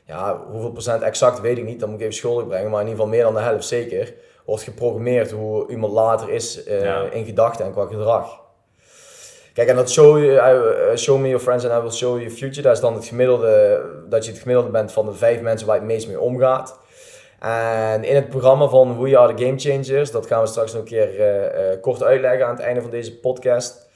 ja, 0.06 0.40
hoeveel 0.50 0.70
procent 0.72 1.02
exact 1.02 1.40
weet 1.40 1.58
ik 1.58 1.64
niet. 1.64 1.80
Dat 1.80 1.88
moet 1.88 1.98
ik 1.98 2.02
even 2.04 2.16
schuldig 2.18 2.46
brengen. 2.46 2.70
Maar 2.70 2.80
in 2.80 2.86
ieder 2.88 3.04
geval 3.04 3.16
meer 3.16 3.24
dan 3.32 3.34
de 3.42 3.48
helft 3.48 3.66
zeker. 3.66 4.14
Wordt 4.44 4.62
geprogrammeerd 4.62 5.30
hoe 5.30 5.70
iemand 5.70 5.92
later 5.92 6.30
is 6.30 6.64
eh, 6.64 6.82
Ja. 6.84 7.02
in 7.10 7.24
gedachten 7.24 7.64
en 7.64 7.72
qua 7.72 7.86
gedrag. 7.86 8.39
Kijk, 9.52 9.68
en 9.68 9.76
dat 9.76 9.90
show, 9.90 10.18
you- 10.18 10.36
eh, 10.38 10.96
show 10.96 11.18
me 11.18 11.28
your 11.28 11.42
friends 11.42 11.64
and 11.64 11.78
I 11.78 11.80
will 11.80 11.90
show 11.92 12.08
you 12.10 12.20
your 12.20 12.36
future. 12.36 12.62
Dat 12.62 12.72
is 12.74 12.80
dan 12.80 12.94
het 12.94 13.04
gemiddelde, 13.04 13.82
dat 14.08 14.24
je 14.24 14.30
het 14.30 14.40
gemiddelde 14.40 14.70
bent 14.70 14.92
van 14.92 15.06
de 15.06 15.12
vijf 15.12 15.40
mensen 15.40 15.66
waar 15.66 15.76
je 15.76 15.82
het 15.82 15.90
meest 15.92 16.06
mee 16.06 16.20
omgaat. 16.20 16.78
En 17.40 18.04
in 18.04 18.14
het 18.14 18.28
programma 18.28 18.66
van 18.68 19.00
We 19.02 19.18
Are 19.18 19.34
The 19.34 19.44
Game 19.44 19.58
Changers, 19.58 20.10
dat 20.10 20.26
gaan 20.26 20.40
we 20.40 20.46
straks 20.46 20.72
nog 20.72 20.82
een 20.82 20.88
keer 20.88 21.20
eh, 21.20 21.72
eh, 21.72 21.80
kort 21.80 22.02
uitleggen 22.02 22.46
aan 22.46 22.54
het 22.54 22.64
einde 22.64 22.80
van 22.80 22.90
deze 22.90 23.18
podcast, 23.18 23.88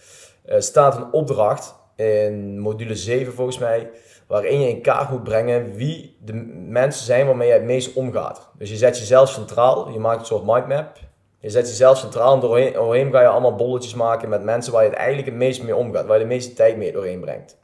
eh, 0.44 0.60
staat 0.60 0.96
een 0.96 1.12
opdracht 1.12 1.74
in 1.96 2.58
module 2.58 2.94
7 2.94 3.32
volgens 3.32 3.58
mij, 3.58 3.90
waarin 4.26 4.60
je 4.60 4.68
in 4.68 4.82
kaart 4.82 5.10
moet 5.10 5.22
brengen 5.24 5.74
wie 5.74 6.16
de 6.20 6.32
mensen 6.68 7.04
zijn 7.04 7.26
waarmee 7.26 7.48
je 7.48 7.54
het 7.54 7.62
meest 7.64 7.94
omgaat. 7.94 8.50
Dus 8.58 8.70
je 8.70 8.76
zet 8.76 8.98
jezelf 8.98 9.28
centraal, 9.28 9.88
je 9.88 9.98
maakt 9.98 10.20
een 10.20 10.26
soort 10.26 10.46
mindmap. 10.46 10.96
Je 11.44 11.50
zet 11.50 11.68
jezelf 11.68 11.98
centraal 11.98 12.34
en 12.34 12.40
doorheen, 12.40 13.10
ga 13.10 13.20
je 13.20 13.26
allemaal 13.26 13.54
bolletjes 13.54 13.94
maken 13.94 14.28
met 14.28 14.42
mensen 14.42 14.72
waar 14.72 14.82
je 14.82 14.88
het 14.88 14.98
eigenlijk 14.98 15.28
het 15.28 15.36
meest 15.36 15.62
mee 15.62 15.76
omgaat, 15.76 16.06
waar 16.06 16.16
je 16.16 16.22
de 16.22 16.28
meeste 16.28 16.52
tijd 16.52 16.76
mee 16.76 16.92
doorheen 16.92 17.20
brengt. 17.20 17.58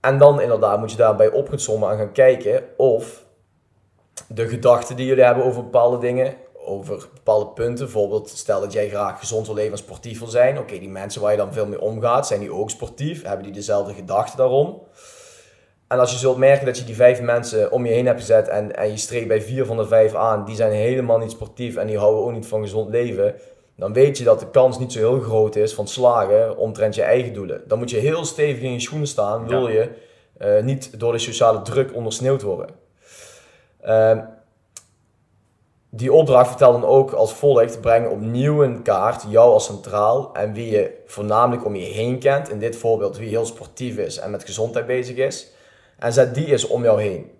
En 0.00 0.18
dan 0.18 0.40
inderdaad 0.40 0.78
moet 0.78 0.90
je 0.90 0.96
daarbij 0.96 1.30
op 1.30 1.48
gaan 1.48 1.90
en 1.90 1.98
gaan 1.98 2.12
kijken 2.12 2.64
of 2.76 3.24
de 4.28 4.48
gedachten 4.48 4.96
die 4.96 5.06
jullie 5.06 5.24
hebben 5.24 5.44
over 5.44 5.62
bepaalde 5.62 5.98
dingen, 5.98 6.36
over 6.54 7.08
bepaalde 7.14 7.46
punten, 7.46 7.84
bijvoorbeeld 7.84 8.28
stel 8.28 8.60
dat 8.60 8.72
jij 8.72 8.88
graag 8.88 9.18
gezond 9.18 9.46
wil 9.46 9.54
leven 9.54 9.72
en 9.72 9.78
sportief 9.78 10.18
wil 10.18 10.28
zijn, 10.28 10.58
oké, 10.58 10.78
die 10.78 10.88
mensen 10.88 11.20
waar 11.22 11.30
je 11.30 11.36
dan 11.36 11.52
veel 11.52 11.66
mee 11.66 11.80
omgaat, 11.80 12.26
zijn 12.26 12.40
die 12.40 12.52
ook 12.52 12.70
sportief? 12.70 13.22
Hebben 13.22 13.44
die 13.44 13.52
dezelfde 13.52 13.94
gedachten 13.94 14.36
daarom? 14.36 14.82
En 15.92 15.98
als 15.98 16.12
je 16.12 16.18
zult 16.18 16.36
merken 16.36 16.66
dat 16.66 16.78
je 16.78 16.84
die 16.84 16.94
vijf 16.94 17.20
mensen 17.20 17.72
om 17.72 17.86
je 17.86 17.92
heen 17.92 18.06
hebt 18.06 18.20
gezet 18.20 18.48
en, 18.48 18.76
en 18.76 18.90
je 18.90 18.96
streekt 18.96 19.28
bij 19.28 19.42
vier 19.42 19.66
van 19.66 19.76
de 19.76 19.86
vijf 19.86 20.14
aan, 20.14 20.44
die 20.44 20.56
zijn 20.56 20.72
helemaal 20.72 21.18
niet 21.18 21.30
sportief 21.30 21.76
en 21.76 21.86
die 21.86 21.98
houden 21.98 22.24
ook 22.24 22.32
niet 22.32 22.46
van 22.46 22.62
gezond 22.62 22.90
leven, 22.90 23.34
dan 23.76 23.92
weet 23.92 24.18
je 24.18 24.24
dat 24.24 24.40
de 24.40 24.50
kans 24.50 24.78
niet 24.78 24.92
zo 24.92 24.98
heel 24.98 25.20
groot 25.20 25.56
is 25.56 25.74
van 25.74 25.88
slagen 25.88 26.56
omtrent 26.56 26.94
je 26.94 27.02
eigen 27.02 27.32
doelen. 27.32 27.62
Dan 27.66 27.78
moet 27.78 27.90
je 27.90 27.96
heel 27.96 28.24
stevig 28.24 28.62
in 28.62 28.72
je 28.72 28.80
schoenen 28.80 29.06
staan, 29.06 29.48
wil 29.48 29.68
je 29.68 29.90
eh, 30.38 30.62
niet 30.62 31.00
door 31.00 31.12
de 31.12 31.18
sociale 31.18 31.62
druk 31.62 31.94
ondersneeuwd 31.94 32.42
worden. 32.42 32.68
Ehm, 33.80 34.20
die 35.90 36.12
opdracht 36.12 36.48
vertelt 36.48 36.80
dan 36.80 36.90
ook 36.90 37.12
als 37.12 37.32
volgt: 37.32 37.80
breng 37.80 38.08
opnieuw 38.08 38.62
in 38.62 38.82
kaart 38.82 39.24
jou 39.28 39.52
als 39.52 39.64
centraal 39.64 40.30
en 40.34 40.52
wie 40.52 40.70
je 40.70 41.02
voornamelijk 41.06 41.64
om 41.64 41.74
je 41.74 41.84
heen 41.84 42.18
kent. 42.18 42.50
In 42.50 42.58
dit 42.58 42.76
voorbeeld 42.76 43.16
wie 43.16 43.28
heel 43.28 43.46
sportief 43.46 43.96
is 43.96 44.18
en 44.18 44.30
met 44.30 44.44
gezondheid 44.44 44.86
bezig 44.86 45.16
is. 45.16 45.52
En 46.02 46.12
zet 46.12 46.34
die 46.34 46.50
eens 46.50 46.66
om 46.66 46.82
jou 46.82 47.02
heen. 47.02 47.30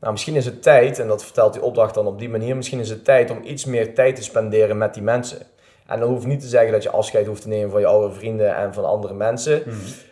Nou, 0.00 0.12
misschien 0.12 0.36
is 0.36 0.44
het 0.44 0.62
tijd, 0.62 0.98
en 0.98 1.08
dat 1.08 1.24
vertelt 1.24 1.52
die 1.52 1.62
opdracht 1.62 1.94
dan 1.94 2.06
op 2.06 2.18
die 2.18 2.28
manier, 2.28 2.56
misschien 2.56 2.80
is 2.80 2.90
het 2.90 3.04
tijd 3.04 3.30
om 3.30 3.40
iets 3.44 3.64
meer 3.64 3.94
tijd 3.94 4.16
te 4.16 4.22
spenderen 4.22 4.78
met 4.78 4.94
die 4.94 5.02
mensen. 5.02 5.38
En 5.86 6.00
dat 6.00 6.08
hoeft 6.08 6.26
niet 6.26 6.40
te 6.40 6.46
zeggen 6.46 6.72
dat 6.72 6.82
je 6.82 6.90
afscheid 6.90 7.26
hoeft 7.26 7.42
te 7.42 7.48
nemen 7.48 7.70
van 7.70 7.80
je 7.80 7.86
oude 7.86 8.14
vrienden 8.14 8.56
en 8.56 8.74
van 8.74 8.84
andere 8.84 9.14
mensen. 9.14 9.62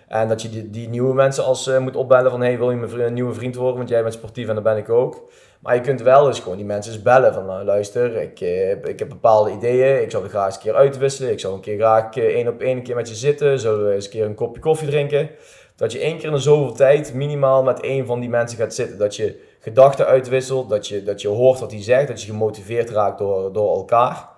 En 0.08 0.28
dat 0.28 0.42
je 0.42 0.48
die, 0.48 0.70
die 0.70 0.88
nieuwe 0.88 1.14
mensen 1.14 1.44
als 1.44 1.66
eh, 1.66 1.78
moet 1.78 1.96
opbellen 1.96 2.30
van 2.30 2.40
hey, 2.40 2.58
wil 2.58 2.70
je 2.70 2.76
mijn 2.76 2.90
vriend, 2.90 3.12
nieuwe 3.12 3.34
vriend 3.34 3.54
worden, 3.54 3.76
want 3.76 3.88
jij 3.88 4.02
bent 4.02 4.14
sportief 4.14 4.48
en 4.48 4.54
dat 4.54 4.64
ben 4.64 4.76
ik 4.76 4.88
ook. 4.88 5.30
Maar 5.60 5.74
je 5.74 5.80
kunt 5.80 6.02
wel 6.02 6.24
dus 6.24 6.38
gewoon 6.38 6.56
die 6.56 6.66
mensen 6.66 6.92
eens 6.92 7.02
bellen 7.02 7.34
van 7.34 7.46
nou, 7.46 7.64
luister, 7.64 8.16
ik, 8.16 8.40
eh, 8.40 8.70
ik 8.70 8.98
heb 8.98 9.08
bepaalde 9.08 9.50
ideeën, 9.50 10.02
ik 10.02 10.10
zou 10.10 10.24
er 10.24 10.30
graag 10.30 10.46
eens 10.46 10.54
een 10.54 10.60
keer 10.60 10.74
uitwisselen, 10.74 11.32
ik 11.32 11.40
zou 11.40 11.54
een 11.54 11.60
keer 11.60 11.76
graag 11.76 12.16
eh, 12.16 12.24
één 12.24 12.48
op 12.48 12.60
één 12.60 12.76
een 12.76 12.82
keer 12.82 12.94
met 12.94 13.08
je 13.08 13.14
zitten, 13.14 13.58
zullen 13.58 13.86
we 13.86 13.94
eens 13.94 14.04
een 14.04 14.10
keer 14.10 14.24
een 14.24 14.34
kopje 14.34 14.60
koffie 14.60 14.88
drinken. 14.88 15.30
Dat 15.80 15.92
je 15.92 15.98
één 15.98 16.16
keer 16.16 16.26
in 16.26 16.32
de 16.32 16.38
zoveel 16.38 16.72
tijd 16.72 17.14
minimaal 17.14 17.62
met 17.62 17.80
één 17.80 18.06
van 18.06 18.20
die 18.20 18.28
mensen 18.28 18.58
gaat 18.58 18.74
zitten. 18.74 18.98
Dat 18.98 19.16
je 19.16 19.42
gedachten 19.60 20.06
uitwisselt, 20.06 20.68
dat 20.68 20.88
je, 20.88 21.02
dat 21.02 21.20
je 21.20 21.28
hoort 21.28 21.60
wat 21.60 21.70
hij 21.70 21.82
zegt, 21.82 22.08
dat 22.08 22.22
je 22.22 22.30
gemotiveerd 22.30 22.90
raakt 22.90 23.18
door, 23.18 23.52
door 23.52 23.76
elkaar. 23.76 24.28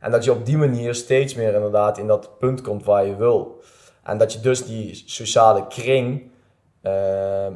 En 0.00 0.10
dat 0.10 0.24
je 0.24 0.32
op 0.32 0.46
die 0.46 0.56
manier 0.56 0.94
steeds 0.94 1.34
meer 1.34 1.54
inderdaad 1.54 1.98
in 1.98 2.06
dat 2.06 2.38
punt 2.38 2.60
komt 2.60 2.84
waar 2.84 3.06
je 3.06 3.16
wil. 3.16 3.62
En 4.02 4.18
dat 4.18 4.32
je 4.32 4.40
dus 4.40 4.64
die 4.64 5.02
sociale 5.06 5.66
kring 5.66 6.30
eh, 6.80 7.46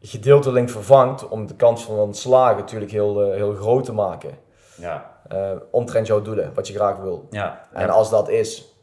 gedeeltelijk 0.00 0.70
vervangt 0.70 1.28
om 1.28 1.46
de 1.46 1.54
kans 1.56 1.84
van 1.84 2.14
slagen 2.14 2.56
natuurlijk 2.56 2.90
heel, 2.90 3.22
eh, 3.22 3.36
heel 3.36 3.54
groot 3.54 3.84
te 3.84 3.92
maken. 3.92 4.38
Ja, 4.76 5.20
eh 5.28 5.50
omtrent 5.70 6.06
jouw 6.06 6.22
doelen, 6.22 6.54
wat 6.54 6.68
je 6.68 6.74
graag 6.74 6.96
wil. 6.96 7.26
ja. 7.30 7.68
En 7.72 7.90
als 7.90 8.10
dat 8.10 8.28
is 8.28 8.76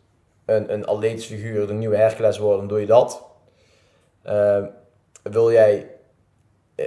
een, 0.46 0.74
een 0.74 0.86
atletisch 0.86 1.26
figuur, 1.26 1.68
de 1.68 1.74
nieuwe 1.74 1.98
Hercules 1.98 2.38
worden, 2.38 2.60
dan 2.60 2.68
doe 2.68 2.80
je 2.80 2.86
dat. 2.86 3.32
Eh, 4.24 4.58
wil 5.24 5.52
jij 5.52 5.88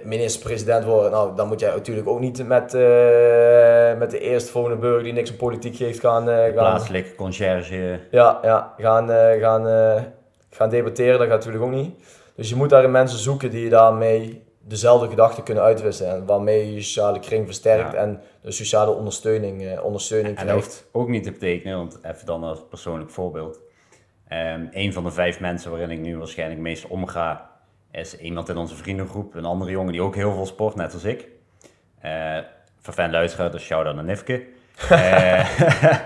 minister-president 0.02 0.84
worden, 0.84 1.10
nou, 1.10 1.36
dan 1.36 1.48
moet 1.48 1.60
jij 1.60 1.70
natuurlijk 1.70 2.08
ook 2.08 2.20
niet 2.20 2.46
met, 2.46 2.74
eh, 2.74 3.98
met 3.98 4.10
de 4.10 4.18
eerstvolgende 4.20 4.76
burger 4.76 5.02
die 5.02 5.12
niks 5.12 5.30
om 5.30 5.36
politiek 5.36 5.76
geeft 5.76 6.00
gaan, 6.00 6.28
eh, 6.30 6.36
gaan, 6.44 6.52
plaatselijke 6.52 7.14
conciërge. 7.14 8.00
ja, 8.10 8.38
ja, 8.42 8.74
gaan, 8.78 9.10
eh, 9.10 9.40
gaan, 9.40 9.68
eh, 9.68 10.02
gaan 10.50 10.68
debatteren. 10.70 11.18
Dat 11.18 11.28
gaat 11.28 11.36
natuurlijk 11.36 11.64
ook 11.64 11.70
niet. 11.70 11.94
Dus 12.36 12.48
je 12.48 12.56
moet 12.56 12.70
daarin 12.70 12.90
mensen 12.90 13.18
zoeken 13.18 13.50
die 13.50 13.64
je 13.64 13.70
daarmee 13.70 14.44
dezelfde 14.60 15.08
gedachten 15.08 15.42
kunnen 15.42 15.62
uitwisselen. 15.64 16.12
En 16.12 16.26
waarmee 16.26 16.66
je 16.66 16.74
je 16.74 16.82
sociale 16.82 17.18
kring 17.20 17.44
versterkt 17.46 17.92
Ja. 17.92 17.98
en 17.98 18.20
de 18.40 18.50
sociale 18.50 18.90
ondersteuning, 18.90 19.66
eh, 19.66 19.84
ondersteuning 19.84 20.38
En 20.38 20.46
dat 20.46 20.54
krijgt. 20.54 20.66
hoeft 20.66 20.88
ook 20.92 21.08
niet 21.08 21.24
te 21.24 21.32
betekenen, 21.32 21.76
want 21.76 21.98
even 22.02 22.26
dan 22.26 22.44
als 22.44 22.64
persoonlijk 22.68 23.10
voorbeeld. 23.10 23.60
Ehm 24.28 24.66
een 24.70 24.92
van 24.92 25.04
de 25.04 25.10
vijf 25.10 25.40
mensen 25.40 25.70
waarin 25.70 25.90
ik 25.90 26.00
nu 26.00 26.18
waarschijnlijk 26.18 26.60
meest 26.60 26.86
omga, 26.86 27.50
is 27.90 28.18
iemand 28.18 28.48
in 28.48 28.56
onze 28.56 28.76
vriendengroep. 28.76 29.34
Een 29.34 29.44
andere 29.44 29.70
jongen 29.70 29.92
die 29.92 30.02
ook 30.02 30.14
heel 30.14 30.34
veel 30.34 30.46
sport, 30.46 30.74
net 30.74 30.94
als 30.94 31.04
ik. 31.04 31.28
Eh 32.00 32.38
voor 32.86 32.94
fan 32.94 33.10
luisteraar, 33.10 33.50
dus 33.50 33.62
shout-out 33.62 33.94
naar 33.94 34.04
Nifke. 34.04 34.42
Eh, 34.88 35.48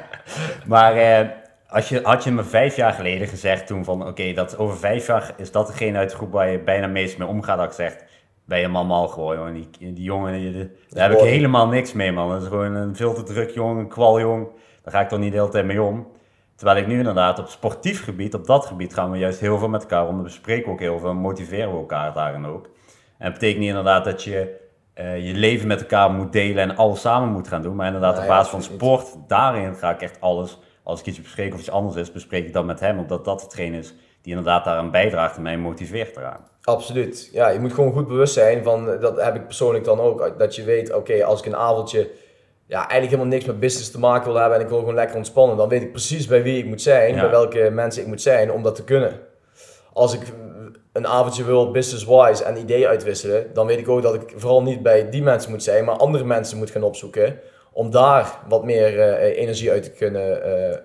maar 0.73 0.97
eh, 0.97 1.29
als 1.69 1.89
je, 1.89 2.01
had 2.03 2.25
je 2.25 2.31
me 2.31 2.45
vijf 2.45 2.77
jaar 2.77 2.93
geleden 2.93 3.29
gezegd 3.29 3.67
toen 3.67 3.85
van... 3.85 4.07
Oké, 4.07 4.33
dat 4.33 4.59
over 4.59 4.77
vijf 4.77 5.07
jaar 5.07 5.33
is 5.37 5.53
dat 5.53 5.67
degene 5.67 5.99
uit 5.99 6.11
de 6.11 6.17
groep 6.17 6.33
waar 6.33 6.51
je 6.51 6.59
bijna 6.59 6.87
meest 6.87 7.19
mee 7.19 7.29
omgaat. 7.29 7.59
Dat 7.59 7.67
ik 7.67 7.73
zeg, 7.73 7.97
ben 8.45 8.61
je 8.61 8.69
mal 8.69 9.09
gewoon. 9.09 9.53
Die, 9.53 9.93
die 9.93 10.03
jongen, 10.03 10.33
die, 10.33 10.71
daar 10.89 11.11
heb 11.11 11.19
ik 11.19 11.25
helemaal 11.25 11.69
niks 11.69 11.93
mee, 11.93 12.13
man. 12.13 12.31
Dat 12.31 12.43
is 12.43 12.49
gewoon 12.49 12.75
een 12.75 12.97
veel 12.97 13.15
te 13.15 13.23
druk 13.23 13.51
jongen, 13.51 13.77
een 13.77 13.89
kwaljong. 13.89 14.49
Daar 14.83 14.93
ga 14.93 15.01
ik 15.01 15.09
toch 15.09 15.19
niet 15.19 15.33
de 15.33 15.39
hele 15.39 15.51
tijd 15.51 15.65
mee 15.65 15.83
om. 15.83 16.07
Terwijl 16.61 16.81
ik 16.81 16.87
nu 16.87 16.99
inderdaad 16.99 17.39
op 17.39 17.49
sportief 17.49 18.05
gebied, 18.05 18.35
op 18.35 18.47
dat 18.47 18.67
gebied, 18.67 18.95
gaan 18.95 19.11
we 19.11 19.19
juist 19.19 19.41
heel 19.41 19.59
veel 19.59 19.69
met 19.69 19.83
elkaar 19.83 20.09
om. 20.09 20.17
We 20.17 20.23
bespreken 20.23 20.73
ook 20.73 20.81
heel 20.81 20.99
veel 20.99 21.09
en 21.09 21.17
motiveren 21.17 21.71
we 21.73 21.79
elkaar 21.79 22.13
daarin 22.13 22.47
ook. 22.47 22.65
En 23.19 23.25
het 23.25 23.33
betekent 23.33 23.59
niet 23.59 23.69
inderdaad 23.69 24.05
dat 24.05 24.23
je 24.23 24.57
eh, 24.95 25.27
je 25.27 25.35
leven 25.35 25.67
met 25.67 25.81
elkaar 25.81 26.11
moet 26.11 26.33
delen 26.33 26.63
en 26.63 26.77
alles 26.77 27.01
samen 27.01 27.29
moet 27.29 27.49
gaan 27.49 27.63
doen. 27.63 27.77
Maar 27.77 27.87
inderdaad, 27.87 28.19
op 28.19 28.27
basis 28.27 28.51
van 28.51 28.63
sport, 28.63 29.17
daarin 29.27 29.75
ga 29.75 29.91
ik 29.91 30.03
echt 30.03 30.21
alles. 30.21 30.59
Als 30.83 31.01
ik 31.01 31.07
iets 31.07 31.23
bespreek 31.23 31.53
of 31.53 31.59
iets 31.59 31.71
anders 31.71 31.97
is, 31.97 32.13
bespreek 32.13 32.47
ik 32.47 32.53
dat 32.53 32.65
met 32.65 32.81
hem. 32.81 32.99
Omdat 32.99 33.25
dat 33.25 33.43
hetgeen 33.43 33.75
is 33.75 33.95
die 34.23 34.37
inderdaad 34.37 34.65
daaraan 34.65 34.91
bijdraagt 34.91 35.37
en 35.37 35.43
mij 35.43 35.59
motiveert 35.59 36.17
eraan. 36.17 36.47
Absoluut. 36.63 37.31
Ja, 37.33 37.49
je 37.49 37.61
moet 37.61 37.73
gewoon 37.73 37.93
goed 37.93 38.07
bewust 38.07 38.35
zijn 38.35 38.63
van, 38.63 38.99
dat 39.01 39.23
heb 39.23 39.35
ik 39.35 39.47
persoonlijk 39.47 39.85
dan 39.85 40.01
ook, 40.01 40.39
dat 40.39 40.57
je 40.57 40.65
weet, 40.65 40.95
oké, 40.95 41.25
als 41.25 41.41
ik 41.41 41.47
een 41.47 41.57
avondje 41.57 42.11
ja, 42.71 42.79
eigenlijk 42.79 43.11
helemaal 43.11 43.33
niks 43.33 43.45
met 43.45 43.61
business 43.61 43.91
te 43.91 43.99
maken 43.99 44.33
wil 44.33 44.41
hebben 44.41 44.59
en 44.59 44.65
ik 44.65 44.69
wil 44.69 44.79
gewoon 44.79 44.95
lekker 44.95 45.17
ontspannen, 45.17 45.57
dan 45.57 45.69
weet 45.69 45.83
ik 45.83 45.91
precies 45.91 46.27
bij 46.27 46.43
wie 46.43 46.59
ik 46.59 46.67
moet 46.67 46.83
zijn, 46.83 47.15
bij 47.15 47.31
welke 47.31 47.71
mensen 47.71 48.03
ik 48.03 48.09
moet 48.09 48.23
zijn 48.23 48.53
om 48.53 48.63
dat 48.63 48.75
te 48.75 48.85
kunnen. 48.85 49.21
Als 49.93 50.15
ik 50.15 50.21
een 50.93 51.07
avondje 51.07 51.45
wil 51.45 51.71
business-wise 51.71 52.45
en 52.45 52.57
ideeën 52.57 52.87
uitwisselen, 52.87 53.47
dan 53.55 53.67
weet 53.67 53.79
ik 53.79 53.89
ook 53.89 54.03
dat 54.03 54.15
ik 54.15 54.33
vooral 54.37 54.63
niet 54.63 54.83
bij 54.83 55.11
die 55.11 55.23
mensen 55.23 55.51
moet 55.51 55.63
zijn, 55.63 55.85
maar 55.85 55.97
andere 55.97 56.25
mensen 56.25 56.59
moet 56.59 56.71
gaan 56.71 56.83
opzoeken 56.83 57.41
om 57.73 57.91
daar 57.91 58.39
wat 58.49 58.65
meer 58.65 59.01
eh, 59.01 59.39
energie 59.39 59.71
uit 59.71 59.83
te 59.83 59.91
kunnen, 59.91 60.43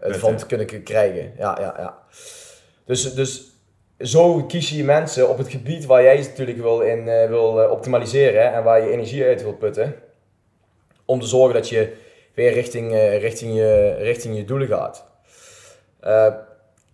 uh, 0.07 0.13
van 0.13 0.35
te 0.35 0.45
kunnen 0.45 0.83
krijgen. 0.83 1.33
Ja, 1.37 1.57
ja, 1.59 1.75
ja. 1.77 1.97
Dus, 2.85 3.13
dus 3.13 3.43
zo 3.99 4.43
kies 4.43 4.69
je 4.69 4.77
je 4.77 4.83
mensen 4.83 5.29
op 5.29 5.37
het 5.37 5.49
gebied 5.49 5.85
waar 5.85 6.03
jij 6.03 6.17
natuurlijk 6.17 6.61
wil, 6.61 6.81
in, 6.81 7.07
uh, 7.07 7.27
wil 7.27 7.69
optimaliseren 7.69 8.53
en 8.53 8.63
waar 8.63 8.83
je 8.83 8.91
energie 8.91 9.25
uit 9.25 9.43
wil 9.43 9.53
putten. 9.53 9.95
Om 11.05 11.19
te 11.19 11.27
zorgen 11.27 11.53
dat 11.53 11.69
je 11.69 11.95
weer 12.33 12.53
richting, 12.53 12.91
richting, 13.19 13.55
je, 13.55 13.95
richting 13.99 14.35
je 14.35 14.45
doelen 14.45 14.67
gaat. 14.67 15.05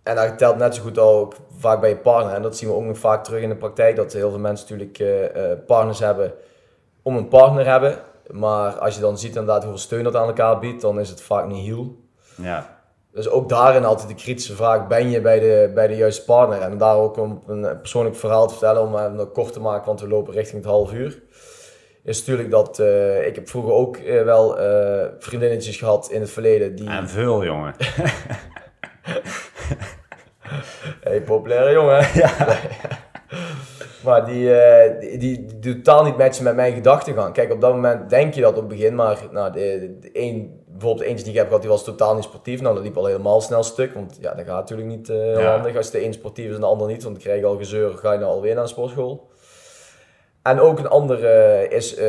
En 0.02 0.16
dat 0.16 0.38
telt 0.38 0.56
net 0.56 0.74
zo 0.74 0.82
goed 0.82 0.98
ook 0.98 1.34
vaak 1.58 1.80
bij 1.80 1.88
je 1.88 1.96
partner. 1.96 2.34
En 2.34 2.42
dat 2.42 2.56
zien 2.56 2.68
we 2.68 2.74
ook 2.74 2.84
nog 2.84 2.98
vaak 2.98 3.24
terug 3.24 3.42
in 3.42 3.48
de 3.48 3.56
praktijk. 3.56 3.96
Dat 3.96 4.12
heel 4.12 4.30
veel 4.30 4.38
mensen 4.38 4.66
natuurlijk 4.68 4.98
uh, 4.98 5.52
partners 5.66 5.98
hebben 5.98 6.32
om 7.02 7.16
een 7.16 7.28
partner 7.28 7.66
hebben. 7.66 7.98
Maar 8.30 8.72
als 8.78 8.94
je 8.94 9.00
dan 9.00 9.18
ziet 9.18 9.30
inderdaad 9.30 9.62
hoeveel 9.62 9.80
steun 9.80 10.04
dat 10.04 10.16
aan 10.16 10.26
elkaar 10.26 10.58
biedt, 10.58 10.80
dan 10.80 11.00
is 11.00 11.08
het 11.08 11.20
vaak 11.20 11.46
niet 11.46 11.64
heel. 11.64 11.96
Ja. 12.34 12.80
Dus 13.12 13.28
ook 13.28 13.48
daarin 13.48 13.84
altijd 13.84 14.08
de 14.08 14.14
kritische 14.14 14.54
vraag, 14.54 14.86
ben 14.86 15.10
je 15.10 15.20
bij 15.20 15.40
de, 15.40 15.70
bij 15.74 15.86
de 15.86 15.96
juiste 15.96 16.24
partner? 16.24 16.60
En 16.60 16.78
daar 16.78 16.96
ook 16.96 17.16
om 17.16 17.42
een 17.46 17.78
persoonlijk 17.78 18.16
verhaal 18.16 18.46
te 18.46 18.54
vertellen, 18.54 18.82
om 18.82 18.94
het 18.94 19.32
kort 19.32 19.52
te 19.52 19.60
maken, 19.60 19.86
want 19.86 20.00
we 20.00 20.08
lopen 20.08 20.32
richting 20.34 20.62
het 20.62 20.70
half 20.70 20.92
uur. 20.92 21.22
Is 22.04 22.18
natuurlijk 22.18 22.50
dat, 22.50 22.78
uh, 22.78 23.26
ik 23.26 23.34
heb 23.34 23.48
vroeger 23.48 23.72
ook 23.72 23.98
wel 24.24 24.56
vriendinnetjes 25.18 25.76
gehad 25.76 26.10
in 26.10 26.20
het 26.20 26.30
verleden. 26.30 26.74
Die... 26.74 26.88
En 26.88 27.08
veel 27.08 27.44
jongen. 27.44 27.74
hey, 31.04 31.22
populaire 31.22 31.72
jongen. 31.72 32.06
Ja. 32.22 32.58
maar 34.04 34.26
die, 34.26 34.50
die, 35.00 35.18
die, 35.18 35.46
die, 35.60 35.80
totaal 35.80 36.04
niet 36.04 36.16
matchen 36.16 36.44
met 36.44 36.54
mijn 36.54 36.74
gedachtegang. 36.74 37.34
Kijk, 37.34 37.52
op 37.52 37.60
dat 37.60 37.72
moment 37.74 38.10
denk 38.10 38.34
je 38.34 38.40
dat 38.40 38.50
op 38.50 38.56
het 38.56 38.68
begin, 38.68 38.94
maar 38.94 39.18
nou, 39.30 39.52
de, 39.52 39.96
de 40.00 40.10
een, 40.12 40.60
bijvoorbeeld 40.68 41.06
eentje 41.06 41.24
die 41.24 41.32
ik 41.32 41.38
heb 41.38 41.46
gehad, 41.46 41.62
die 41.62 41.70
was 41.70 41.84
totaal 41.84 42.14
niet 42.14 42.24
sportief. 42.24 42.60
Nou, 42.60 42.74
dat 42.74 42.84
liep 42.84 42.96
al 42.96 43.06
helemaal 43.06 43.40
snel 43.40 43.62
stuk, 43.62 43.94
want 43.94 44.18
ja, 44.20 44.34
dat 44.34 44.46
gaat 44.46 44.70
natuurlijk 44.70 44.88
niet 44.88 45.08
handig 45.44 45.76
als 45.76 45.90
de 45.90 46.04
een 46.04 46.12
sportief 46.12 46.48
is 46.48 46.54
en 46.54 46.60
de 46.60 46.66
ander 46.66 46.86
niet, 46.86 47.02
want 47.02 47.14
dan 47.14 47.24
krijg 47.24 47.40
je 47.40 47.46
al 47.46 47.56
gezeur, 47.56 47.90
ga 47.90 48.12
je 48.12 48.18
nou 48.18 48.32
alweer 48.32 48.54
naar 48.54 48.62
een 48.62 48.68
sportschool. 48.68 49.30
En 50.42 50.60
ook 50.60 50.78
een 50.78 50.88
andere 50.88 51.66
is 51.68 51.98
uh, 51.98 52.04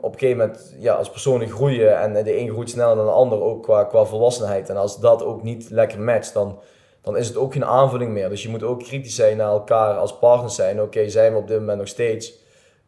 op 0.00 0.12
een 0.12 0.18
gegeven 0.18 0.38
moment 0.38 0.74
ja, 0.78 0.94
als 0.94 1.10
personen 1.10 1.48
groeien 1.48 1.98
en 1.98 2.24
de 2.24 2.38
een 2.38 2.50
groeit 2.50 2.70
sneller 2.70 2.96
dan 2.96 3.04
de 3.04 3.10
ander, 3.10 3.42
ook 3.42 3.62
qua, 3.62 3.84
qua 3.84 4.04
volwassenheid. 4.04 4.68
En 4.68 4.76
als 4.76 5.00
dat 5.00 5.24
ook 5.24 5.42
niet 5.42 5.70
lekker 5.70 6.00
matcht, 6.00 6.32
dan 6.32 6.60
dan 7.08 7.16
is 7.16 7.28
het 7.28 7.36
ook 7.36 7.52
geen 7.52 7.64
aanvulling 7.64 8.12
meer. 8.12 8.28
Dus 8.28 8.42
je 8.42 8.48
moet 8.48 8.62
ook 8.62 8.82
kritisch 8.82 9.14
zijn 9.14 9.36
naar 9.36 9.50
elkaar 9.50 9.94
als 9.94 10.18
partners 10.18 10.54
zijn. 10.54 10.82
Oké, 10.82 11.08
zijn 11.08 11.32
we 11.32 11.38
op 11.38 11.48
dit 11.48 11.58
moment 11.58 11.78
nog 11.78 11.88
steeds 11.88 12.34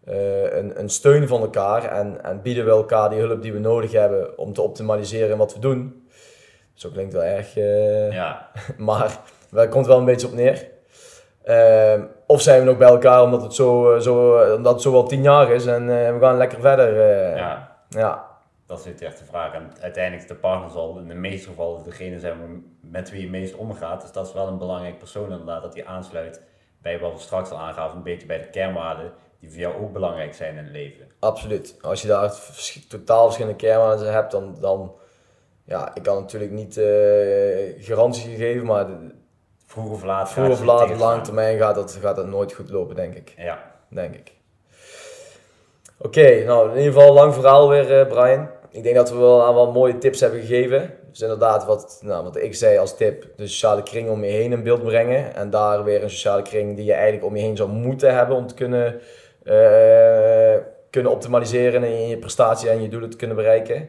uh, 0.09 0.43
een, 0.43 0.81
een, 0.81 0.89
steun 0.89 1.29
van 1.29 1.41
elkaar 1.41 1.85
en, 1.85 2.25
en, 2.25 2.43
bieden 2.43 2.65
we 2.65 2.71
elkaar 2.71 3.11
die 3.11 3.19
hulp 3.19 3.43
die 3.43 3.53
we 3.53 3.59
nodig 3.59 3.93
hebben 3.93 4.39
om 4.39 4.53
te 4.53 4.63
optimaliseren 4.63 5.31
in 5.31 5.37
wat 5.37 5.55
we 5.55 5.61
doen. 5.61 6.09
Zo 6.75 6.91
klinkt 6.91 7.13
wel 7.13 7.23
erg, 7.23 7.57
uh, 7.57 8.13
ja. 8.13 8.51
maar 8.77 9.21
daar 9.51 9.69
komt 9.69 9.87
wel 9.87 9.99
een 9.99 10.05
beetje 10.05 10.27
op 10.27 10.33
neer. 10.33 10.69
Of 12.31 12.43
zijn 12.43 12.59
we 12.61 12.65
nog 12.67 12.77
bij 12.77 12.89
elkaar 12.89 13.23
omdat 13.23 13.43
het 13.43 13.55
zo, 13.55 13.99
zo, 13.99 14.43
omdat 14.55 14.73
het 14.73 14.83
zo 14.83 14.93
wel 14.93 15.07
tien 15.07 15.23
jaar 15.23 15.51
is 15.51 15.67
en 15.67 15.87
we 15.87 16.17
gaan 16.21 16.37
lekker 16.37 16.61
verder. 16.61 17.07
ja. 17.37 17.77
ja. 17.89 18.29
Dat 18.67 18.87
is 18.87 18.99
de 18.99 19.07
echte 19.07 19.25
vraag. 19.25 19.53
En 19.53 19.73
uiteindelijk 19.81 20.29
de 20.29 20.35
partner 20.35 20.71
zal 20.71 20.99
in 20.99 21.09
de 21.09 21.15
meeste 21.15 21.49
gevallen 21.49 21.85
degene 21.85 22.19
zijn 22.19 22.65
met 22.81 23.11
wie 23.11 23.21
je 23.21 23.31
meest 23.31 23.55
omgaat. 23.55 24.01
Dus 24.01 24.13
dat 24.13 24.27
is 24.27 24.33
wel 24.33 24.47
een 24.47 24.59
belangrijk 24.59 24.99
persoon 24.99 25.31
inderdaad, 25.31 25.63
dat 25.63 25.73
die 25.73 25.89
aansluit 25.89 26.43
bij 26.83 26.99
wat 26.99 27.13
we 27.13 27.19
straks 27.19 27.51
al 27.51 27.59
aangaven, 27.59 27.97
een 27.97 28.03
beetje 28.03 28.27
bij 28.27 28.39
de 28.39 28.51
kernwaarden 28.51 29.13
die 29.41 29.51
voor 29.51 29.59
jou 29.59 29.83
ook 29.83 29.93
belangrijk 29.93 30.35
zijn 30.35 30.57
in 30.57 30.65
het 30.65 30.73
leven. 30.73 31.07
Absoluut. 31.19 31.77
Als 31.81 32.03
je 32.03 32.09
daar 32.09 32.35
totaal 32.89 33.25
verschillende 33.25 33.59
kernwaarden 33.59 34.13
hebt, 34.13 34.31
dan, 34.31 34.57
dan 34.61 34.95
ja, 35.65 35.95
ik 35.95 36.03
kan 36.03 36.21
natuurlijk 36.21 36.53
niet 36.53 36.77
uh, 36.77 36.87
garantie 37.79 38.37
geven, 38.37 38.67
maar 38.67 38.87
vroeg 39.71 39.91
of 39.91 40.05
laat, 40.05 40.31
vroeg 40.31 40.49
of 40.49 40.65
laat, 40.65 40.91
op 40.91 40.99
lange 40.99 41.21
termijn 41.21 41.59
gaat 41.59 41.75
dat, 41.75 41.99
gaat 42.01 42.17
dat 42.17 42.27
nooit 42.27 42.53
goed 42.53 42.71
lopen, 42.71 42.95
denk 42.95 43.15
ik. 43.15 43.35
Ja. 43.37 43.73
Denk 43.89 44.15
ik. 44.15 44.33
Oké, 45.99 46.45
nou 46.45 46.71
in 46.71 46.77
ieder 46.77 46.93
geval 46.93 47.13
lang 47.13 47.35
verhaal 47.35 47.69
weer, 47.69 48.01
uh, 48.01 48.07
Brian 48.07 48.49
ik 48.71 48.83
denk 48.83 48.95
dat 48.95 49.11
we 49.11 49.17
wel 49.17 49.45
aan 49.45 49.55
wat 49.55 49.73
mooie 49.73 49.99
tips 49.99 50.21
hebben 50.21 50.41
gegeven. 50.41 50.95
Dus 51.11 51.21
inderdaad, 51.21 51.65
wat, 51.65 52.01
nou, 52.03 52.25
wat 52.25 52.37
ik 52.37 52.55
zei 52.55 52.79
als 52.79 52.97
tip, 52.97 53.27
de 53.37 53.47
sociale 53.47 53.83
kring 53.83 54.11
om 54.11 54.25
je 54.25 54.31
heen 54.31 54.53
in 54.53 54.63
beeld 54.63 54.83
brengen. 54.83 55.35
En 55.35 55.51
daar 55.51 55.85
weer 55.85 56.03
een 56.03 56.11
sociale 56.11 56.43
kring 56.43 56.77
die 56.77 56.85
je 56.85 56.93
eigenlijk 56.93 57.25
om 57.25 57.37
je 57.37 57.43
heen 57.43 57.57
zou 57.57 57.69
moeten 57.69 58.15
hebben 58.15 58.37
om 58.37 58.47
te 58.47 58.55
kunnen, 58.55 59.01
uh, 59.45 60.65
kunnen 60.91 61.13
optimaliseren 61.13 61.85
en 61.85 62.09
je 62.09 62.19
prestatie 62.19 62.69
en 62.69 62.83
je 62.83 62.89
doelen 62.89 63.11
te 63.11 63.17
kunnen 63.17 63.37
bereiken. 63.37 63.89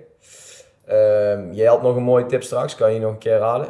Uh, 0.89 1.53
jij 1.53 1.67
had 1.67 1.81
nog 1.81 1.95
een 1.95 2.03
mooie 2.03 2.25
tip 2.25 2.43
straks, 2.43 2.75
kan 2.75 2.93
je 2.93 2.99
nog 2.99 3.11
een 3.11 3.17
keer 3.17 3.31
herhalen? 3.31 3.67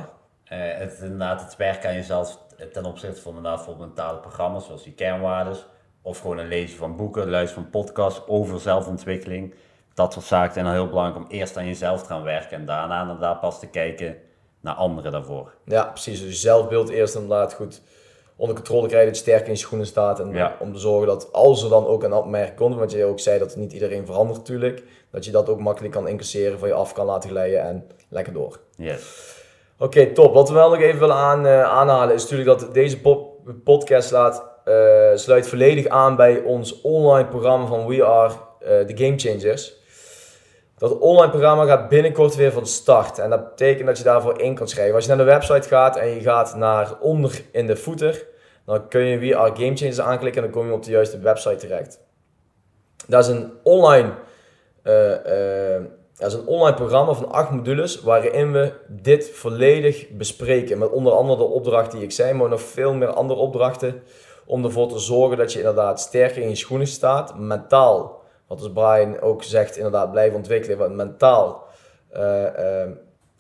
Uh, 0.52 0.58
het, 0.60 1.00
inderdaad, 1.02 1.42
het 1.42 1.56
werken 1.56 1.90
aan 1.90 1.96
jezelf 1.96 2.40
ten 2.74 2.86
opzichte 2.86 3.22
van 3.22 3.36
inderdaad 3.36 3.64
voor 3.64 3.78
mentale 3.78 4.20
programma's 4.20 4.66
zoals 4.66 4.84
die 4.84 4.94
kernwaardes. 4.94 5.66
Of 6.02 6.20
gewoon 6.20 6.38
een 6.38 6.48
lezen 6.48 6.78
van 6.78 6.96
boeken, 6.96 7.30
luisteren 7.30 7.64
van 7.64 7.82
podcasts 7.82 8.22
over 8.28 8.60
zelfontwikkeling 8.60 9.54
dat 9.94 10.14
soort 10.14 10.26
zaken 10.26 10.54
zijn 10.54 10.66
dan 10.66 10.74
heel 10.74 10.88
belangrijk 10.88 11.26
om 11.26 11.32
eerst 11.32 11.58
aan 11.58 11.66
jezelf 11.66 12.02
te 12.02 12.08
gaan 12.08 12.24
werken 12.24 12.58
en 12.58 12.66
daarna 12.66 13.02
inderdaad 13.02 13.40
pas 13.40 13.60
te 13.60 13.68
kijken 13.68 14.18
naar 14.62 14.76
anderen 14.76 15.12
daarvoor. 15.12 15.54
Ja, 15.66 15.84
precies. 15.84 16.22
Dus 16.22 16.42
zelfbeeld 16.42 16.90
eerst 16.90 17.16
inderdaad 17.16 17.54
goed 17.54 17.82
onder 18.36 18.56
controle 18.56 18.88
krijgen, 18.88 19.08
dat 19.08 19.18
je 19.18 19.24
sterk 19.24 19.46
in 19.46 19.52
je 19.52 19.58
schoenen 19.58 19.88
staat. 19.88 20.20
En 20.20 20.60
om 20.60 20.74
te 20.74 20.80
zorgen 20.80 21.08
dat 21.08 21.34
als 21.34 21.64
er 21.64 21.70
dan 21.70 21.86
ook 21.86 22.04
een 22.04 22.14
opmerking 22.14 22.58
komt, 22.58 22.76
want 22.76 22.92
je 22.92 23.06
ook 23.06 23.20
zei 23.20 23.40
dat 23.40 23.56
niet 23.56 23.74
iedereen 23.74 24.06
verandert 24.06 24.38
natuurlijk, 24.38 24.84
dat 25.12 25.26
je 25.26 25.32
dat 25.32 25.50
ook 25.50 25.60
makkelijk 25.60 25.94
kan 25.94 26.08
incasseren, 26.08 26.60
van 26.60 26.68
je 26.68 26.74
af 26.74 26.94
kan 26.94 27.06
laten 27.06 27.30
glijden 27.30 27.62
en 27.62 27.88
lekker 28.10 28.34
door. 28.34 28.60
Yes. 28.76 29.40
Oké, 29.82 30.12
top. 30.12 30.34
Wat 30.34 30.50
we 30.50 30.56
wel 30.56 30.70
nog 30.70 30.80
even 30.80 31.00
willen 31.00 31.16
aan, 31.16 31.46
uh, 31.46 31.64
aanhalen 31.64 32.16
is 32.16 32.22
natuurlijk 32.22 32.60
dat 32.60 32.74
deze 32.74 33.00
podcast 33.64 34.12
laat, 34.12 34.44
uh, 34.66 35.10
sluit 35.14 35.48
volledig 35.48 35.88
aan 35.88 36.16
bij 36.16 36.40
ons 36.40 36.82
online 36.82 37.28
programma 37.28 37.66
van 37.66 37.88
We 37.88 38.06
Are 38.06 38.34
uh, 38.34 38.68
The 38.68 39.04
Game 39.04 39.20
Changers. 39.20 39.74
Dat 40.78 40.98
online 40.98 41.30
programma 41.30 41.66
gaat 41.66 41.90
binnenkort 41.90 42.36
weer 42.36 42.52
van 42.52 42.66
start. 42.66 43.20
En 43.20 43.30
dat 43.30 43.50
betekent 43.50 43.88
dat 43.88 43.98
je 43.98 44.04
daarvoor 44.04 44.42
in 44.42 44.56
kan 44.56 44.68
schrijven. 44.68 44.96
Als 44.96 45.04
je 45.04 45.10
naar 45.10 45.26
de 45.26 45.32
website 45.32 45.68
gaat 45.68 45.98
en 45.98 46.08
je 46.08 46.22
gaat 46.22 46.56
naar 46.56 47.00
onder 47.00 47.42
in 47.52 47.68
de 47.68 47.76
footer, 47.76 48.26
dan 48.66 48.88
kun 48.88 49.06
je 49.06 49.18
We 49.18 49.36
Are 49.36 49.56
Game 49.56 49.76
Changers 49.76 50.02
aanklikken 50.02 50.44
en 50.44 50.52
dan 50.52 50.60
kom 50.60 50.70
je 50.70 50.76
op 50.76 50.84
de 50.84 50.92
juiste 50.92 51.20
website 51.20 51.56
terecht. 51.56 52.00
Dat 53.08 53.24
is 53.24 53.30
een 53.30 53.52
online, 53.64 54.14
dat 56.18 56.32
is 56.32 56.38
een 56.38 56.48
online 56.48 56.76
programma 56.76 57.14
van 57.14 57.32
acht 57.32 57.52
modules 57.52 58.02
waarin 58.02 58.52
we 58.52 58.74
dit 58.88 59.30
volledig 59.30 60.10
bespreken. 60.10 60.78
Met 60.78 60.90
onder 60.90 61.14
andere 61.14 61.38
de 61.38 61.44
opdracht 61.44 61.92
die 61.92 62.02
ik 62.02 62.12
zei, 62.12 62.34
maar 62.34 62.50
nog 62.50 62.62
veel 62.62 62.94
meer 62.94 63.10
andere 63.14 63.40
opdrachten. 63.40 64.04
Om 64.46 64.64
ervoor 64.64 64.88
te 64.88 65.00
zorgen 65.00 65.38
dat 65.38 65.54
je 65.54 65.60
inderdaad 65.60 66.00
sterker 66.00 66.42
in 66.42 66.50
je 66.50 66.56
schoenen 66.56 66.88
staat, 66.88 67.40
mentaal 67.40 68.22
wat 68.52 68.60
dus 68.60 68.72
Brian 68.72 69.20
ook 69.22 69.44
zegt, 69.44 69.78
inderdaad 69.78 70.12
blijven 70.12 70.38
ontwikkelen, 70.38 70.78
wat 70.78 70.92
mentaal 70.92 71.64
uh, 72.18 72.84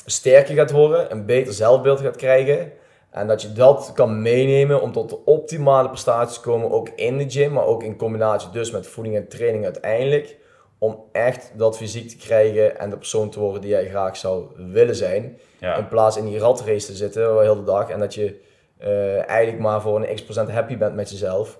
sterker 0.05 0.55
gaat 0.55 0.71
worden, 0.71 1.11
een 1.11 1.25
beter 1.25 1.53
zelfbeeld 1.53 1.99
gaat 1.99 2.15
krijgen. 2.15 2.71
En 3.09 3.27
dat 3.27 3.41
je 3.41 3.53
dat 3.53 3.91
kan 3.93 4.21
meenemen 4.21 4.81
om 4.81 4.91
tot 4.91 5.09
de 5.09 5.25
optimale 5.25 5.87
prestaties 5.87 6.35
te 6.35 6.41
komen, 6.41 6.71
ook 6.71 6.89
in 6.89 7.17
de 7.17 7.29
gym, 7.29 7.51
maar 7.51 7.65
ook 7.65 7.83
in 7.83 7.97
combinatie 7.97 8.49
dus 8.49 8.71
met 8.71 8.87
voeding 8.87 9.15
en 9.15 9.27
training 9.27 9.63
uiteindelijk. 9.63 10.37
Om 10.83 11.03
echt 11.11 11.51
dat 11.55 11.77
fysiek 11.77 12.09
te 12.09 12.17
krijgen 12.17 12.79
en 12.79 12.89
de 12.89 12.97
persoon 12.97 13.29
te 13.29 13.39
worden 13.39 13.61
die 13.61 13.69
jij 13.69 13.89
graag 13.89 14.17
zou 14.17 14.45
willen 14.55 14.95
zijn. 14.95 15.39
In 15.77 15.87
plaats 15.87 16.17
in 16.17 16.25
die 16.25 16.39
ratrace 16.39 16.85
te 16.85 16.95
zitten 16.95 17.21
de 17.21 17.39
hele 17.41 17.63
dag 17.63 17.89
en 17.89 17.99
dat 17.99 18.13
je 18.13 18.39
uh, 18.81 19.29
eigenlijk 19.29 19.59
maar 19.59 19.81
voor 19.81 19.95
een 19.95 20.15
x 20.15 20.23
procent 20.23 20.51
happy 20.51 20.77
bent 20.77 20.95
met 20.95 21.09
jezelf. 21.09 21.59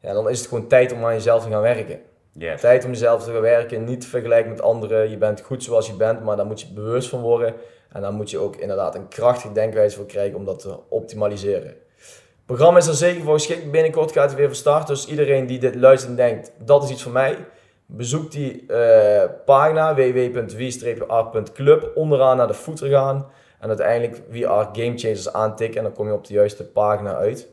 Ja, 0.00 0.12
dan 0.12 0.30
is 0.30 0.38
het 0.38 0.48
gewoon 0.48 0.66
tijd 0.66 0.92
om 0.92 1.04
aan 1.04 1.14
jezelf 1.14 1.42
te 1.44 1.50
gaan 1.50 1.62
werken. 1.62 2.00
Yes. 2.32 2.60
Tijd 2.60 2.84
om 2.84 2.90
jezelf 2.90 3.24
te 3.24 3.40
werken, 3.40 3.84
niet 3.84 4.00
te 4.00 4.06
vergelijken 4.06 4.50
met 4.50 4.62
anderen. 4.62 5.10
Je 5.10 5.16
bent 5.16 5.40
goed 5.40 5.62
zoals 5.62 5.86
je 5.86 5.94
bent, 5.94 6.24
maar 6.24 6.36
daar 6.36 6.46
moet 6.46 6.60
je 6.60 6.72
bewust 6.74 7.08
van 7.08 7.20
worden. 7.20 7.54
En 7.92 8.00
dan 8.00 8.14
moet 8.14 8.30
je 8.30 8.38
ook 8.38 8.56
inderdaad 8.56 8.94
een 8.94 9.08
krachtige 9.08 9.52
denkwijze 9.52 9.96
voor 9.96 10.06
krijgen 10.06 10.36
om 10.36 10.44
dat 10.44 10.58
te 10.58 10.78
optimaliseren. 10.88 11.66
Het 11.66 12.46
programma 12.46 12.78
is 12.78 12.86
er 12.86 12.94
zeker 12.94 13.22
voor 13.22 13.34
geschikt. 13.34 13.70
Binnenkort 13.70 14.12
gaat 14.12 14.28
het 14.28 14.38
weer 14.38 14.46
van 14.46 14.56
start. 14.56 14.86
Dus 14.86 15.06
iedereen 15.06 15.46
die 15.46 15.58
dit 15.58 15.74
luistert 15.74 16.10
en 16.10 16.16
denkt, 16.16 16.52
dat 16.58 16.84
is 16.84 16.90
iets 16.90 17.02
voor 17.02 17.12
mij. 17.12 17.36
Bezoek 17.94 18.30
die 18.30 18.64
uh, 18.68 19.22
pagina 19.44 19.94
www.wie-art.club. 19.94 21.90
Onderaan 21.94 22.36
naar 22.36 22.46
de 22.46 22.54
footer 22.54 22.88
gaan. 22.88 23.26
En 23.60 23.68
uiteindelijk 23.68 24.22
VR 24.30 24.46
Game 24.48 24.98
Changers 24.98 25.32
aantikken 25.32 25.76
en 25.76 25.82
dan 25.82 25.92
kom 25.92 26.06
je 26.06 26.12
op 26.12 26.26
de 26.26 26.34
juiste 26.34 26.64
pagina 26.64 27.14
uit. 27.14 27.48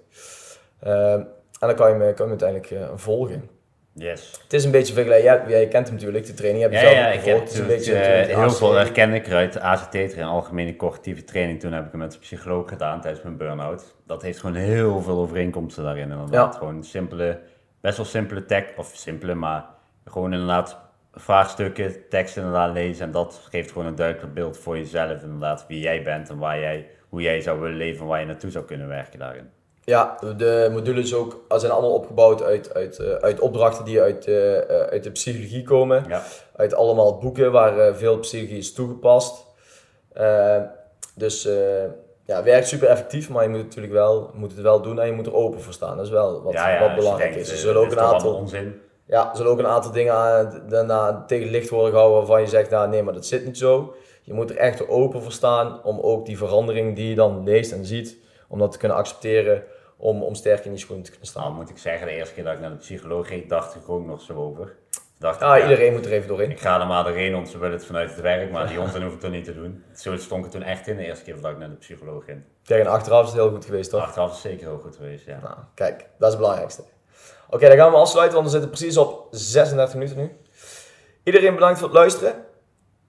Ehm, 0.79 1.19
en 1.59 1.67
dan 1.67 1.75
kan 1.75 1.89
je 1.89 2.03
hem, 2.03 2.13
kan 2.13 2.25
je 2.25 2.31
uiteindelijk 2.31 2.71
eh, 2.71 2.87
volgen. 2.95 3.49
Yes. 3.93 4.39
Het 4.43 4.53
is 4.53 4.63
een 4.63 4.71
beetje 4.71 4.93
vergelijkbaar. 4.93 5.49
Jij, 5.49 5.49
jij 5.59 5.67
kent 5.67 5.85
hem 5.85 5.95
natuurlijk, 5.95 6.25
de 6.25 6.33
training 6.33 6.63
heb 6.63 6.71
je 6.71 6.77
Ja, 6.77 6.83
zelf 6.83 6.95
ja, 6.95 7.07
ik 7.07 7.23
heb 7.23 7.39
Het 7.39 7.67
beetje 7.67 7.93
eh, 7.93 8.35
heel 8.35 8.51
veel 8.51 8.73
herken 8.73 9.13
ik 9.13 9.27
eruit 9.27 9.59
ACT 9.59 9.91
training, 9.91 10.27
algemene 10.27 10.75
cognitieve 10.75 11.23
training. 11.23 11.59
Toen 11.59 11.71
heb 11.71 11.85
ik 11.85 11.91
hem 11.91 11.99
met 11.99 12.13
een 12.13 12.19
psycholoog 12.19 12.69
gedaan 12.69 13.01
tijdens 13.01 13.23
mijn 13.23 13.37
burn-out. 13.37 13.95
Dat 14.05 14.21
heeft 14.21 14.39
gewoon 14.39 14.55
heel 14.55 15.01
veel 15.01 15.17
overeenkomsten 15.17 15.83
daarin 15.83 16.11
inderdaad. 16.11 16.53
Ja. 16.53 16.59
Gewoon 16.59 16.83
simpele, 16.83 17.39
best 17.81 17.97
wel 17.97 18.05
simpele 18.05 18.45
tekst, 18.45 18.77
of 18.77 18.91
simpele, 18.93 19.35
maar 19.35 19.65
gewoon 20.06 20.34
inderdaad 20.34 20.78
vraagstukken, 21.14 21.95
tekst 22.10 22.38
inderdaad 22.38 22.74
lezen. 22.74 23.06
En 23.06 23.12
dat 23.12 23.41
geeft 23.50 23.72
gewoon 23.72 23.88
een 23.88 23.95
duidelijk 23.95 24.34
beeld 24.34 24.58
voor 24.58 24.78
jezelf 24.78 25.22
inderdaad, 25.22 25.66
wie 25.68 25.80
jij 25.80 26.04
bent 26.04 26.30
en 26.30 26.38
waar 26.38 26.60
jij, 26.60 26.88
hoe 27.10 27.22
jij 27.22 27.41
zou 27.41 27.60
willen 27.60 27.78
leven 27.78 28.02
en 28.02 28.08
waar 28.08 28.20
je 28.20 28.26
naartoe 28.26 28.52
zou 28.52 28.66
kunnen 28.66 28.88
werken 28.88 29.20
daarin. 29.20 29.50
Ja, 29.84 30.18
de 30.38 30.70
modules 30.72 31.14
ook 31.14 31.45
zijn 31.47 31.72
allemaal 31.72 31.93
opgebouwd 31.93 32.43
uit, 32.43 32.74
uit, 32.74 33.00
eh, 33.00 33.14
uit 33.14 33.39
opdrachten 33.39 33.86
die 33.86 34.02
uit, 34.02 34.28
eh, 34.28 34.58
eh, 34.58 34.88
uit 34.88 35.04
de 35.04 35.12
psychologie 35.12 35.64
komen. 35.64 36.06
Ja, 36.08 36.24
Uit 36.56 36.74
allemaal 36.74 37.18
boeken 37.18 37.52
waar 37.52 37.95
veel 37.95 38.20
psychologie 38.20 38.58
is 38.58 38.74
toegepast. 38.74 39.47
Dus 41.20 41.45
eh, 41.45 41.84
ja, 42.26 42.43
werkt 42.43 42.68
super 42.68 42.88
effectief, 42.88 43.30
maar 43.30 43.43
je 43.43 43.50
moet 43.50 43.58
het 43.58 43.68
natuurlijk 43.68 43.93
wel, 43.93 44.32
moet 44.34 44.52
het 44.52 44.62
wel 44.62 44.82
doen 44.82 45.00
en 45.00 45.06
je 45.06 45.14
moet 45.14 45.26
er 45.26 45.36
open 45.36 45.62
voor 45.62 45.74
staan. 45.74 45.97
Dat 45.97 46.06
is 46.06 46.12
wel 46.12 46.41
wat, 46.41 46.54
ja, 46.54 46.70
ja, 46.70 46.80
wat 46.80 46.95
belangrijk 46.95 47.34
denkt, 47.34 47.47
is. 47.47 47.54
Er 47.54 47.60
zullen 47.60 47.82
ook 47.82 47.91
een 47.91 48.00
aantal, 48.00 48.34
onzin. 48.34 48.82
Ja, 49.10 49.30
er 49.30 49.36
zullen 49.38 49.51
ook 49.51 49.60
een 49.60 49.68
aantal 49.68 49.91
dingen 49.91 50.14
aan, 50.14 50.64
daarna 50.68 51.24
tegen 51.28 51.43
het 51.43 51.53
licht 51.53 51.70
worden 51.70 51.91
gehouden 51.91 52.18
waarvan 52.18 52.41
je 52.41 52.47
zegt, 52.47 52.70
nou 52.70 52.89
nee, 52.89 53.03
maar 53.03 53.14
dat 53.14 53.26
zit 53.26 53.45
niet 53.45 53.57
zo. 53.57 53.95
Je 54.22 54.34
moet 54.34 54.49
er 54.49 54.57
echt 54.57 54.88
open 54.88 55.22
voor 55.22 55.32
staan 55.32 55.84
om 55.84 55.99
ook 55.99 56.26
die 56.26 56.38
verandering 56.38 56.95
die 56.95 57.10
je 57.10 57.16
dan 57.16 57.43
leest 57.43 57.72
en 57.72 57.86
ziet, 57.86 58.18
om 58.47 58.60
dat 58.60 58.72
te 58.72 58.78
kunnen 58.78 58.97
accepteren, 58.97 59.64
om, 59.97 60.24
om 60.24 60.36
sterk 60.36 60.66
in 60.66 60.72
die 60.72 60.80
schoenen 60.80 61.05
te 61.05 61.12
kunnen 61.12 61.30
Nou, 61.34 61.45
staan. 61.45 61.55
moet 61.60 61.70
ik 61.70 61.78
zeggen, 61.78 62.07
de 62.07 62.14
eerste 62.14 62.34
keer 62.34 62.43
dat 62.43 62.53
ik 62.53 62.60
naar 62.60 62.70
de 62.70 62.76
psycholoog 62.76 63.28
ging, 63.28 63.49
dacht 63.49 63.76
ik 63.76 63.89
ook 63.89 64.05
nog 64.05 64.22
zo 64.22 64.34
over. 64.34 64.76
Dacht 65.20 65.39
Ja, 65.39 65.55
ik, 65.55 65.64
iedereen 65.64 65.93
moet 65.93 66.05
er 66.05 66.12
even 66.12 66.28
doorheen. 66.28 66.51
Ik 66.51 66.60
ga 66.60 66.82
er 66.82 66.88
maar 66.88 67.03
doorheen, 67.03 67.34
want 67.34 67.49
ze 67.49 67.57
willen 67.57 67.76
het 67.78 67.86
vanuit 67.86 68.10
het 68.10 68.22
werk, 68.22 68.51
maar 68.51 68.68
die 68.68 68.80
onzin 68.80 69.01
hoef 69.01 69.14
ik 69.14 69.20
toch 69.20 69.32
niet 69.32 69.45
te 69.45 69.53
doen. 69.53 69.84
Zo 69.95 70.18
stond 70.18 70.45
ik 70.45 70.53
er 70.53 70.60
toen 70.60 70.68
echt 70.68 70.88
in, 70.88 70.97
de 70.97 71.05
eerste 71.05 71.24
keer 71.24 71.41
dat 71.41 71.51
ik 71.51 71.57
naar 71.57 71.70
de 71.70 71.76
psycholoog 71.76 72.26
ging. 72.26 72.41
Tegen 72.64 72.88
achteraf 72.88 73.22
is 73.24 73.32
het 73.32 73.39
heel 73.41 73.49
goed 73.51 73.66
geweest, 73.66 73.89
toch? 73.89 74.01
Achteraf 74.01 74.28
is 74.28 74.34
het 74.43 74.51
zeker 74.51 74.68
heel 74.68 74.78
goed 74.80 74.95
geweest, 74.95 75.26
ja. 75.26 75.39
Nou, 75.43 75.55
kijk, 75.74 75.97
dat 75.97 76.28
is 76.28 76.34
het 76.34 76.38
belangrijkste. 76.38 76.84
Oké, 77.52 77.68
dan 77.68 77.78
gaan 77.78 77.91
we 77.91 77.97
afsluiten, 77.97 78.38
want 78.38 78.52
we 78.52 78.60
zitten 78.60 78.70
precies 78.70 78.97
op 78.97 79.28
36 79.32 79.95
minuten 79.95 80.18
nu. 80.18 80.32
Iedereen 81.24 81.54
bedankt 81.54 81.80
voor 81.80 81.88
het 81.88 81.97
luisteren. 81.97 82.45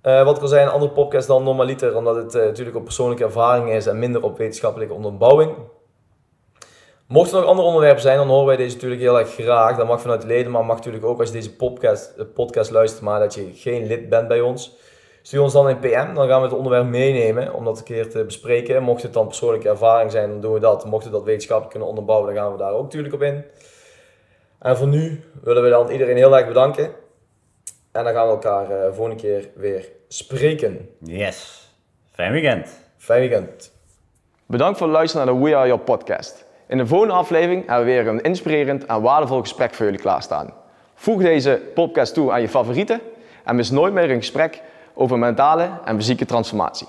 Eh, 0.02 0.24
wat 0.24 0.36
ik 0.36 0.42
al 0.42 0.48
zei, 0.48 0.62
een 0.62 0.72
andere 0.72 0.92
podcast 0.92 1.26
dan 1.26 1.42
normaliter, 1.42 1.96
omdat 1.96 2.16
het 2.16 2.34
eh, 2.34 2.44
natuurlijk 2.44 2.76
op 2.76 2.84
persoonlijke 2.84 3.24
ervaring 3.24 3.70
is 3.70 3.86
en 3.86 3.98
minder 3.98 4.22
op 4.22 4.38
wetenschappelijke 4.38 4.94
onderbouwing. 4.94 5.54
Mochten 7.06 7.34
er 7.34 7.40
nog 7.40 7.50
andere 7.50 7.68
onderwerpen 7.68 8.02
zijn, 8.02 8.16
dan 8.16 8.28
horen 8.28 8.46
wij 8.46 8.56
deze 8.56 8.74
natuurlijk 8.74 9.00
heel 9.00 9.18
erg 9.18 9.34
graag. 9.34 9.76
Dat 9.76 9.86
mag 9.86 10.00
vanuit 10.00 10.20
de 10.20 10.26
leden, 10.26 10.52
maar 10.52 10.64
mag 10.64 10.76
natuurlijk 10.76 11.04
ook 11.04 11.18
als 11.20 11.28
je 11.28 11.34
deze 11.34 11.56
podcast, 11.56 12.14
eh, 12.18 12.24
podcast 12.34 12.70
luistert, 12.70 13.02
maar 13.02 13.20
dat 13.20 13.34
je 13.34 13.50
geen 13.54 13.86
lid 13.86 14.08
bent 14.08 14.28
bij 14.28 14.40
ons. 14.40 14.76
Stuur 15.22 15.42
ons 15.42 15.52
dan 15.52 15.68
een 15.68 15.78
PM, 15.78 16.14
dan 16.14 16.28
gaan 16.28 16.40
we 16.40 16.46
het 16.46 16.56
onderwerp 16.56 16.86
meenemen 16.86 17.54
om 17.54 17.64
dat 17.64 17.78
een 17.78 17.84
keer 17.84 18.10
te 18.10 18.24
bespreken. 18.24 18.82
Mocht 18.82 19.02
het 19.02 19.12
dan 19.12 19.26
persoonlijke 19.26 19.68
ervaring 19.68 20.10
zijn, 20.10 20.30
dan 20.30 20.40
doen 20.40 20.52
we 20.52 20.60
dat. 20.60 20.84
Mocht 20.84 21.04
we 21.04 21.10
dat 21.10 21.24
wetenschappelijk 21.24 21.70
kunnen 21.70 21.88
onderbouwen, 21.88 22.34
dan 22.34 22.42
gaan 22.42 22.52
we 22.52 22.58
daar 22.58 22.72
ook 22.72 22.82
natuurlijk 22.82 23.14
op 23.14 23.22
in. 23.22 23.44
En 24.60 24.76
voor 24.76 24.86
nu 24.86 25.24
willen 25.42 25.62
we 25.62 25.68
dan 25.68 25.90
iedereen 25.90 26.16
heel 26.16 26.36
erg 26.36 26.46
bedanken. 26.46 26.84
En 27.92 28.04
dan 28.04 28.12
gaan 28.12 28.26
we 28.26 28.32
elkaar 28.32 28.70
eh 28.70 28.92
volgende 28.92 29.20
keer 29.20 29.48
weer 29.54 29.88
spreken. 30.08 30.88
Yes. 30.98 31.68
Fijn 32.12 32.32
weekend. 32.32 32.80
Fijn 32.96 33.20
weekend. 33.20 33.72
Bedankt 34.46 34.78
voor 34.78 34.86
het 34.86 34.96
luisteren 34.96 35.26
naar 35.26 35.34
de 35.34 35.40
We 35.40 35.56
Are 35.56 35.66
Your 35.66 35.82
podcast. 35.82 36.44
In 36.68 36.78
de 36.78 36.86
volgende 36.86 37.14
aflevering 37.14 37.66
hebben 37.66 37.86
we 37.86 37.92
weer 37.92 38.06
een 38.06 38.20
inspirerend 38.20 38.86
en 38.86 39.02
waardevol 39.02 39.40
gesprek 39.40 39.74
voor 39.74 39.84
jullie 39.84 40.00
klaarstaan. 40.00 40.54
Voeg 40.94 41.22
deze 41.22 41.62
podcast 41.74 42.14
toe 42.14 42.32
aan 42.32 42.40
je 42.40 42.48
favorieten 42.48 43.00
en 43.44 43.56
mis 43.56 43.70
nooit 43.70 43.92
meer 43.92 44.10
een 44.10 44.16
gesprek 44.16 44.62
over 44.94 45.18
mentale 45.18 45.70
en 45.84 45.96
fysieke 45.96 46.24
transformatie. 46.24 46.86